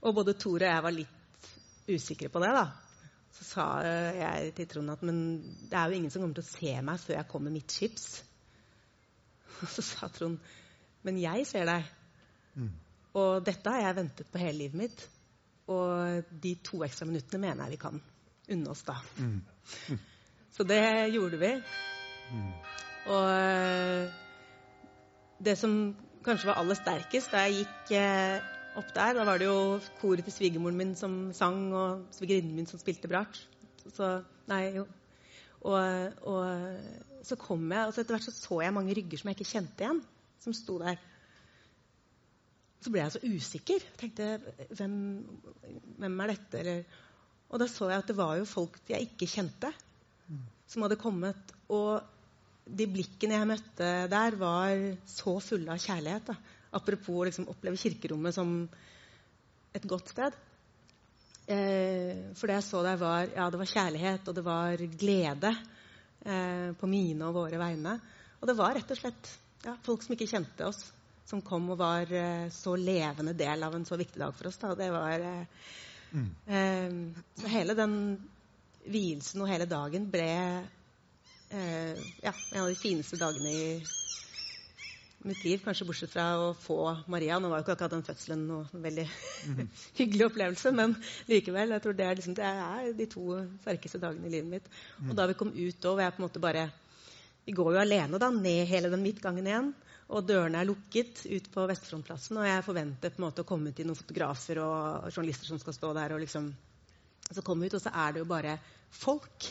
Og 0.04 0.16
både 0.16 0.36
Tore 0.40 0.66
og 0.66 0.74
jeg 0.74 0.86
var 0.86 0.96
litt 0.96 1.50
usikre 1.90 2.30
på 2.32 2.42
det. 2.42 2.50
da. 2.56 2.66
Så 3.36 3.46
sa 3.46 3.66
jeg 4.16 4.52
til 4.56 4.68
Trond 4.68 4.92
at 4.92 5.04
men 5.06 5.20
det 5.70 5.78
er 5.78 5.88
jo 5.88 6.00
ingen 6.00 6.12
som 6.12 6.24
kommer 6.24 6.40
til 6.40 6.44
å 6.44 6.50
se 6.50 6.74
meg 6.84 7.00
før 7.00 7.16
jeg 7.16 7.30
kommer 7.30 7.54
midtskips. 7.54 8.08
Og 9.60 9.70
så 9.76 9.86
sa 9.86 10.10
Trond 10.12 10.40
men 11.06 11.16
jeg 11.16 11.46
ser 11.48 11.64
deg. 11.64 11.86
Mm. 12.60 12.72
Og 13.16 13.44
dette 13.46 13.72
har 13.72 13.86
jeg 13.86 13.96
ventet 13.96 14.28
på 14.28 14.40
hele 14.42 14.58
livet 14.58 14.80
mitt. 14.82 15.04
Og 15.72 16.34
de 16.42 16.56
to 16.66 16.82
ekstra 16.84 17.06
minuttene 17.08 17.46
mener 17.46 17.64
jeg 17.64 17.78
vi 17.78 17.80
kan 17.80 18.02
unne 18.54 18.72
oss 18.72 18.82
da. 18.86 18.96
Mm. 19.18 19.40
Så 20.56 20.66
det 20.68 20.82
gjorde 21.14 21.40
vi. 21.40 21.50
Mm. 22.30 22.48
Og 23.10 23.26
eh, 23.32 24.16
det 25.40 25.56
som 25.58 25.76
kanskje 26.24 26.50
var 26.50 26.60
aller 26.60 26.76
sterkest 26.76 27.32
da 27.32 27.46
jeg 27.46 27.62
gikk 27.62 27.92
eh, 27.96 28.48
opp 28.78 28.90
der, 28.94 29.14
da 29.16 29.24
var 29.26 29.40
det 29.40 29.48
jo 29.48 29.78
koret 30.00 30.26
til 30.26 30.34
svigermoren 30.34 30.78
min 30.78 30.96
som 30.98 31.30
sang, 31.36 31.70
og 31.74 32.06
svigerinnen 32.14 32.54
min 32.58 32.68
som 32.70 32.82
spilte 32.82 33.10
brart. 33.10 33.40
Så 33.88 34.18
Nei, 34.50 34.64
jo. 34.74 34.86
Og, 35.60 35.76
og 36.26 37.24
så 37.26 37.36
kom 37.38 37.68
jeg, 37.70 37.86
og 37.86 37.94
så 37.94 38.02
etter 38.02 38.16
hvert 38.16 38.26
så, 38.26 38.34
så 38.34 38.60
jeg 38.64 38.74
mange 38.74 38.94
rygger 38.96 39.20
som 39.20 39.30
jeg 39.30 39.38
ikke 39.38 39.50
kjente 39.52 39.84
igjen, 39.84 40.00
som 40.42 40.56
sto 40.56 40.78
der. 40.80 40.98
Så 42.80 42.90
ble 42.90 43.02
jeg 43.02 43.12
så 43.14 43.20
usikker. 43.22 43.84
Jeg 43.84 43.98
tenkte 44.00 44.28
hvem, 44.78 44.94
hvem 46.00 46.22
er 46.24 46.32
dette? 46.32 46.62
Eller, 46.62 47.00
og 47.50 47.58
da 47.58 47.66
så 47.70 47.88
jeg 47.90 48.02
at 48.02 48.10
det 48.10 48.18
var 48.18 48.36
jo 48.38 48.46
folk 48.48 48.78
jeg 48.88 49.08
ikke 49.08 49.28
kjente, 49.30 49.72
som 50.70 50.84
hadde 50.86 51.00
kommet. 51.00 51.54
Og 51.74 51.98
de 52.70 52.86
blikkene 52.86 53.34
jeg 53.34 53.48
møtte 53.50 53.88
der, 54.12 54.36
var 54.38 54.84
så 55.10 55.34
fulle 55.42 55.74
av 55.74 55.82
kjærlighet. 55.82 56.30
Da. 56.30 56.36
Apropos 56.78 57.18
å 57.18 57.26
liksom, 57.26 57.48
oppleve 57.50 57.80
kirkerommet 57.80 58.36
som 58.36 58.54
et 59.74 59.88
godt 59.90 60.12
sted. 60.14 60.38
Eh, 61.50 62.30
for 62.38 62.46
det 62.46 62.60
jeg 62.60 62.68
så 62.68 62.84
der, 62.86 63.00
var, 63.00 63.26
ja, 63.34 63.48
det 63.50 63.58
var 63.58 63.72
kjærlighet, 63.72 64.30
og 64.30 64.38
det 64.38 64.46
var 64.46 64.86
glede 65.02 65.52
eh, 66.22 66.70
på 66.78 66.90
mine 66.90 67.26
og 67.26 67.40
våre 67.40 67.58
vegne. 67.58 67.98
Og 68.38 68.48
det 68.48 68.58
var 68.58 68.78
rett 68.78 68.94
og 68.94 69.02
slett 69.02 69.34
ja, 69.66 69.74
folk 69.84 70.06
som 70.06 70.14
ikke 70.14 70.30
kjente 70.30 70.70
oss, 70.70 70.84
som 71.26 71.42
kom 71.42 71.66
og 71.74 71.80
var 71.82 72.10
eh, 72.14 72.46
så 72.54 72.76
levende 72.78 73.34
del 73.38 73.66
av 73.66 73.74
en 73.74 73.86
så 73.88 73.98
viktig 73.98 74.22
dag 74.22 74.34
for 74.38 74.50
oss. 74.52 74.60
Da. 74.62 74.76
Det 74.78 74.92
var 74.94 75.26
eh, 75.26 75.66
Mm. 76.10 77.14
Så 77.38 77.50
hele 77.52 77.76
den 77.78 77.96
vielsen 78.90 79.42
og 79.44 79.50
hele 79.50 79.66
dagen 79.68 80.08
ble 80.10 80.30
eh, 81.54 81.98
ja, 82.24 82.32
en 82.32 82.62
av 82.62 82.70
de 82.70 82.78
fineste 82.78 83.18
dagene 83.20 83.52
i 83.52 83.66
mitt 85.28 85.42
liv, 85.44 85.60
kanskje 85.60 85.84
bortsett 85.84 86.12
fra 86.14 86.26
å 86.40 86.52
få 86.56 86.78
Maria. 87.12 87.36
Nå 87.38 87.50
var 87.50 87.60
jo 87.60 87.66
ikke 87.66 87.74
akkurat 87.74 87.92
den 87.92 88.06
fødselen 88.06 88.46
noe 88.48 88.82
veldig 88.86 89.04
hyggelig 89.98 90.30
opplevelse, 90.30 90.72
men 90.76 90.94
likevel. 91.28 91.74
Jeg 91.76 91.84
tror 91.84 91.98
det 91.98 92.06
er, 92.06 92.16
liksom, 92.20 92.36
det 92.38 92.46
er 92.48 92.94
de 92.96 93.08
to 93.12 93.26
sterkeste 93.60 94.00
dagene 94.00 94.30
i 94.30 94.34
livet 94.38 94.48
mitt. 94.54 94.70
Og 95.04 95.12
da 95.18 95.28
vi 95.28 95.36
kom 95.36 95.52
ut 95.52 95.90
og 95.90 96.00
jeg 96.00 96.16
på 96.16 96.22
en 96.22 96.28
måte 96.28 96.42
bare 96.42 96.70
Vi 97.44 97.54
går 97.56 97.72
jo 97.74 97.80
alene 97.80 98.18
da, 98.20 98.28
ned 98.30 98.68
hele 98.68 98.90
den 98.92 99.02
midtgangen 99.02 99.46
igjen. 99.48 99.70
Og 100.10 100.26
dørene 100.26 100.58
er 100.58 100.66
lukket 100.66 101.22
ut 101.30 101.46
på 101.54 101.64
Vestfrontplassen, 101.70 102.40
og 102.40 102.48
jeg 102.48 102.66
forventer 102.66 103.12
på 103.14 103.20
en 103.20 103.26
måte 103.28 103.44
å 103.44 103.48
komme 103.48 103.70
til 103.76 103.86
noen 103.86 103.98
fotografer 103.98 104.58
og 104.64 105.10
journalister 105.12 105.52
som 105.52 105.60
skal 105.62 105.76
stå 105.76 105.92
der. 105.94 106.14
og 106.16 106.22
liksom 106.24 106.48
Så 107.30 107.44
kom 107.46 107.60
vi 107.60 107.70
ut, 107.70 107.76
og 107.78 107.84
så 107.84 107.92
er 107.94 108.12
det 108.12 108.24
jo 108.24 108.30
bare 108.30 108.56
folk. 108.90 109.46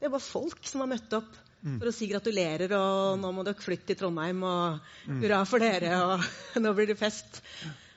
Det 0.00 0.08
er 0.08 0.14
bare 0.16 0.26
folk 0.26 0.66
som 0.66 0.82
har 0.82 0.90
møtt 0.90 1.14
opp 1.20 1.38
for 1.60 1.90
å 1.90 1.92
si 1.92 2.08
gratulerer, 2.08 2.72
og 2.72 3.20
nå 3.20 3.30
må 3.36 3.44
dere 3.44 3.60
flytte 3.60 3.92
til 3.92 4.00
Trondheim, 4.00 4.42
og 4.48 4.80
hurra 5.20 5.42
for 5.46 5.62
dere, 5.62 5.92
og 6.02 6.24
nå 6.64 6.72
blir 6.74 6.90
det 6.90 6.98
fest. 6.98 7.42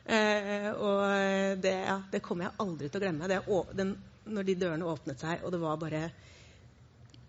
Eh, 0.03 0.69
og 0.73 1.62
det, 1.63 1.73
ja, 1.88 1.97
det 2.12 2.21
kommer 2.25 2.49
jeg 2.49 2.59
aldri 2.65 2.91
til 2.91 2.99
å 2.99 3.05
glemme. 3.05 3.31
Det, 3.31 3.39
den, 3.79 3.95
når 4.36 4.49
de 4.49 4.59
dørene 4.65 4.91
åpnet 4.91 5.23
seg, 5.23 5.41
og 5.41 5.55
det 5.55 5.63
var 5.63 5.81
bare 5.81 6.05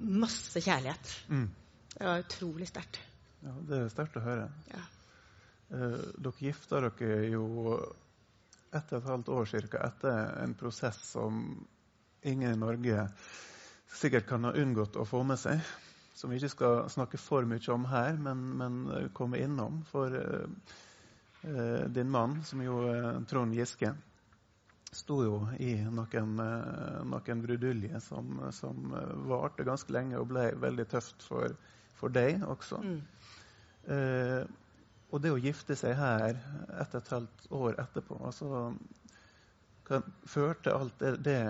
masse 0.04 0.60
kjærlighet. 0.60 1.16
Mm. 1.30 1.48
Det 1.94 2.06
var 2.10 2.24
utrolig 2.26 2.68
sterkt. 2.68 2.98
Ja, 3.44 3.52
det 3.68 3.78
er 3.78 3.90
sterkt 3.92 4.16
å 4.16 4.24
høre. 4.24 4.48
Ja. 4.72 4.82
Eh, 5.74 6.00
dere 6.16 6.46
gifta 6.46 6.80
dere 6.80 7.16
jo 7.28 7.44
ett 8.74 8.92
og 8.92 8.98
et 8.98 9.08
halvt 9.10 9.30
år 9.36 9.50
cirka, 9.50 9.82
etter 9.84 10.30
en 10.42 10.54
prosess 10.58 10.98
som 11.10 11.42
ingen 12.24 12.54
i 12.54 12.58
Norge 12.60 13.04
sikkert 13.94 14.26
kan 14.26 14.48
ha 14.48 14.54
unngått 14.56 14.96
å 14.96 15.04
få 15.06 15.22
med 15.28 15.38
seg. 15.38 15.60
Som 16.14 16.32
vi 16.32 16.38
ikke 16.40 16.52
skal 16.54 16.88
snakke 16.90 17.20
for 17.20 17.46
mye 17.46 17.74
om 17.74 17.84
her, 17.90 18.16
men, 18.16 18.42
men 18.58 18.80
komme 19.14 19.42
innom. 19.44 19.82
For 19.90 20.16
eh, 20.16 21.86
din 21.92 22.10
mann, 22.10 22.40
som 22.48 22.64
jo 22.64 22.80
er 22.88 23.20
Trond 23.28 23.54
Giske, 23.54 23.92
sto 24.94 25.20
jo 25.26 25.38
i 25.60 25.74
noen, 25.84 26.36
eh, 26.40 27.00
noen 27.12 27.44
bruduljer 27.44 28.00
som, 28.00 28.38
som 28.56 28.94
varte 29.28 29.68
ganske 29.68 29.92
lenge 29.92 30.16
og 30.22 30.30
ble 30.32 30.52
veldig 30.64 30.88
tøft 30.96 31.26
for, 31.28 31.58
for 31.98 32.14
deg 32.14 32.46
også. 32.46 32.80
Mm. 32.80 33.02
Eh, 33.84 34.44
og 35.14 35.20
det 35.22 35.30
å 35.30 35.38
gifte 35.38 35.76
seg 35.78 35.94
her 35.98 36.38
ett 36.80 36.94
og 36.94 37.00
et 37.00 37.10
halvt 37.12 37.42
år 37.54 37.76
etterpå 37.82 38.16
altså, 38.24 38.70
kan, 39.84 40.06
Førte 40.26 40.72
alt 40.72 40.96
det, 41.02 41.12
det 41.22 41.40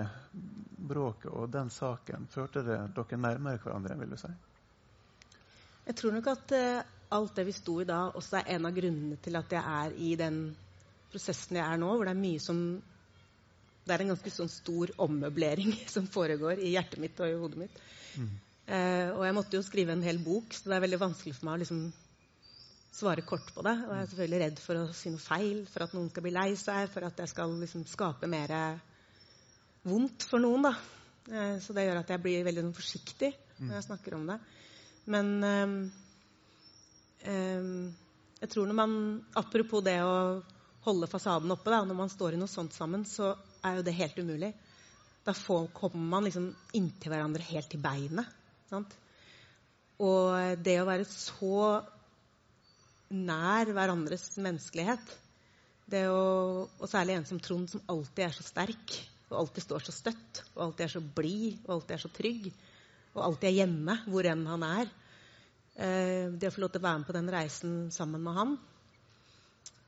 bråket 0.89 1.31
og 1.31 1.47
den 1.53 1.71
saken 1.73 2.27
førte 2.31 2.65
det 2.67 2.81
dere 2.97 3.21
nærmere 3.21 3.61
hverandre, 3.63 3.95
vil 4.01 4.11
du 4.11 4.19
si? 4.19 4.33
Jeg 5.85 5.97
tror 5.97 6.17
nok 6.17 6.29
at 6.33 6.53
eh, 6.57 6.83
alt 7.15 7.39
det 7.39 7.47
vi 7.47 7.55
sto 7.55 7.79
i 7.81 7.87
da, 7.87 8.09
også 8.17 8.41
er 8.41 8.55
en 8.57 8.67
av 8.67 8.75
grunnene 8.75 9.17
til 9.23 9.39
at 9.39 9.55
jeg 9.55 9.79
er 9.79 9.97
i 10.01 10.13
den 10.19 10.39
prosessen 11.13 11.59
jeg 11.61 11.65
er 11.65 11.79
nå, 11.79 11.93
hvor 11.95 12.05
det 12.09 12.15
er 12.15 12.23
mye 12.25 12.43
som 12.43 12.61
Det 13.85 13.93
er 13.93 14.01
en 14.01 14.15
ganske 14.15 14.31
sånn 14.33 14.49
stor 14.49 14.91
ommøblering 15.05 15.75
som 15.95 16.07
foregår 16.09 16.59
i 16.59 16.73
hjertet 16.73 16.99
mitt 17.01 17.19
og 17.21 17.29
i 17.29 17.37
hodet 17.37 17.59
mitt. 17.65 17.83
Eh, 18.65 19.11
og 19.13 19.21
jeg 19.27 19.35
måtte 19.37 19.59
jo 19.59 19.65
skrive 19.65 19.93
en 19.93 20.01
hel 20.05 20.17
bok, 20.25 20.53
så 20.57 20.71
det 20.71 20.79
er 20.79 20.85
veldig 20.87 21.01
vanskelig 21.03 21.35
for 21.37 21.47
meg 21.47 21.59
å 21.59 21.61
liksom 21.61 21.83
svare 22.95 23.25
kort 23.27 23.49
på 23.53 23.63
det. 23.65 23.75
Og 23.85 23.93
jeg 23.93 24.03
er 24.03 24.09
selvfølgelig 24.11 24.41
redd 24.45 24.61
for 24.63 24.79
å 24.79 24.89
si 24.95 25.11
noe 25.11 25.23
feil, 25.23 25.63
for 25.71 25.85
at 25.85 25.95
noen 25.95 26.09
skal 26.11 26.25
bli 26.25 26.33
lei 26.35 26.49
seg, 26.59 26.87
for 26.93 27.07
at 27.07 27.19
jeg 27.23 27.33
skal 27.33 27.55
liksom 27.59 27.85
skape 27.89 28.29
mer 28.31 28.53
vondt 29.85 30.27
for 30.29 30.43
noen. 30.43 30.69
da. 30.69 30.73
Eh, 31.25 31.57
så 31.61 31.73
det 31.73 31.87
gjør 31.87 32.01
at 32.01 32.13
jeg 32.13 32.23
blir 32.23 32.45
veldig 32.45 32.67
sånn 32.67 32.77
forsiktig 32.77 33.31
når 33.63 33.77
jeg 33.77 33.87
snakker 33.87 34.17
om 34.17 34.25
det. 34.29 34.39
Men 35.09 35.31
um, 35.43 35.75
um, 37.29 37.71
jeg 38.41 38.51
tror 38.51 38.67
når 38.67 38.77
man 38.79 38.95
Apropos 39.37 39.83
det 39.85 39.99
å 40.01 40.41
holde 40.85 41.09
fasaden 41.09 41.53
oppe, 41.53 41.71
da, 41.73 41.81
når 41.85 41.97
man 41.97 42.11
står 42.13 42.35
i 42.35 42.39
noe 42.41 42.51
sånt 42.51 42.75
sammen, 42.75 43.05
så 43.09 43.31
er 43.65 43.79
jo 43.79 43.85
det 43.85 43.95
helt 43.97 44.19
umulig. 44.21 44.51
Da 45.25 45.33
får, 45.33 45.71
kommer 45.73 46.11
man 46.11 46.27
liksom 46.27 46.51
inntil 46.77 47.13
hverandre 47.13 47.45
helt 47.47 47.71
til 47.71 47.81
beinet. 47.81 48.29
Sant? 48.69 48.93
Og 50.05 50.59
det 50.61 50.75
å 50.81 50.85
være 50.85 51.07
så 51.09 51.55
nær 53.13 53.69
hverandres 53.75 54.31
menneskelighet 54.41 55.13
det 55.91 56.05
å, 56.09 56.65
Og 56.65 56.89
særlig 56.89 57.19
en 57.19 57.27
som 57.29 57.41
Trond, 57.41 57.69
som 57.69 57.83
alltid 57.91 58.25
er 58.27 58.35
så 58.35 58.45
sterk, 58.45 58.97
og 59.29 59.39
alltid 59.41 59.65
står 59.65 59.85
så 59.85 59.93
støtt, 59.93 60.43
og 60.55 60.67
alltid 60.67 60.85
er 60.87 60.93
så 60.95 61.01
blid, 61.17 61.59
og 61.65 61.73
alltid 61.77 61.95
er 61.95 62.03
så 62.03 62.11
trygg, 62.13 62.47
og 63.15 63.23
alltid 63.27 63.49
er 63.49 63.57
hjemme 63.61 63.97
hvor 64.09 64.29
enn 64.29 64.45
han 64.49 64.65
er. 64.67 64.93
Eh, 65.75 66.33
det 66.33 66.49
å 66.49 66.55
få 66.55 66.63
lov 66.63 66.73
til 66.73 66.81
å 66.81 66.87
være 66.87 67.01
med 67.01 67.09
på 67.09 67.17
den 67.17 67.31
reisen 67.35 67.75
sammen 67.93 68.23
med 68.25 68.37
han, 68.39 68.53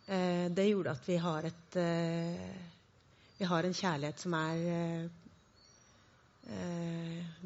eh, 0.07 0.47
det 0.53 0.69
gjorde 0.69 0.95
at 0.97 1.09
vi 1.09 1.21
har 1.21 1.49
et 1.49 1.79
eh, 1.81 2.65
Vi 3.37 3.45
har 3.45 3.63
en 3.63 3.75
kjærlighet 3.77 4.17
som 4.17 4.33
er 4.33 5.09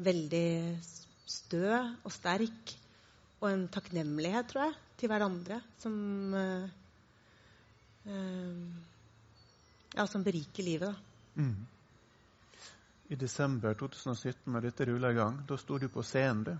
veldig 0.00 0.78
stø 1.28 1.66
og 1.68 2.08
sterk, 2.14 2.72
og 3.42 3.50
en 3.50 3.66
takknemlighet, 3.68 4.48
tror 4.48 4.70
jeg, 4.70 4.78
til 5.02 5.10
hverandre 5.10 5.58
som 5.82 5.94
eh, 6.38 6.70
eh, 8.06 8.62
Ja, 9.94 10.06
som 10.08 10.22
beriker 10.24 10.64
livet, 10.64 10.88
da. 10.88 11.42
Mm. 11.42 11.66
I 13.12 13.16
desember 13.20 13.74
2017, 13.76 14.46
når 14.54 14.64
dette 14.70 14.86
rulla 14.88 15.10
i 15.12 15.16
gang, 15.18 15.42
da 15.48 15.58
sto 15.60 15.76
du 15.78 15.88
på 15.92 16.00
scenen 16.06 16.44
du, 16.46 16.54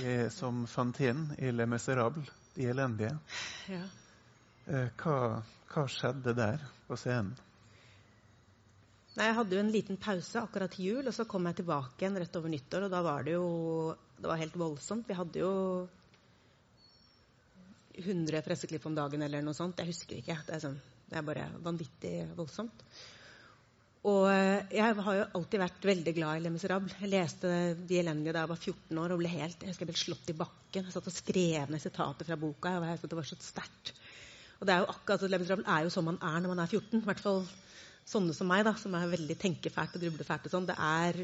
i- 0.00 0.30
som 0.32 0.62
Fantine 0.66 1.34
i 1.38 1.50
Le 1.52 1.66
Miserable, 1.68 2.24
De 2.56 2.64
elendige. 2.66 3.12
Ja. 3.68 3.82
Eh, 4.66 4.88
hva, 4.98 5.42
hva 5.74 5.84
skjedde 5.88 6.32
der 6.34 6.64
på 6.88 6.96
scenen? 6.98 7.36
Nei, 9.18 9.26
Jeg 9.28 9.34
hadde 9.36 9.54
jo 9.54 9.60
en 9.60 9.70
liten 9.72 9.96
pause 10.00 10.40
akkurat 10.40 10.70
til 10.72 10.84
jul, 10.88 11.06
og 11.06 11.14
så 11.14 11.24
kom 11.28 11.46
jeg 11.46 11.56
tilbake 11.60 12.00
igjen 12.02 12.16
rett 12.18 12.36
over 12.40 12.48
nyttår. 12.48 12.84
Og 12.88 12.90
da 12.90 13.02
var 13.02 13.22
det 13.28 13.32
jo 13.36 13.94
det 14.18 14.26
var 14.26 14.36
helt 14.40 14.56
voldsomt. 14.58 15.06
Vi 15.08 15.14
hadde 15.14 15.38
jo 15.44 15.52
100 18.02 18.42
presseklipp 18.46 18.86
om 18.88 18.96
dagen 18.96 19.22
eller 19.24 19.44
noe 19.44 19.56
sånt. 19.56 19.78
Jeg 19.80 19.92
husker 19.92 20.20
ikke. 20.20 20.38
Det 20.46 20.56
er, 20.56 20.64
sånn, 20.64 20.80
det 21.08 21.18
er 21.18 21.26
bare 21.26 21.46
vanvittig 21.64 22.12
voldsomt. 22.38 22.84
Og 24.08 24.28
eh, 24.30 24.68
jeg 24.78 24.96
har 25.04 25.16
jo 25.18 25.24
alltid 25.40 25.62
vært 25.62 25.86
veldig 25.90 26.14
glad 26.16 26.38
i 26.38 26.42
Le 26.44 26.52
Miserable. 26.54 26.94
Jeg 27.02 27.10
leste 27.12 27.52
De 27.88 27.98
elendige 27.98 28.34
da 28.36 28.44
jeg 28.44 28.52
var 28.52 28.60
14 28.62 29.00
år 29.02 29.14
og 29.14 29.22
ble 29.22 29.32
helt 29.32 29.64
jeg 29.64 29.72
husker 29.72 29.84
jeg 29.84 29.90
ble 29.90 30.02
slått 30.04 30.30
i 30.32 30.36
bakken. 30.38 30.86
Jeg 30.86 30.94
satt 30.94 31.10
og 31.10 31.16
skrev 31.16 31.72
ned 31.72 31.82
sitater 31.82 32.28
fra 32.28 32.38
boka. 32.40 32.76
Jeg 32.76 32.84
var 32.84 33.08
det 33.10 33.20
var 33.20 33.30
så 33.30 33.40
sterkt. 33.42 33.94
Og 34.58 34.66
det 34.66 34.74
er 34.74 34.84
jo 34.84 34.92
akkurat, 34.92 35.26
Le 35.30 35.40
Miserable 35.42 35.74
er 35.74 35.86
jo 35.86 35.94
sånn 35.94 36.08
man 36.12 36.22
er 36.22 36.38
når 36.42 36.54
man 36.54 36.62
er 36.64 36.70
14. 36.70 37.02
I 37.02 37.08
hvert 37.10 37.24
fall 37.24 37.42
sånne 38.08 38.34
som 38.36 38.48
meg, 38.48 38.64
da, 38.66 38.72
som 38.78 38.94
er 38.96 39.10
veldig 39.10 39.36
tenkefælt 39.38 39.98
og 39.98 40.06
grublefælt. 40.06 40.46
og 40.48 40.54
sånn. 40.54 40.68
Det 40.70 40.78
er 40.78 41.20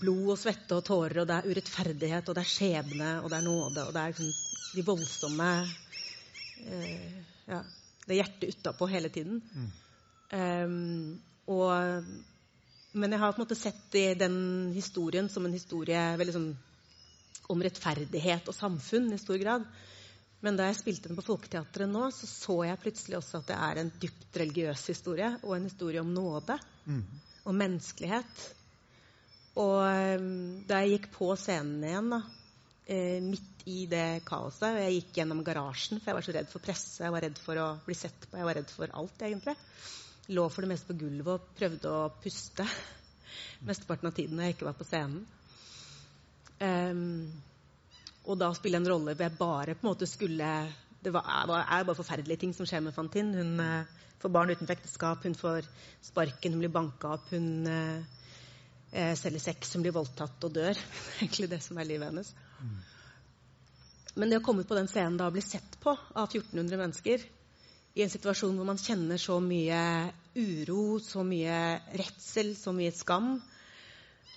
blod 0.00 0.34
og 0.34 0.40
svette 0.40 0.76
og 0.76 0.84
tårer, 0.86 1.22
og 1.22 1.28
det 1.28 1.38
er 1.38 1.48
urettferdighet, 1.50 2.28
og 2.28 2.36
det 2.36 2.44
er 2.44 2.52
skjebne, 2.52 3.10
og 3.22 3.30
det 3.30 3.38
er 3.38 3.46
nåde, 3.46 3.84
og 3.84 3.94
det 3.94 4.02
er 4.02 4.12
liksom 4.12 4.53
de 4.74 4.84
voldsomme 4.86 5.48
eh, 6.66 7.16
ja, 7.46 7.62
det 8.06 8.18
hjertet 8.18 8.56
utapå 8.56 8.88
hele 8.90 9.08
tiden. 9.12 9.40
Mm. 9.54 9.72
Um, 10.34 11.20
og, 11.54 12.04
men 12.92 13.14
jeg 13.14 13.20
har 13.22 13.32
på 13.32 13.40
en 13.40 13.44
måte 13.44 13.58
sett 13.58 13.96
i 14.00 14.06
den 14.18 14.36
historien 14.74 15.28
som 15.30 15.46
en 15.46 15.54
historie 15.54 16.02
veldig 16.18 16.34
sånn, 16.34 16.52
om 17.52 17.62
rettferdighet 17.62 18.48
og 18.48 18.56
samfunn 18.56 19.12
i 19.12 19.20
stor 19.20 19.38
grad. 19.40 19.66
Men 20.44 20.58
da 20.58 20.66
jeg 20.68 20.80
spilte 20.80 21.08
den 21.08 21.16
på 21.16 21.24
Folketeatret 21.24 21.88
nå, 21.88 22.08
så 22.12 22.28
så 22.28 22.56
jeg 22.68 22.80
plutselig 22.82 23.16
også 23.20 23.40
at 23.40 23.48
det 23.48 23.60
er 23.68 23.80
en 23.80 23.92
dypt 24.00 24.36
religiøs 24.42 24.82
historie, 24.92 25.30
og 25.42 25.56
en 25.56 25.70
historie 25.70 26.04
om 26.04 26.12
nåde 26.12 26.58
Mm. 26.84 27.00
og 27.48 27.54
menneskelighet. 27.56 28.40
Og 29.56 29.78
um, 30.20 30.64
da 30.68 30.82
jeg 30.82 30.98
gikk 30.98 31.06
på 31.14 31.30
scenen 31.40 31.84
igjen, 31.86 32.10
da, 32.12 32.18
eh, 32.92 33.22
midt 33.24 33.53
i 33.70 33.84
det 33.88 34.24
kaoset 34.28 34.66
og 34.68 34.80
Jeg 34.82 34.96
gikk 34.98 35.18
gjennom 35.20 35.40
garasjen, 35.44 36.00
for 36.00 36.10
jeg 36.10 36.18
var 36.18 36.26
så 36.26 36.34
redd 36.36 36.50
for 36.52 36.64
presse, 36.64 37.00
jeg 37.00 37.14
var 37.14 37.24
redd 37.24 37.40
for 37.40 37.60
å 37.60 37.68
bli 37.86 37.96
sett 37.96 38.26
på, 38.26 38.36
jeg 38.36 38.48
var 38.48 38.58
redd 38.58 38.72
for 38.72 38.92
alt, 39.00 39.24
egentlig. 39.24 39.56
Lå 40.36 40.44
for 40.52 40.64
det 40.64 40.72
meste 40.72 40.90
på 40.90 40.98
gulvet 41.00 41.32
og 41.32 41.56
prøvde 41.56 41.92
å 41.92 42.04
puste 42.20 42.66
mesteparten 43.68 44.10
av 44.10 44.16
tiden 44.16 44.38
når 44.38 44.48
jeg 44.48 44.56
ikke 44.56 44.68
var 44.68 44.78
på 44.78 44.88
scenen. 44.88 45.24
Um, 46.60 47.32
og 48.24 48.38
da 48.40 48.52
spille 48.56 48.78
en 48.80 48.88
rolle 48.88 49.12
hvor 49.12 49.26
jeg 49.26 49.36
bare 49.40 49.74
på 49.74 49.84
en 49.84 49.90
måte 49.90 50.06
skulle 50.08 50.46
Det 51.02 51.10
var, 51.12 51.26
er, 51.26 51.82
bare 51.84 51.96
forferdelige 51.98 52.40
ting 52.40 52.54
som 52.56 52.64
skjer 52.64 52.80
med 52.80 52.94
Fantin. 52.96 53.34
Hun 53.36 53.58
uh, 53.60 54.04
får 54.22 54.32
barn 54.32 54.52
utenfor 54.54 54.76
ekteskap, 54.76 55.24
hun 55.24 55.36
får 55.36 55.68
sparken, 56.04 56.54
hun 56.54 56.62
blir 56.62 56.72
banka 56.72 57.10
opp, 57.18 57.26
hun 57.34 57.66
eh, 57.68 59.12
selger 59.20 59.42
sex, 59.42 59.74
hun 59.76 59.84
blir 59.84 59.92
voldtatt 59.92 60.46
og 60.48 60.54
dør. 60.54 60.72
Det 60.80 61.12
er 61.12 61.26
egentlig 61.26 61.50
det 61.52 61.60
som 61.66 61.80
er 61.80 61.90
livet 61.90 62.08
hennes. 62.08 62.30
Men 64.14 64.30
det 64.30 64.38
å 64.38 64.44
komme 64.46 64.62
ut 64.62 64.68
på 64.70 64.76
den 64.78 64.90
scenen 64.90 65.16
da 65.18 65.26
og 65.26 65.34
bli 65.34 65.42
sett 65.42 65.78
på 65.82 65.90
av 65.94 66.28
1400 66.28 66.78
mennesker 66.78 67.24
i 67.94 68.02
en 68.02 68.10
situasjon 68.10 68.54
hvor 68.58 68.66
man 68.66 68.80
kjenner 68.80 69.18
så 69.22 69.40
mye 69.42 69.80
uro, 70.34 70.98
så 71.02 71.22
mye 71.26 71.58
redsel, 71.98 72.54
så 72.58 72.74
mye 72.74 72.94
skam 72.94 73.36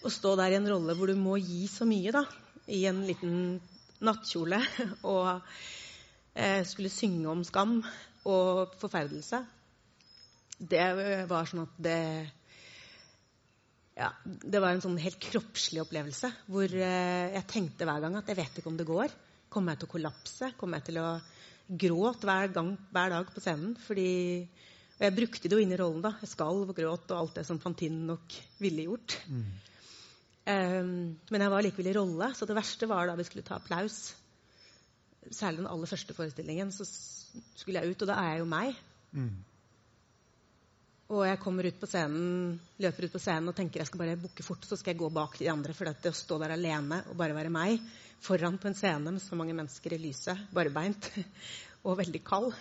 Å 0.05 0.11
stå 0.13 0.36
der 0.38 0.53
i 0.53 0.57
en 0.59 0.69
rolle 0.69 0.93
hvor 0.97 1.09
du 1.09 1.17
må 1.17 1.39
gi 1.41 1.65
så 1.69 1.86
mye, 1.89 2.13
da, 2.13 2.21
i 2.69 2.84
en 2.89 3.01
liten 3.07 3.57
nattkjole, 4.05 4.59
og 5.13 5.30
eh, 6.38 6.61
skulle 6.69 6.93
synge 6.93 7.30
om 7.32 7.41
skam 7.45 7.80
og 8.30 8.78
forferdelse 8.78 9.41
Det 10.57 10.84
var 11.30 11.49
sånn 11.49 11.65
at 11.65 11.80
det 11.82 12.01
ja, 13.97 14.11
det 14.25 14.61
var 14.61 14.75
en 14.75 14.84
sånn 14.84 14.99
helt 15.01 15.17
kroppslig 15.17 15.82
opplevelse 15.82 16.30
hvor 16.45 16.69
eh, 16.69 17.34
jeg 17.34 17.49
tenkte 17.49 17.89
hver 17.89 18.03
gang 18.05 18.19
at 18.19 18.30
jeg 18.30 18.38
vet 18.38 18.59
ikke 18.59 18.69
om 18.69 18.78
det 18.78 18.86
går. 18.86 19.13
Kommer 19.53 19.73
jeg 19.73 19.81
til 19.81 19.89
å 19.89 19.93
kollapse? 19.95 20.51
Kommer 20.59 20.81
jeg 20.81 20.89
til 20.89 21.01
å 21.01 21.09
gråte 21.67 22.27
hver, 22.27 22.51
gang, 22.55 22.73
hver 22.93 23.13
dag 23.13 23.31
på 23.33 23.43
scenen? 23.43 23.75
Fordi, 23.83 24.09
og 24.97 25.05
jeg 25.07 25.15
brukte 25.17 25.47
det 25.47 25.57
jo 25.57 25.63
inn 25.63 25.73
i 25.75 25.79
rollen. 25.79 26.03
da. 26.03 26.13
Jeg 26.21 26.33
skalv 26.33 26.71
og 26.71 26.77
gråt 26.77 27.11
og 27.11 27.17
alt 27.21 27.39
det 27.39 27.47
som 27.47 27.61
Fantine 27.63 28.05
nok 28.09 28.37
ville 28.63 28.87
gjort. 28.89 29.17
Mm. 29.31 29.49
Um, 30.47 30.93
men 31.31 31.43
jeg 31.43 31.51
var 31.51 31.65
likevel 31.65 31.91
i 31.91 31.97
rolle, 31.97 32.31
så 32.35 32.47
det 32.47 32.55
verste 32.55 32.87
var 32.87 33.09
da 33.09 33.17
vi 33.19 33.27
skulle 33.27 33.47
ta 33.47 33.57
applaus. 33.59 34.15
Særlig 35.27 35.63
den 35.63 35.71
aller 35.71 35.91
første 35.91 36.15
forestillingen. 36.15 36.71
Så 36.71 36.87
skulle 36.87 37.81
jeg 37.81 37.91
ut, 37.95 38.03
og 38.03 38.11
da 38.11 38.19
er 38.21 38.33
jeg 38.35 38.43
jo 38.43 38.51
meg. 38.51 38.83
Mm. 39.11 39.35
Og 41.07 41.23
jeg 41.23 41.39
kommer 41.39 41.67
ut 41.67 41.77
på 41.79 41.87
scenen, 41.87 42.57
løper 42.83 43.07
ut 43.07 43.13
på 43.13 43.21
scenen 43.23 43.47
og 43.47 43.55
tenker 43.55 43.79
jeg 43.79 43.87
skal 43.87 44.01
bare 44.01 44.17
bukke 44.19 44.43
fort, 44.43 44.65
så 44.67 44.75
skal 44.75 44.91
jeg 44.91 44.99
gå 44.99 45.07
bak 45.15 45.37
de 45.39 45.47
andre. 45.51 45.75
For 45.75 45.87
det 45.87 46.11
å 46.11 46.15
stå 46.15 46.39
der 46.41 46.55
alene 46.57 46.99
og 47.07 47.15
bare 47.19 47.35
være 47.37 47.51
meg 47.53 47.79
foran 48.26 48.57
på 48.59 48.70
en 48.70 48.78
scene 48.78 49.13
med 49.13 49.22
så 49.24 49.38
mange 49.38 49.55
mennesker 49.55 49.95
i 49.95 50.01
lyset, 50.01 50.47
barbeint 50.53 51.09
og 51.86 51.97
veldig 51.99 52.22
kald 52.26 52.51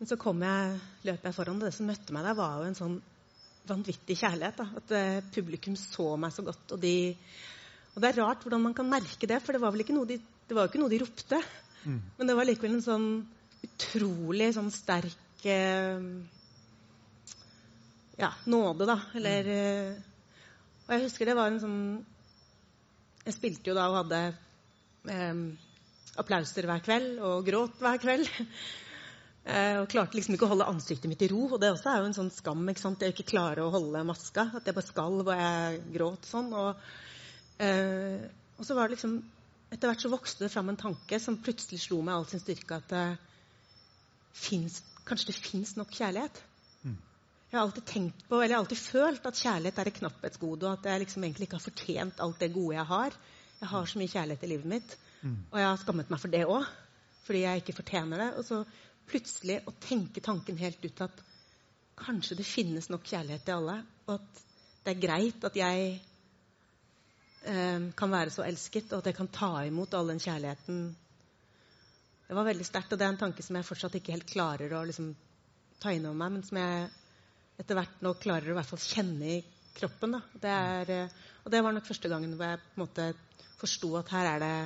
Men 0.00 0.08
så 0.08 0.16
kom 0.20 0.42
jeg, 0.42 0.76
løp 1.04 1.24
jeg 1.28 1.36
foran, 1.36 1.60
og 1.60 1.68
det 1.68 1.74
som 1.76 1.88
møtte 1.90 2.14
meg 2.16 2.24
der, 2.24 2.36
var 2.38 2.60
jo 2.60 2.68
en 2.70 2.78
sånn 2.78 2.94
vanvittig 3.68 4.16
kjærlighet. 4.16 4.56
Da. 4.56 4.80
At 4.80 4.94
eh, 4.96 5.26
publikum 5.34 5.74
så 5.76 6.14
meg 6.16 6.32
så 6.32 6.44
godt. 6.46 6.72
Og, 6.72 6.80
de, 6.80 7.12
og 7.92 8.00
det 8.00 8.08
er 8.08 8.20
rart 8.22 8.46
hvordan 8.46 8.64
man 8.64 8.76
kan 8.78 8.88
merke 8.88 9.28
det, 9.28 9.42
for 9.44 9.52
det 9.52 9.60
var 9.60 9.74
vel 9.74 9.84
ikke 9.84 9.96
noe 9.98 10.08
de, 10.08 10.16
det 10.48 10.56
var 10.56 10.64
jo 10.64 10.72
ikke 10.72 10.80
noe 10.80 10.92
de 10.94 11.02
ropte. 11.02 11.42
Mm. 11.84 12.00
Men 12.16 12.30
det 12.30 12.38
var 12.38 12.48
likevel 12.48 12.78
en 12.78 12.86
sånn 12.86 13.08
utrolig 13.68 14.48
sånn 14.56 14.72
sterk 14.72 15.44
eh, 15.44 16.08
ja, 18.24 18.32
nåde, 18.48 18.88
da. 18.88 18.96
Eller 19.20 19.52
mm. 19.52 20.06
Og 20.90 20.96
jeg 20.96 21.04
husker 21.04 21.28
det 21.28 21.36
var 21.38 21.52
en 21.52 21.60
sånn 21.62 21.82
Jeg 23.26 23.36
spilte 23.36 23.70
jo 23.70 23.76
da 23.76 23.88
og 23.90 23.98
hadde 24.00 24.20
eh, 25.12 25.40
applauser 26.20 26.68
hver 26.68 26.82
kveld 26.84 27.18
og 27.24 27.44
gråt 27.46 27.76
hver 27.82 28.00
kveld. 28.00 28.28
eh, 29.52 29.76
og 29.82 29.88
klarte 29.92 30.16
liksom 30.16 30.36
ikke 30.36 30.48
å 30.48 30.52
holde 30.54 30.68
ansiktet 30.72 31.10
mitt 31.12 31.24
i 31.26 31.30
ro. 31.32 31.44
Og 31.50 31.60
det 31.60 31.72
også 31.74 31.92
er 31.92 32.00
jo 32.00 32.10
en 32.10 32.16
sånn 32.16 32.32
skam. 32.34 32.64
ikke 32.72 32.84
sant? 32.84 33.04
Jeg 33.04 33.14
ikke 33.14 33.30
klarer 33.34 33.64
å 33.64 33.72
holde 33.74 34.04
maska. 34.08 34.48
At 34.56 34.68
jeg 34.68 34.76
bare 34.76 34.88
skalv 34.88 35.26
og 35.26 35.34
jeg 35.42 35.82
gråt 35.96 36.30
sånn. 36.30 36.52
Og, 36.56 36.90
eh, 37.60 38.24
og 38.56 38.66
så 38.66 38.78
var 38.78 38.88
det 38.88 38.98
liksom 38.98 39.20
Etter 39.70 39.86
hvert 39.86 40.02
så 40.02 40.08
vokste 40.10 40.42
det 40.42 40.50
fram 40.50 40.66
en 40.72 40.78
tanke 40.80 41.20
som 41.22 41.36
plutselig 41.38 41.76
slo 41.84 42.00
meg 42.02 42.16
all 42.16 42.24
sin 42.26 42.40
styrke. 42.42 42.80
At 42.80 42.88
det 42.90 43.04
finnes, 44.34 44.80
kanskje 45.06 45.28
det 45.30 45.36
fins 45.38 45.76
nok 45.78 45.92
kjærlighet. 45.94 46.40
Jeg 47.50 47.58
har 47.58 47.66
alltid 47.66 47.86
tenkt 47.90 48.20
på, 48.28 48.36
eller 48.38 48.52
jeg 48.52 48.56
har 48.56 48.62
alltid 48.62 48.78
følt 48.78 49.24
at 49.26 49.38
kjærlighet 49.42 49.78
er 49.82 49.88
et 49.90 49.96
knapphetsgode, 49.96 50.66
og 50.68 50.72
at 50.78 50.84
jeg 50.86 51.02
liksom 51.02 51.24
egentlig 51.26 51.48
ikke 51.48 51.58
har 51.58 51.64
fortjent 51.64 52.20
alt 52.22 52.38
det 52.38 52.52
gode 52.54 52.76
jeg 52.76 52.86
har. 52.86 53.16
Jeg 53.60 53.68
har 53.72 53.88
så 53.90 53.98
mye 53.98 54.12
kjærlighet 54.12 54.44
i 54.46 54.52
livet 54.52 54.70
mitt, 54.76 54.98
Mm. 55.20 55.36
og 55.52 55.58
jeg 55.58 55.66
har 55.68 55.76
skammet 55.76 56.10
meg 56.10 56.20
for 56.20 56.32
det 56.32 56.46
òg. 56.48 56.68
Fordi 57.26 57.42
jeg 57.42 57.60
ikke 57.60 57.76
fortjener 57.76 58.18
det. 58.22 58.28
Og 58.38 58.44
så 58.44 58.64
plutselig 59.10 59.58
å 59.66 59.74
tenke 59.80 60.22
tanken 60.24 60.56
helt 60.56 60.84
ut 60.84 61.02
at 61.04 61.22
kanskje 62.00 62.38
det 62.38 62.46
finnes 62.48 62.88
nok 62.88 63.04
kjærlighet 63.04 63.44
til 63.44 63.58
alle, 63.58 63.84
og 64.06 64.14
at 64.14 64.40
det 64.84 64.94
er 64.94 65.02
greit 65.02 65.44
at 65.44 65.56
jeg 65.56 65.90
eh, 67.44 67.90
kan 67.96 68.10
være 68.10 68.30
så 68.32 68.46
elsket, 68.46 68.92
og 68.92 69.02
at 69.02 69.10
jeg 69.10 69.18
kan 69.18 69.28
ta 69.28 69.52
imot 69.66 69.94
all 69.94 70.08
den 70.08 70.22
kjærligheten. 70.22 70.96
Det 72.28 72.38
var 72.38 72.46
veldig 72.46 72.64
sterkt, 72.64 72.92
og 72.92 72.98
det 72.98 73.06
er 73.06 73.12
en 73.12 73.20
tanke 73.26 73.42
som 73.42 73.58
jeg 73.58 73.68
fortsatt 73.68 73.98
ikke 73.98 74.14
helt 74.16 74.30
klarer 74.30 74.72
å 74.72 74.84
liksom, 74.86 75.12
ta 75.82 75.92
inn 75.92 76.06
over 76.06 76.16
meg, 76.16 76.32
men 76.38 76.46
som 76.46 76.60
jeg 76.62 76.88
etter 77.60 77.78
hvert 77.78 78.04
nå 78.04 78.14
klarer 78.20 78.50
å 78.50 78.54
i 78.54 78.58
hvert 78.58 78.70
fall 78.70 78.82
kjenne 78.82 79.34
i 79.36 79.40
kroppen. 79.76 80.16
Da. 80.16 80.22
Det 80.42 80.54
er, 80.54 80.94
eh, 80.96 81.18
og 81.44 81.52
det 81.52 81.60
var 81.64 81.76
nok 81.76 81.88
første 81.88 82.10
gangen 82.12 82.32
hvor 82.36 82.48
jeg 82.48 82.62
på 82.62 82.78
en 82.78 82.84
måte 82.84 83.10
forsto 83.60 83.92
at 84.00 84.12
her 84.14 84.30
er 84.34 84.44
det 84.44 84.56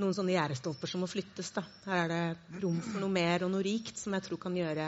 noen 0.00 0.14
sånne 0.14 0.34
gjerdestolper 0.36 0.90
som 0.90 1.02
må 1.02 1.10
flyttes. 1.10 1.50
Da. 1.56 1.64
Her 1.88 2.04
er 2.04 2.12
det 2.12 2.62
rom 2.62 2.78
for 2.84 3.02
noe 3.02 3.12
mer 3.12 3.46
og 3.46 3.52
noe 3.54 3.64
rikt 3.66 3.98
som 3.98 4.14
jeg 4.16 4.26
tror 4.26 4.42
kan 4.42 4.56
gjøre 4.56 4.86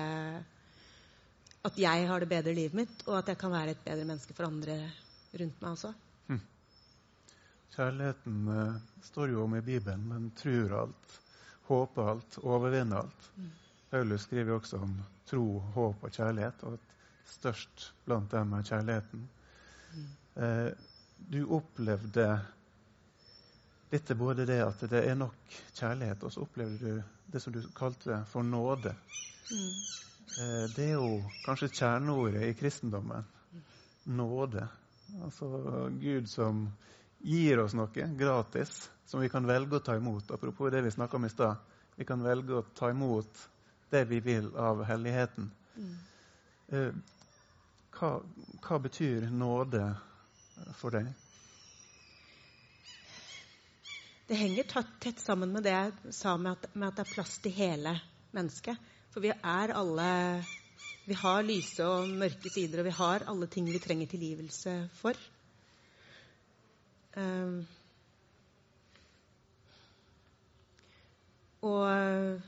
at 1.68 1.78
jeg 1.80 2.04
har 2.08 2.22
det 2.22 2.30
bedre 2.30 2.54
i 2.54 2.60
livet 2.62 2.76
mitt, 2.78 3.00
og 3.08 3.18
at 3.18 3.32
jeg 3.32 3.40
kan 3.40 3.52
være 3.52 3.74
et 3.74 3.80
bedre 3.84 4.06
menneske 4.06 4.36
for 4.36 4.46
andre 4.46 4.78
rundt 5.36 5.58
meg 5.64 5.74
også. 5.74 5.90
Kjærligheten 7.78 8.38
uh, 8.50 8.78
står 9.06 9.30
jo 9.30 9.44
om 9.44 9.52
i 9.54 9.62
Bibelen. 9.62 10.08
Den 10.10 10.30
tror 10.34 10.72
alt, 10.80 11.18
håper 11.68 12.08
alt, 12.10 12.38
overvinner 12.42 13.04
alt. 13.04 13.28
Mm. 13.36 13.52
Paulus 13.90 14.22
skriver 14.22 14.58
også 14.58 14.82
om 14.84 14.94
tro, 15.28 15.58
håp 15.74 16.04
og 16.04 16.12
kjærlighet, 16.12 16.64
og 16.68 16.76
at 16.76 16.96
størst 17.28 17.92
blant 18.04 18.30
dem 18.32 18.52
er 18.52 18.66
kjærligheten. 18.68 19.28
Eh, 20.36 20.70
du 21.18 21.40
opplevde 21.56 22.28
dette 23.90 24.14
både 24.14 24.46
det 24.46 24.60
at 24.62 24.84
det 24.90 25.04
er 25.08 25.16
nok 25.16 25.56
kjærlighet, 25.74 26.24
og 26.24 26.32
så 26.32 26.44
opplevde 26.44 26.78
du 26.78 27.02
det 27.32 27.42
som 27.42 27.52
du 27.52 27.62
kalte 27.76 28.22
for 28.28 28.44
nåde. 28.44 28.94
Mm. 29.50 29.72
Eh, 30.38 30.64
det 30.76 30.90
er 30.90 30.94
jo 30.96 31.22
kanskje 31.44 31.72
kjerneordet 31.72 32.44
i 32.48 32.54
kristendommen. 32.56 33.24
Nåde. 34.04 34.68
Altså 35.24 35.48
Gud 36.00 36.28
som 36.28 36.66
gir 37.18 37.60
oss 37.60 37.74
noe 37.76 38.08
gratis 38.16 38.90
som 39.08 39.20
vi 39.20 39.28
kan 39.32 39.46
velge 39.48 39.80
å 39.80 39.84
ta 39.84 39.96
imot. 39.96 40.30
Apropos 40.30 40.70
det 40.72 40.84
vi 40.84 40.92
snakka 40.94 41.16
om 41.16 41.24
i 41.24 41.32
stad. 41.32 41.56
Vi 41.96 42.06
kan 42.08 42.22
velge 42.22 42.60
å 42.60 42.66
ta 42.76 42.92
imot 42.92 43.48
det 43.90 44.04
vi 44.10 44.20
vil 44.20 44.50
av 44.56 44.82
helligheten. 44.84 45.50
Mm. 45.76 45.94
Eh, 46.68 46.92
hva, 47.98 48.10
hva 48.62 48.78
betyr 48.84 49.28
nåde 49.32 49.82
for 50.78 50.94
deg? 50.94 51.08
Det 54.28 54.36
henger 54.36 54.68
tett 55.00 55.20
sammen 55.24 55.54
med 55.54 55.64
det 55.64 55.72
jeg 55.72 56.12
sa 56.12 56.36
med 56.36 56.52
at, 56.52 56.68
med 56.74 56.90
at 56.90 56.98
det 56.98 57.06
er 57.06 57.14
plass 57.14 57.38
til 57.40 57.54
hele 57.56 57.94
mennesket. 58.36 58.76
For 59.08 59.24
vi 59.24 59.32
er 59.32 59.72
alle 59.72 60.12
Vi 61.08 61.16
har 61.16 61.40
lyse 61.40 61.80
og 61.88 62.10
mørke 62.12 62.50
sider, 62.52 62.82
og 62.82 62.84
vi 62.84 62.92
har 62.92 63.24
alle 63.32 63.46
ting 63.48 63.70
vi 63.72 63.80
trenger 63.80 64.10
tilgivelse 64.12 64.74
for. 64.92 65.16
Um, 67.16 67.62
og 71.64 72.44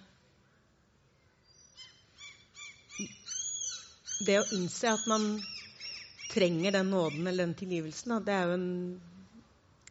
det 4.20 4.36
å 4.40 4.48
innse 4.54 4.92
at 4.92 5.06
man 5.08 5.32
trenger 6.30 6.76
den 6.76 6.92
nåden 6.92 7.26
eller 7.26 7.46
den 7.46 7.56
tilgivelsen, 7.58 8.18
det 8.24 8.34
er 8.34 8.46
jo 8.46 8.56
en, 8.58 8.68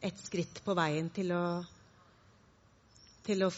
et 0.06 0.22
skritt 0.22 0.62
på 0.64 0.76
veien 0.78 1.10
til 1.12 1.34
å, 1.36 1.44
til 3.26 3.44
å 3.44 3.50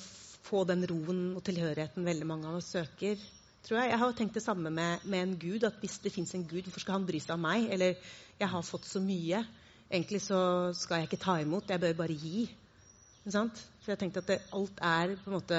få 0.43 0.65
den 0.69 0.83
roen 0.89 1.23
og 1.37 1.45
tilhørigheten 1.47 2.07
veldig 2.07 2.29
mange 2.29 2.49
av 2.51 2.59
oss 2.59 2.73
søker. 2.75 3.21
tror 3.63 3.79
Jeg 3.81 3.91
Jeg 3.91 3.99
har 3.99 4.13
tenkt 4.13 4.35
det 4.35 4.43
samme 4.43 4.71
med, 4.71 5.05
med 5.05 5.23
en 5.23 5.37
gud. 5.39 5.65
at 5.65 5.79
Hvis 5.81 5.99
det 5.99 6.13
fins 6.13 6.35
en 6.35 6.49
gud, 6.49 6.65
hvorfor 6.65 6.81
skal 6.81 6.99
han 6.99 7.07
bry 7.07 7.21
seg 7.21 7.37
om 7.37 7.47
meg? 7.47 7.69
Eller 7.71 7.95
jeg 8.41 8.49
har 8.49 8.63
fått 8.63 8.89
så 8.89 9.01
mye. 9.01 9.45
Egentlig 9.91 10.23
så 10.23 10.73
skal 10.75 11.03
jeg 11.03 11.11
ikke 11.11 11.25
ta 11.25 11.37
imot, 11.41 11.71
jeg 11.71 11.81
bør 11.81 11.95
bare 11.95 12.17
gi. 12.17 12.49
For 13.23 13.93
jeg 13.93 13.99
tenkte 14.01 14.23
at 14.25 14.31
det, 14.33 14.41
alt 14.53 14.81
er 14.83 15.15
på 15.23 15.31
en 15.31 15.37
måte 15.37 15.59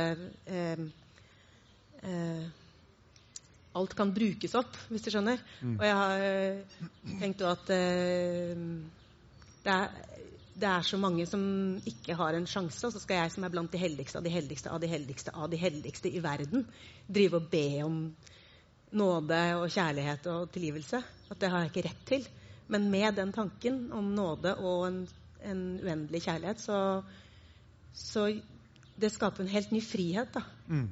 eh, 0.51 0.81
eh, 2.03 2.62
Alt 3.73 3.95
kan 3.97 4.13
brukes 4.13 4.53
opp, 4.59 4.75
hvis 4.89 5.05
du 5.05 5.09
skjønner. 5.13 5.39
Mm. 5.61 5.77
Og 5.79 5.85
jeg 5.87 5.95
har 5.99 6.25
tenkt 7.21 7.23
tenkt 7.23 7.45
at 7.49 7.71
eh, 7.73 8.59
det 9.63 9.73
er, 9.73 9.95
det 10.53 10.69
er 10.69 10.85
så 10.85 10.99
mange 11.01 11.25
som 11.29 11.41
ikke 11.89 12.17
har 12.19 12.37
en 12.37 12.45
sjanse, 12.49 12.85
og 12.85 12.93
så 12.93 13.01
skal 13.01 13.23
jeg, 13.23 13.33
som 13.33 13.47
er 13.47 13.53
blant 13.53 13.73
de 13.73 13.81
heldigste 13.81 14.19
av 14.19 14.27
de 14.27 14.33
heldigste 14.33 14.69
av 14.69 14.81
de 14.83 14.91
heldigste 14.91 15.33
av 15.33 15.49
de 15.49 15.59
heldigste 15.61 16.11
i 16.11 16.21
verden, 16.23 16.67
drive 17.07 17.39
og 17.39 17.49
be 17.51 17.67
om 17.85 17.99
nåde 18.93 19.41
og 19.57 19.69
kjærlighet 19.73 20.27
og 20.29 20.51
tilgivelse. 20.53 21.01
At 21.33 21.41
det 21.41 21.49
har 21.49 21.63
jeg 21.63 21.73
ikke 21.73 21.87
rett 21.87 22.07
til. 22.07 22.27
Men 22.69 22.89
med 22.91 23.17
den 23.17 23.33
tanken 23.33 23.87
om 23.91 24.13
nåde 24.13 24.55
og 24.61 24.87
en, 24.87 24.99
en 25.43 25.63
uendelig 25.81 26.23
kjærlighet, 26.27 26.61
så, 26.61 27.01
så 27.93 28.27
det 29.01 29.11
skaper 29.11 29.43
en 29.43 29.51
helt 29.51 29.73
ny 29.73 29.81
frihet 29.83 30.35
da. 30.35 30.43
Mm. 30.67 30.89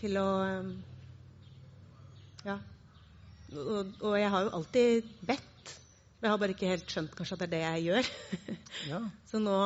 til 0.00 0.16
å 0.16 0.28
Ja. 2.46 2.56
Og, 3.50 3.90
og, 4.00 4.14
jeg 4.18 4.30
har 4.30 4.46
jo 4.46 4.52
alltid 4.60 5.08
bedt 5.26 5.72
Men 6.20 6.28
jeg 6.28 6.30
har 6.30 6.40
bare 6.40 6.54
ikke 6.54 6.70
helt 6.70 6.92
skjønt 6.92 7.14
kanskje 7.18 7.36
at 7.36 7.42
det 7.42 7.48
er 7.48 7.52
det 7.52 7.60
jeg 7.62 7.84
gjør. 7.88 8.08
ja. 8.92 9.00
Så 9.30 9.40
nå, 9.42 9.56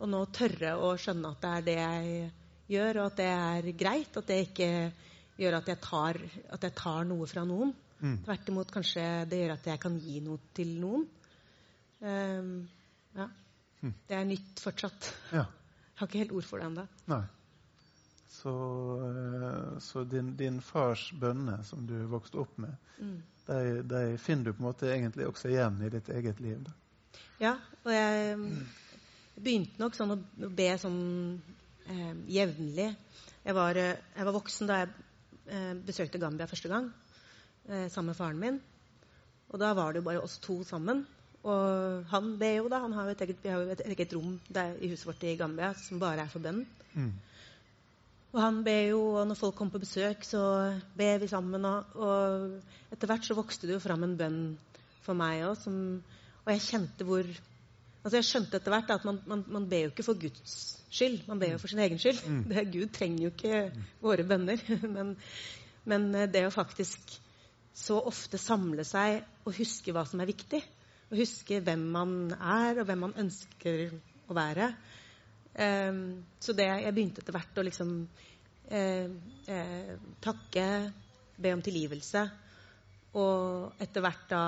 og 0.00 0.10
nå 0.10 0.20
tørre 0.34 0.76
å 0.78 0.92
skjønne 1.00 1.32
at 1.34 1.42
det 1.42 1.50
er 1.50 1.64
det 1.66 1.76
jeg 1.80 2.28
gjør, 2.70 3.00
og 3.00 3.08
at 3.10 3.16
det 3.18 3.28
er 3.34 3.70
greit. 3.82 4.18
At 4.20 4.28
det 4.30 4.38
ikke 4.46 4.68
gjør 5.40 5.56
at 5.58 5.70
jeg 5.72 5.80
tar, 5.82 6.20
at 6.54 6.66
jeg 6.68 6.76
tar 6.78 7.08
noe 7.10 7.26
fra 7.30 7.42
noen. 7.48 7.74
Mm. 8.00 8.20
Tvert 8.24 8.52
imot 8.52 8.70
kanskje 8.72 9.06
det 9.28 9.42
gjør 9.42 9.56
at 9.56 9.66
jeg 9.72 9.82
kan 9.82 9.98
gi 10.00 10.22
noe 10.24 10.52
til 10.56 10.70
noen. 10.80 11.08
Um, 12.00 12.54
ja. 13.18 13.26
Mm. 13.82 13.96
Det 14.08 14.16
er 14.16 14.30
nytt 14.30 14.62
fortsatt. 14.62 15.10
Ja. 15.34 15.48
Jeg 16.00 16.06
har 16.06 16.08
ikke 16.08 16.20
helt 16.22 16.30
ord 16.32 16.46
for 16.48 16.62
det 16.62 16.64
ennå. 16.70 16.82
Så, 18.40 18.52
eh, 19.04 19.78
så 19.84 20.04
din, 20.08 20.34
din, 20.38 20.60
fars 20.64 21.10
bønner 21.20 21.60
som 21.68 21.84
du 21.86 21.96
vokste 22.08 22.40
opp 22.40 22.56
med, 22.62 22.76
mm 22.98 23.18
de, 23.50 23.82
de, 23.82 24.18
finner 24.18 24.44
du 24.44 24.52
på 24.52 24.62
en 24.62 24.68
måte 24.68 24.90
egentlig 24.92 25.26
også 25.28 25.50
igjen 25.50 25.80
i 25.82 25.90
ditt 25.92 26.08
eget 26.14 26.40
liv. 26.42 26.58
Da. 26.66 26.74
Ja, 27.40 27.52
og 27.84 27.92
jeg 27.94 28.38
begynte 29.40 29.80
nok 29.80 29.96
sånn 29.96 30.14
å, 30.14 30.18
be 30.56 30.68
sånn 30.80 31.00
eh, 31.90 32.12
jevnlig. 32.30 32.90
Jeg 33.46 33.56
var, 33.56 33.78
eh, 33.80 33.96
jeg 34.16 34.28
var, 34.28 34.36
voksen 34.36 34.70
da 34.70 34.82
jeg 34.82 34.90
eh, 35.48 35.72
besøkte 35.86 36.20
Gambia 36.22 36.48
første 36.50 36.70
gang 36.70 36.90
eh, 37.68 37.88
sammen 37.88 38.12
med 38.12 38.20
faren 38.20 38.42
min. 38.42 38.60
Og 39.50 39.58
da 39.62 39.72
var 39.74 39.92
det 39.92 40.02
jo 40.02 40.10
bare 40.10 40.22
oss 40.22 40.38
to 40.42 40.60
sammen. 40.68 41.02
Og 41.40 42.04
han 42.12 42.34
ber 42.38 42.58
jo, 42.58 42.68
da. 42.70 42.82
Han 42.84 42.94
har 42.94 43.08
jo 43.08 43.16
et 43.16 43.24
eget, 43.24 43.42
vi 43.42 43.50
har 43.50 43.64
jo 43.64 43.72
et 43.74 43.82
eget 43.88 44.14
rom 44.14 44.36
der, 44.52 44.76
i 44.78 44.92
huset 44.92 45.08
vårt 45.08 45.24
i 45.26 45.34
Gambia 45.40 45.72
som 45.80 45.98
bare 46.02 46.26
er 46.26 46.30
for 46.30 46.44
bønnen. 46.44 46.68
Mm. 46.92 47.14
Og 48.30 48.38
han 48.38 48.60
ber 48.62 48.82
jo, 48.92 49.00
og 49.18 49.26
når 49.26 49.38
folk 49.38 49.56
kommer 49.58 49.74
på 49.74 49.82
besøk, 49.82 50.24
så 50.26 50.40
ber 50.96 51.18
vi 51.18 51.28
sammen. 51.30 51.64
Og, 51.66 51.96
og 51.98 52.92
etter 52.94 53.10
hvert 53.10 53.26
så 53.26 53.34
vokste 53.38 53.66
det 53.66 53.74
jo 53.74 53.82
fram 53.82 54.06
en 54.06 54.16
bønn 54.18 54.42
for 55.02 55.18
meg 55.18 55.46
òg, 55.48 55.64
og 56.40 56.52
jeg 56.54 56.66
kjente 56.66 57.06
hvor 57.08 57.24
Altså 58.00 58.16
Jeg 58.16 58.28
skjønte 58.30 58.56
etter 58.56 58.72
hvert 58.72 58.92
at 58.94 59.02
man, 59.04 59.18
man, 59.28 59.42
man, 59.52 59.66
ber 59.68 59.82
jo 59.84 59.90
ikke 59.90 60.04
for 60.06 60.16
Guds 60.16 60.54
skyld, 60.88 61.18
man 61.28 61.40
ber 61.40 61.50
jo 61.52 61.58
for 61.60 61.68
sin 61.68 61.82
egen 61.84 61.98
skyld. 62.00 62.22
Mm. 62.24 62.44
Det, 62.50 62.62
Gud 62.72 62.94
trenger 62.96 63.26
jo 63.26 63.32
ikke 63.34 63.58
våre 64.00 64.24
bønner. 64.24 64.62
Men, 64.96 65.10
men, 65.88 66.06
det 66.32 66.42
å 66.44 66.52
faktisk 66.52 67.12
så 67.76 67.96
ofte 68.04 68.36
samle 68.40 68.84
seg 68.84 69.22
og 69.48 69.54
huske 69.56 69.92
hva 69.96 70.02
som 70.08 70.20
er 70.20 70.28
viktig, 70.28 70.58
og 71.08 71.20
huske 71.20 71.60
hvem 71.64 71.86
man 71.92 72.16
er, 72.36 72.80
og 72.80 72.84
hvem 72.88 73.00
man 73.06 73.14
ønsker 73.22 73.86
å 74.28 74.36
være, 74.36 74.68
Um, 75.54 76.20
så 76.38 76.54
det, 76.56 76.68
jeg 76.84 76.94
begynte 76.94 77.22
etter 77.22 77.34
hvert 77.34 77.58
å 77.58 77.64
liksom 77.66 77.94
eh, 78.70 79.08
eh, 79.50 79.94
takke, 80.22 80.66
be 81.40 81.54
om 81.56 81.62
tilgivelse. 81.64 82.24
Og 83.18 83.82
etter 83.82 84.04
hvert 84.04 84.28
da 84.30 84.44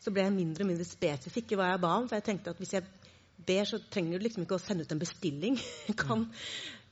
så 0.00 0.12
ble 0.14 0.24
jeg 0.24 0.32
mindre 0.32 0.64
og 0.64 0.70
mindre 0.70 0.86
spesifikk 0.88 1.52
i 1.52 1.60
hva 1.60 1.74
jeg 1.74 1.82
ba 1.82 1.92
om. 1.98 2.08
For 2.08 2.16
jeg 2.16 2.28
tenkte 2.30 2.54
at 2.54 2.60
hvis 2.62 2.72
jeg 2.78 2.86
ber, 3.46 3.66
så 3.68 3.80
trenger 3.92 4.16
du 4.16 4.24
liksom 4.24 4.46
ikke 4.46 4.56
å 4.56 4.62
sende 4.62 4.86
ut 4.86 4.94
en 4.94 5.02
bestilling. 5.02 5.58
Jeg 5.88 5.96
kan 6.00 6.24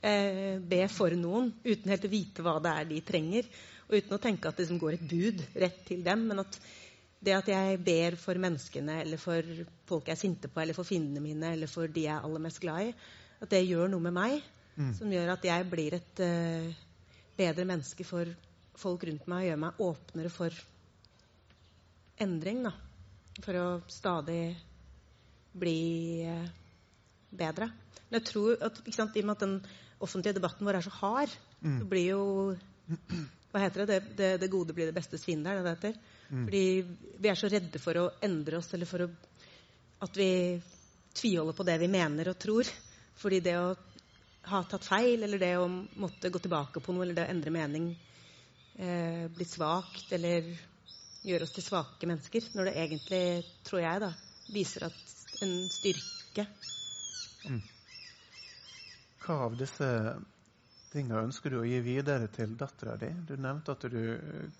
eh, 0.05 0.57
be 0.61 0.83
for 0.91 1.13
noen 1.17 1.51
uten 1.63 1.93
helt 1.93 2.05
å 2.05 2.11
vite 2.11 2.45
hva 2.45 2.57
det 2.61 2.73
er 2.73 2.89
de 2.89 3.01
trenger. 3.05 3.49
Og 3.87 3.97
uten 3.97 4.17
å 4.17 4.21
tenke 4.21 4.49
at 4.49 4.57
det 4.57 4.67
liksom 4.67 4.81
går 4.81 4.97
et 4.97 5.07
bud 5.09 5.41
rett 5.63 5.81
til 5.87 6.03
dem. 6.05 6.27
Men 6.29 6.43
at 6.43 6.59
det 7.25 7.35
at 7.35 7.49
jeg 7.51 7.79
ber 7.83 8.15
for 8.21 8.39
menneskene, 8.39 9.01
eller 9.03 9.19
for 9.19 9.45
folk 9.89 10.07
jeg 10.07 10.15
er 10.15 10.21
sinte 10.21 10.51
på, 10.51 10.61
eller 10.61 10.77
for 10.77 10.87
fiendene 10.87 11.23
mine, 11.23 11.55
eller 11.55 11.67
for 11.71 11.89
de 11.91 12.05
jeg 12.05 12.13
er 12.13 12.23
aller 12.23 12.43
mest 12.45 12.61
glad 12.63 12.91
i, 12.91 12.93
at 13.39 13.51
det 13.51 13.63
gjør 13.65 13.89
noe 13.91 14.03
med 14.03 14.15
meg. 14.15 14.43
Mm. 14.79 14.93
Som 14.95 15.11
gjør 15.11 15.33
at 15.33 15.47
jeg 15.47 15.67
blir 15.71 15.95
et 15.97 16.21
uh, 16.23 16.69
bedre 17.39 17.65
menneske 17.67 18.05
for 18.07 18.29
folk 18.79 19.03
rundt 19.07 19.27
meg. 19.31 19.45
Og 19.45 19.49
gjør 19.49 19.61
meg 19.65 19.83
åpnere 19.85 20.31
for 20.33 20.61
endring. 22.23 22.63
Da. 22.67 22.73
For 23.43 23.59
å 23.59 23.67
stadig 23.91 24.43
bli 25.59 25.79
uh, 26.27 26.47
bedre. 27.29 27.69
Men 28.09 28.19
jeg 28.19 28.29
tror 28.31 28.63
at 28.65 28.79
sant, 28.95 29.15
i 29.15 29.23
og 29.23 29.29
med 29.29 29.37
at 29.37 29.45
den 29.45 29.59
offentlige 29.99 30.37
debatten 30.39 30.67
vår 30.67 30.79
er 30.79 30.87
så 30.87 30.95
hard, 31.01 31.35
mm. 31.61 31.75
så 31.81 31.89
blir 31.89 32.07
jo 32.13 32.23
Hva 33.49 33.63
heter 33.63 33.81
det? 33.81 33.87
Det, 33.89 34.15
det, 34.17 34.27
det 34.43 34.47
gode 34.53 34.75
blir 34.77 34.85
det 34.85 34.93
bestes 34.93 35.23
fiende, 35.25 35.49
er 35.49 35.57
det 35.57 35.63
det 35.65 35.71
heter? 35.73 35.95
Mm. 36.29 36.43
Fordi 36.45 36.65
vi 37.17 37.29
er 37.31 37.37
så 37.39 37.49
redde 37.49 37.79
for 37.81 37.97
å 37.97 38.03
endre 38.21 38.59
oss, 38.59 38.67
eller 38.77 38.85
for 38.85 39.01
å, 39.01 39.07
at 40.05 40.19
vi 40.19 40.29
tviholder 41.17 41.57
på 41.57 41.65
det 41.65 41.79
vi 41.81 41.89
mener 41.89 42.29
og 42.29 42.37
tror. 42.37 42.69
Fordi 43.19 43.41
det 43.43 43.55
å 43.59 43.73
ha 44.49 44.61
tatt 44.63 44.87
feil, 44.87 45.23
eller 45.23 45.41
det 45.41 45.51
å 45.59 45.67
måtte 45.69 46.31
gå 46.31 46.39
tilbake 46.41 46.81
på 46.83 46.95
noe, 46.95 47.03
eller 47.05 47.17
det 47.17 47.27
å 47.27 47.33
endre 47.33 47.53
mening, 47.53 47.89
eh, 48.79 49.27
bli 49.35 49.45
svakt, 49.45 50.11
eller 50.15 50.47
gjøre 51.27 51.45
oss 51.45 51.55
til 51.55 51.65
svake 51.65 52.07
mennesker, 52.07 52.49
når 52.55 52.69
det 52.69 52.75
egentlig, 52.79 53.23
tror 53.67 53.83
jeg, 53.83 54.03
da, 54.05 54.13
viser 54.49 54.87
at 54.87 55.15
en 55.45 55.53
styrke 55.71 56.45
mm. 57.45 57.59
Hva 59.19 59.35
av 59.45 59.55
disse 59.59 59.87
tingene 60.89 61.25
ønsker 61.27 61.53
du 61.53 61.59
å 61.59 61.67
gi 61.67 61.79
videre 61.85 62.29
til 62.33 62.55
dattera 62.57 62.95
di? 62.97 63.11
Du 63.27 63.35
nevnte 63.37 63.75
at 63.75 63.83
du 63.91 63.99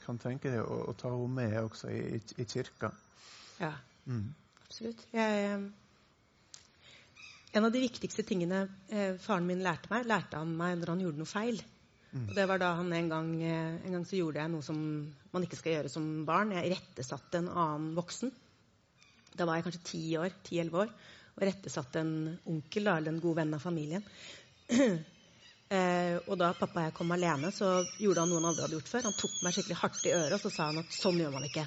kan 0.03 0.19
tenke 0.21 0.51
deg 0.51 0.61
å, 0.61 0.81
å 0.91 0.95
ta 0.99 1.09
henne 1.09 1.31
med 1.39 1.55
også 1.63 1.89
i, 1.89 2.19
i 2.19 2.45
kirka. 2.45 2.91
Ja, 3.57 3.71
mm. 4.05 4.27
absolutt. 4.67 5.05
Jeg 5.15 5.55
en 7.51 7.65
av 7.65 7.73
de 7.73 7.81
viktigste 7.81 8.23
tingene 8.27 8.65
eh, 8.93 9.15
faren 9.21 9.47
min 9.47 9.63
lærte 9.65 9.89
meg, 9.91 10.07
lærte 10.09 10.37
han 10.37 10.51
meg 10.57 10.77
når 10.77 10.93
han 10.93 11.03
gjorde 11.05 11.21
noe 11.21 11.29
feil. 11.29 11.61
Mm. 12.09 12.25
Og 12.25 12.33
det 12.37 12.45
var 12.49 12.61
da 12.61 12.71
han 12.77 12.91
en 12.93 13.09
gang, 13.09 13.29
eh, 13.45 13.77
en 13.85 13.95
gang 13.97 14.05
så 14.05 14.17
gjorde 14.19 14.41
jeg 14.41 14.53
noe 14.53 14.65
som 14.65 14.79
man 15.33 15.45
ikke 15.45 15.57
skal 15.59 15.75
gjøre 15.77 15.93
som 15.93 16.07
barn. 16.25 16.53
Jeg 16.57 16.73
rettesatte 16.75 17.41
en 17.41 17.49
annen 17.49 17.93
voksen. 17.97 18.33
Da 19.37 19.45
var 19.45 19.57
jeg 19.57 19.67
kanskje 19.67 19.87
ti 19.91 20.03
år, 20.17 20.35
ti-elleve 20.45 20.83
år. 20.85 20.93
Og 21.37 21.45
rettesatte 21.47 22.01
en 22.03 22.13
onkel, 22.49 22.85
da, 22.89 22.97
eller 22.97 23.15
en 23.15 23.23
god 23.23 23.39
venn 23.41 23.57
av 23.57 23.63
familien. 23.63 24.05
eh, 25.77 26.15
og 26.25 26.35
da 26.41 26.51
pappa 26.57 26.83
og 26.83 26.87
jeg 26.87 26.97
kom 26.97 27.17
alene, 27.17 27.53
så 27.55 27.71
gjorde 27.97 28.25
han 28.25 28.33
noe 28.33 28.41
han 28.41 28.49
aldri 28.51 28.65
hadde 28.67 28.77
gjort 28.77 28.93
før. 28.93 29.09
Han 29.09 29.19
tok 29.23 29.41
meg 29.45 29.57
skikkelig 29.57 29.81
hardt 29.81 30.05
i 30.05 30.15
øret 30.17 30.37
og 30.37 30.45
så 30.45 30.53
sa 30.53 30.69
han 30.69 30.81
at 30.83 30.97
sånn 30.97 31.21
gjør 31.21 31.33
man 31.37 31.49
ikke. 31.49 31.65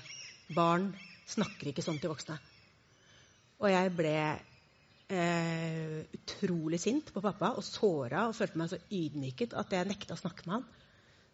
Barn 0.54 0.90
snakker 1.32 1.70
ikke 1.70 1.86
sånn 1.86 1.98
til 2.02 2.10
voksne. 2.12 2.38
Og 3.62 3.70
jeg 3.70 3.94
ble 3.94 4.16
eh, 5.12 5.98
utrolig 6.16 6.80
sint 6.80 7.12
på 7.12 7.22
pappa 7.24 7.52
og 7.58 7.64
såra 7.66 8.26
og 8.28 8.36
følte 8.36 8.60
meg 8.60 8.70
så 8.72 8.80
ydmyket 8.88 9.56
at 9.58 9.74
jeg 9.74 9.88
nekta 9.90 10.16
å 10.16 10.20
snakke 10.20 10.46
med 10.46 10.58
han. 10.58 10.66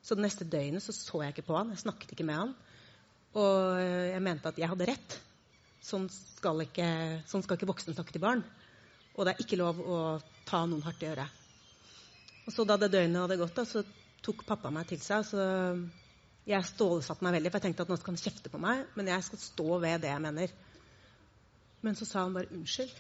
Så 0.03 0.17
det 0.17 0.25
neste 0.25 0.47
døgnet 0.49 0.85
så, 0.85 0.95
så 0.95 1.23
jeg 1.25 1.35
ikke 1.35 1.49
på 1.49 1.57
han. 1.59 1.73
Jeg 1.75 1.83
snakket 1.85 2.15
ikke 2.15 2.27
med 2.29 2.41
han. 2.43 2.55
Og 3.39 3.81
jeg 3.83 4.23
mente 4.25 4.51
at 4.51 4.59
jeg 4.61 4.71
hadde 4.71 4.89
rett. 4.89 5.19
Sånn 5.85 6.07
skal 6.11 6.65
ikke, 6.65 6.89
sånn 7.31 7.45
skal 7.45 7.59
ikke 7.59 7.69
voksne 7.71 7.95
snakke 7.97 8.15
til 8.15 8.25
barn. 8.25 8.43
Og 9.17 9.27
det 9.27 9.35
er 9.35 9.43
ikke 9.45 9.59
lov 9.61 9.81
å 9.83 9.99
ta 10.49 10.63
noen 10.67 10.85
hardt 10.87 11.03
i 11.05 11.11
øret. 11.11 11.45
Og 12.47 12.55
så 12.55 12.65
Da 12.65 12.79
det 12.81 12.93
døgnet 12.95 13.21
hadde 13.21 13.37
gått, 13.41 13.57
da, 13.59 13.65
så 13.69 13.83
tok 14.25 14.47
pappa 14.49 14.71
meg 14.73 14.89
til 14.89 15.01
seg. 15.03 15.27
så 15.27 15.43
Jeg 16.49 16.65
stålsatte 16.65 17.25
meg 17.27 17.37
veldig, 17.37 17.51
for 17.53 17.59
jeg 17.59 17.67
tenkte 17.69 17.85
at 17.85 17.93
nå 17.93 17.99
skal 18.01 18.15
han 18.15 18.23
kjefte 18.23 18.53
på 18.53 18.63
meg. 18.63 18.87
Men 18.97 19.11
jeg 19.13 19.27
skal 19.27 19.43
stå 19.43 19.79
ved 19.85 20.01
det 20.07 20.13
jeg 20.15 20.25
mener. 20.25 20.55
Men 21.85 21.99
så 21.99 22.09
sa 22.09 22.25
han 22.25 22.35
bare 22.35 22.51
unnskyld. 22.55 22.95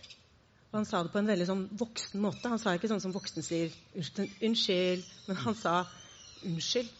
Og 0.68 0.76
han 0.76 0.84
sa 0.88 1.00
det 1.00 1.12
på 1.14 1.20
en 1.22 1.28
veldig 1.30 1.46
sånn 1.48 1.64
voksen 1.80 2.20
måte. 2.20 2.50
Han 2.52 2.60
sa 2.60 2.74
ikke 2.76 2.90
sånn 2.90 3.00
som 3.00 3.14
voksne 3.14 3.42
sier 3.44 3.72
'unnskyld', 3.96 5.06
men 5.28 5.36
han 5.44 5.54
sa 5.56 5.86
'unnskyld'. 6.44 6.92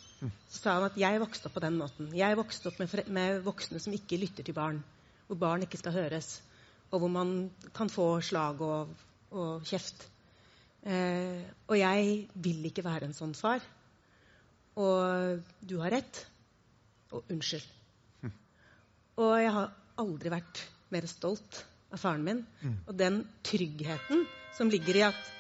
Så 0.48 0.62
sa 0.62 0.74
han 0.74 0.86
at 0.88 0.96
'jeg 0.96 1.20
vokste 1.20 1.46
opp 1.46 1.54
på 1.54 1.60
den 1.60 1.76
måten'. 1.78 2.14
Jeg 2.16 2.36
vokste 2.36 2.68
opp 2.68 2.78
med, 2.78 3.08
med, 3.08 3.42
voksne 3.44 3.78
som 3.78 3.92
ikke 3.92 4.16
lytter 4.16 4.42
til 4.42 4.54
barn. 4.54 4.82
Hvor 5.26 5.36
barn 5.36 5.62
ikke 5.62 5.78
skal 5.78 5.92
høres. 5.92 6.42
Og 6.90 6.98
hvor 6.98 7.08
man 7.08 7.50
kan 7.74 7.90
få 7.90 8.20
slag 8.20 8.60
og, 8.60 8.88
og 9.30 9.62
kjeft. 9.62 10.08
Eh, 10.82 11.44
og 11.68 11.78
jeg 11.78 12.28
vil 12.34 12.64
ikke 12.64 12.84
være 12.84 13.04
en 13.04 13.14
sånn 13.14 13.34
far. 13.34 13.60
Og 14.76 15.44
du 15.60 15.78
har 15.78 15.90
rett. 15.90 16.26
Og 17.12 17.24
unnskyld. 17.30 17.68
Hm. 18.22 18.32
Og 19.16 19.42
jeg 19.42 19.52
har 19.52 19.74
aldri 19.98 20.30
vært 20.30 20.64
mer 20.90 21.06
stolt 21.06 21.67
av 21.92 22.00
faren 22.00 22.24
min. 22.24 22.44
Mm. 22.62 22.78
Og 22.86 22.96
den 22.98 23.20
tryggheten 23.46 24.24
som 24.56 24.70
ligger 24.72 24.98
i 24.98 25.06
at 25.08 25.30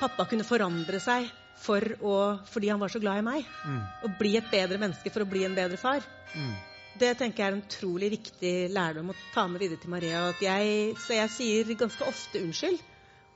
pappa 0.00 0.26
kunne 0.28 0.46
forandre 0.46 1.00
seg 1.02 1.28
for 1.60 1.84
å, 2.00 2.16
fordi 2.48 2.70
han 2.72 2.80
var 2.80 2.92
så 2.92 3.00
glad 3.02 3.20
i 3.20 3.26
meg. 3.26 3.48
Mm. 3.68 3.80
Og 4.06 4.18
bli 4.20 4.34
et 4.38 4.50
bedre 4.52 4.80
menneske 4.80 5.12
for 5.12 5.24
å 5.24 5.30
bli 5.30 5.44
en 5.46 5.56
bedre 5.56 5.80
far. 5.80 6.04
Mm. 6.34 6.54
Det 7.00 7.10
tenker 7.20 7.42
jeg 7.42 7.48
er 7.48 7.56
en 7.56 7.64
utrolig 7.64 8.10
viktig 8.16 8.54
lærdom 8.74 9.12
å 9.12 9.18
ta 9.34 9.46
med 9.48 9.62
videre 9.62 9.80
til 9.80 9.92
Maria. 9.92 10.24
At 10.32 10.40
jeg, 10.44 10.94
så 11.00 11.16
jeg 11.16 11.34
sier 11.36 11.74
ganske 11.80 12.08
ofte 12.08 12.42
unnskyld. 12.42 12.80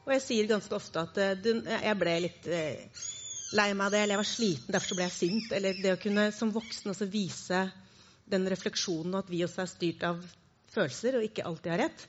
Og 0.04 0.12
jeg 0.16 0.24
sier 0.24 0.48
ganske 0.48 0.76
ofte 0.76 1.00
at 1.00 1.20
eh, 1.20 1.36
du, 1.40 1.50
jeg 1.64 1.96
ble 2.00 2.16
litt 2.26 2.48
eh, 2.52 3.04
lei 3.56 3.70
meg 3.72 3.86
av 3.86 3.94
det, 3.94 4.02
eller 4.02 4.16
jeg 4.16 4.20
var 4.20 4.28
sliten, 4.28 4.72
derfor 4.74 4.90
så 4.90 4.98
ble 4.98 5.06
jeg 5.06 5.16
sint. 5.16 5.54
Eller 5.56 5.78
det 5.80 5.94
å 5.94 6.00
kunne 6.00 6.26
som 6.36 6.52
voksen 6.52 6.92
også 6.92 7.08
vise 7.12 7.62
den 8.28 8.48
refleksjonen, 8.50 9.14
og 9.14 9.24
at 9.24 9.32
vi 9.32 9.44
også 9.46 9.64
er 9.64 9.70
styrt 9.70 10.04
av 10.08 10.20
følelser 10.74 11.18
og 11.18 11.28
ikke 11.28 11.46
alltid 11.48 11.72
har 11.72 11.84
rett. 11.86 12.06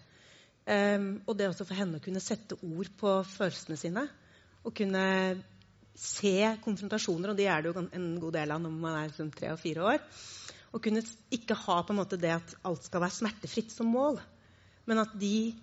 Um, 0.65 1.09
og 1.29 1.35
det 1.37 1.51
også 1.51 1.67
for 1.67 1.77
henne 1.77 1.99
å 1.99 2.03
kunne 2.03 2.23
sette 2.23 2.57
ord 2.65 2.89
på 2.97 3.11
følelsene 3.35 3.77
sine. 3.77 4.05
Og 4.65 4.73
kunne 4.77 5.03
se 5.95 6.37
konfrontasjoner, 6.63 7.31
og 7.31 7.37
de 7.39 7.45
er 7.47 7.61
det 7.63 7.71
jo 7.71 7.83
en 7.85 8.07
god 8.19 8.35
del 8.35 8.51
av 8.51 8.63
når 8.63 8.73
man 8.73 8.97
er 8.97 9.11
liksom 9.11 9.29
tre 9.35 9.53
og 9.53 9.61
fire 9.61 9.85
år. 9.93 10.01
Og 10.75 10.81
kunne 10.83 11.03
ikke 11.31 11.55
ha 11.61 11.77
på 11.85 11.93
en 11.93 12.01
måte 12.01 12.19
det 12.19 12.33
at 12.35 12.55
alt 12.67 12.87
skal 12.87 13.05
være 13.05 13.17
smertefritt 13.19 13.71
som 13.71 13.93
mål. 13.93 14.19
Men 14.89 15.01
at 15.05 15.13
de, 15.21 15.53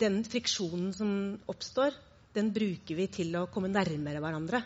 den 0.00 0.22
friksjonen 0.24 0.94
som 0.96 1.10
oppstår, 1.50 1.98
den 2.32 2.48
bruker 2.54 2.96
vi 2.96 3.10
til 3.12 3.36
å 3.36 3.48
komme 3.52 3.68
nærmere 3.68 4.22
hverandre. 4.24 4.62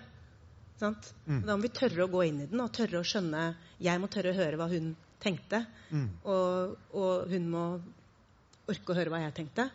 Sant? 0.78 1.10
Mm. 1.24 1.40
Da 1.48 1.56
må 1.56 1.64
vi 1.64 1.72
tørre 1.74 2.04
å 2.04 2.12
gå 2.12 2.22
inn 2.28 2.44
i 2.44 2.48
den 2.50 2.60
og 2.62 2.74
tørre 2.76 3.00
å 3.00 3.06
skjønne 3.06 3.46
Jeg 3.82 4.00
må 4.00 4.10
tørre 4.12 4.34
å 4.34 4.36
høre 4.36 4.58
hva 4.60 4.68
hun 4.70 4.92
tenkte. 5.24 5.64
Mm. 5.90 6.08
Og, 6.28 6.76
og 6.94 7.32
hun 7.32 7.48
må 7.50 7.64
orke 8.70 8.92
å 8.92 8.96
høre 8.98 9.12
hva 9.12 9.22
jeg 9.22 9.36
tenkte. 9.36 9.68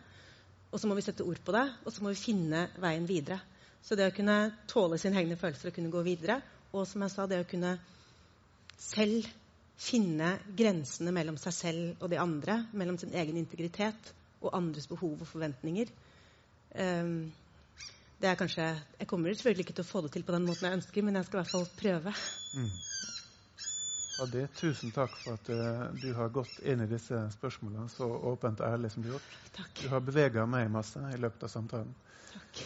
Og 0.72 0.80
så 0.80 0.88
må 0.88 0.96
vi 0.96 1.04
sette 1.04 1.26
ord 1.28 1.40
på 1.44 1.56
det, 1.56 1.66
og 1.84 1.94
så 1.94 2.04
må 2.04 2.14
vi 2.14 2.22
finne 2.22 2.68
veien 2.80 3.08
videre. 3.08 3.42
Så 3.84 3.98
det 3.98 4.08
å 4.12 4.16
kunne 4.16 4.38
tåle 4.70 5.00
sine 5.02 5.20
egne 5.20 5.38
følelser 5.40 5.72
og 5.72 5.76
kunne 5.76 5.92
gå 5.94 6.04
videre, 6.06 6.40
og 6.72 6.86
som 6.88 7.04
jeg 7.04 7.14
sa, 7.14 7.26
det 7.28 7.42
å 7.42 7.50
kunne 7.50 7.76
selv 8.80 9.28
finne 9.82 10.36
grensene 10.58 11.12
mellom 11.16 11.38
seg 11.42 11.56
selv 11.58 12.04
og 12.04 12.12
de 12.12 12.20
andre, 12.22 12.62
mellom 12.78 13.00
sin 13.02 13.14
egen 13.18 13.40
integritet 13.42 14.12
og 14.42 14.54
andres 14.58 14.88
behov 14.90 15.22
og 15.24 15.30
forventninger. 15.30 15.90
Um, 16.78 17.32
det 18.22 18.30
er 18.30 18.38
kanskje, 18.38 18.64
Jeg 19.00 19.08
kommer 19.08 19.34
selvfølgelig 19.34 19.66
ikke 19.66 19.74
til 19.80 19.86
å 19.86 19.92
få 19.92 20.02
det 20.06 20.12
til 20.14 20.24
på 20.24 20.34
den 20.36 20.46
måten 20.46 20.68
jeg 20.68 20.78
ønsker, 20.78 21.04
men 21.04 21.18
jeg 21.18 21.26
skal 21.26 21.40
i 21.40 21.42
hvert 21.42 21.56
fall 21.56 21.68
prøve. 21.82 22.14
Mm. 22.54 22.70
Adi, 24.20 24.48
tusen 24.60 24.92
takk 24.92 25.16
for 25.18 25.34
at 25.40 25.50
uh, 25.50 25.88
du 26.02 26.12
har 26.14 26.30
gått 26.30 26.60
inn 26.68 26.84
i 26.84 26.88
disse 26.90 27.18
spørsmålene 27.34 27.88
så 27.90 28.06
åpent 28.32 28.62
og 28.62 28.68
ærlig 28.76 28.92
som 28.94 29.04
du 29.04 29.10
har 29.10 29.18
gjort. 29.18 29.38
Takk. 29.56 29.74
Du 29.82 29.90
har 29.94 30.04
bevega 30.06 30.46
meg 30.46 30.70
masse 30.72 31.02
i 31.16 31.20
løpet 31.22 31.48
av 31.48 31.54
samtalen. 31.56 31.94
takk. 32.34 32.64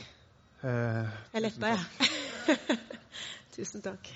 Uh, 0.66 1.06
Jeg 1.34 1.46
letta, 1.46 1.76
jeg. 1.76 2.10
Ja. 2.50 2.80
tusen 3.56 3.86
takk. 3.86 4.12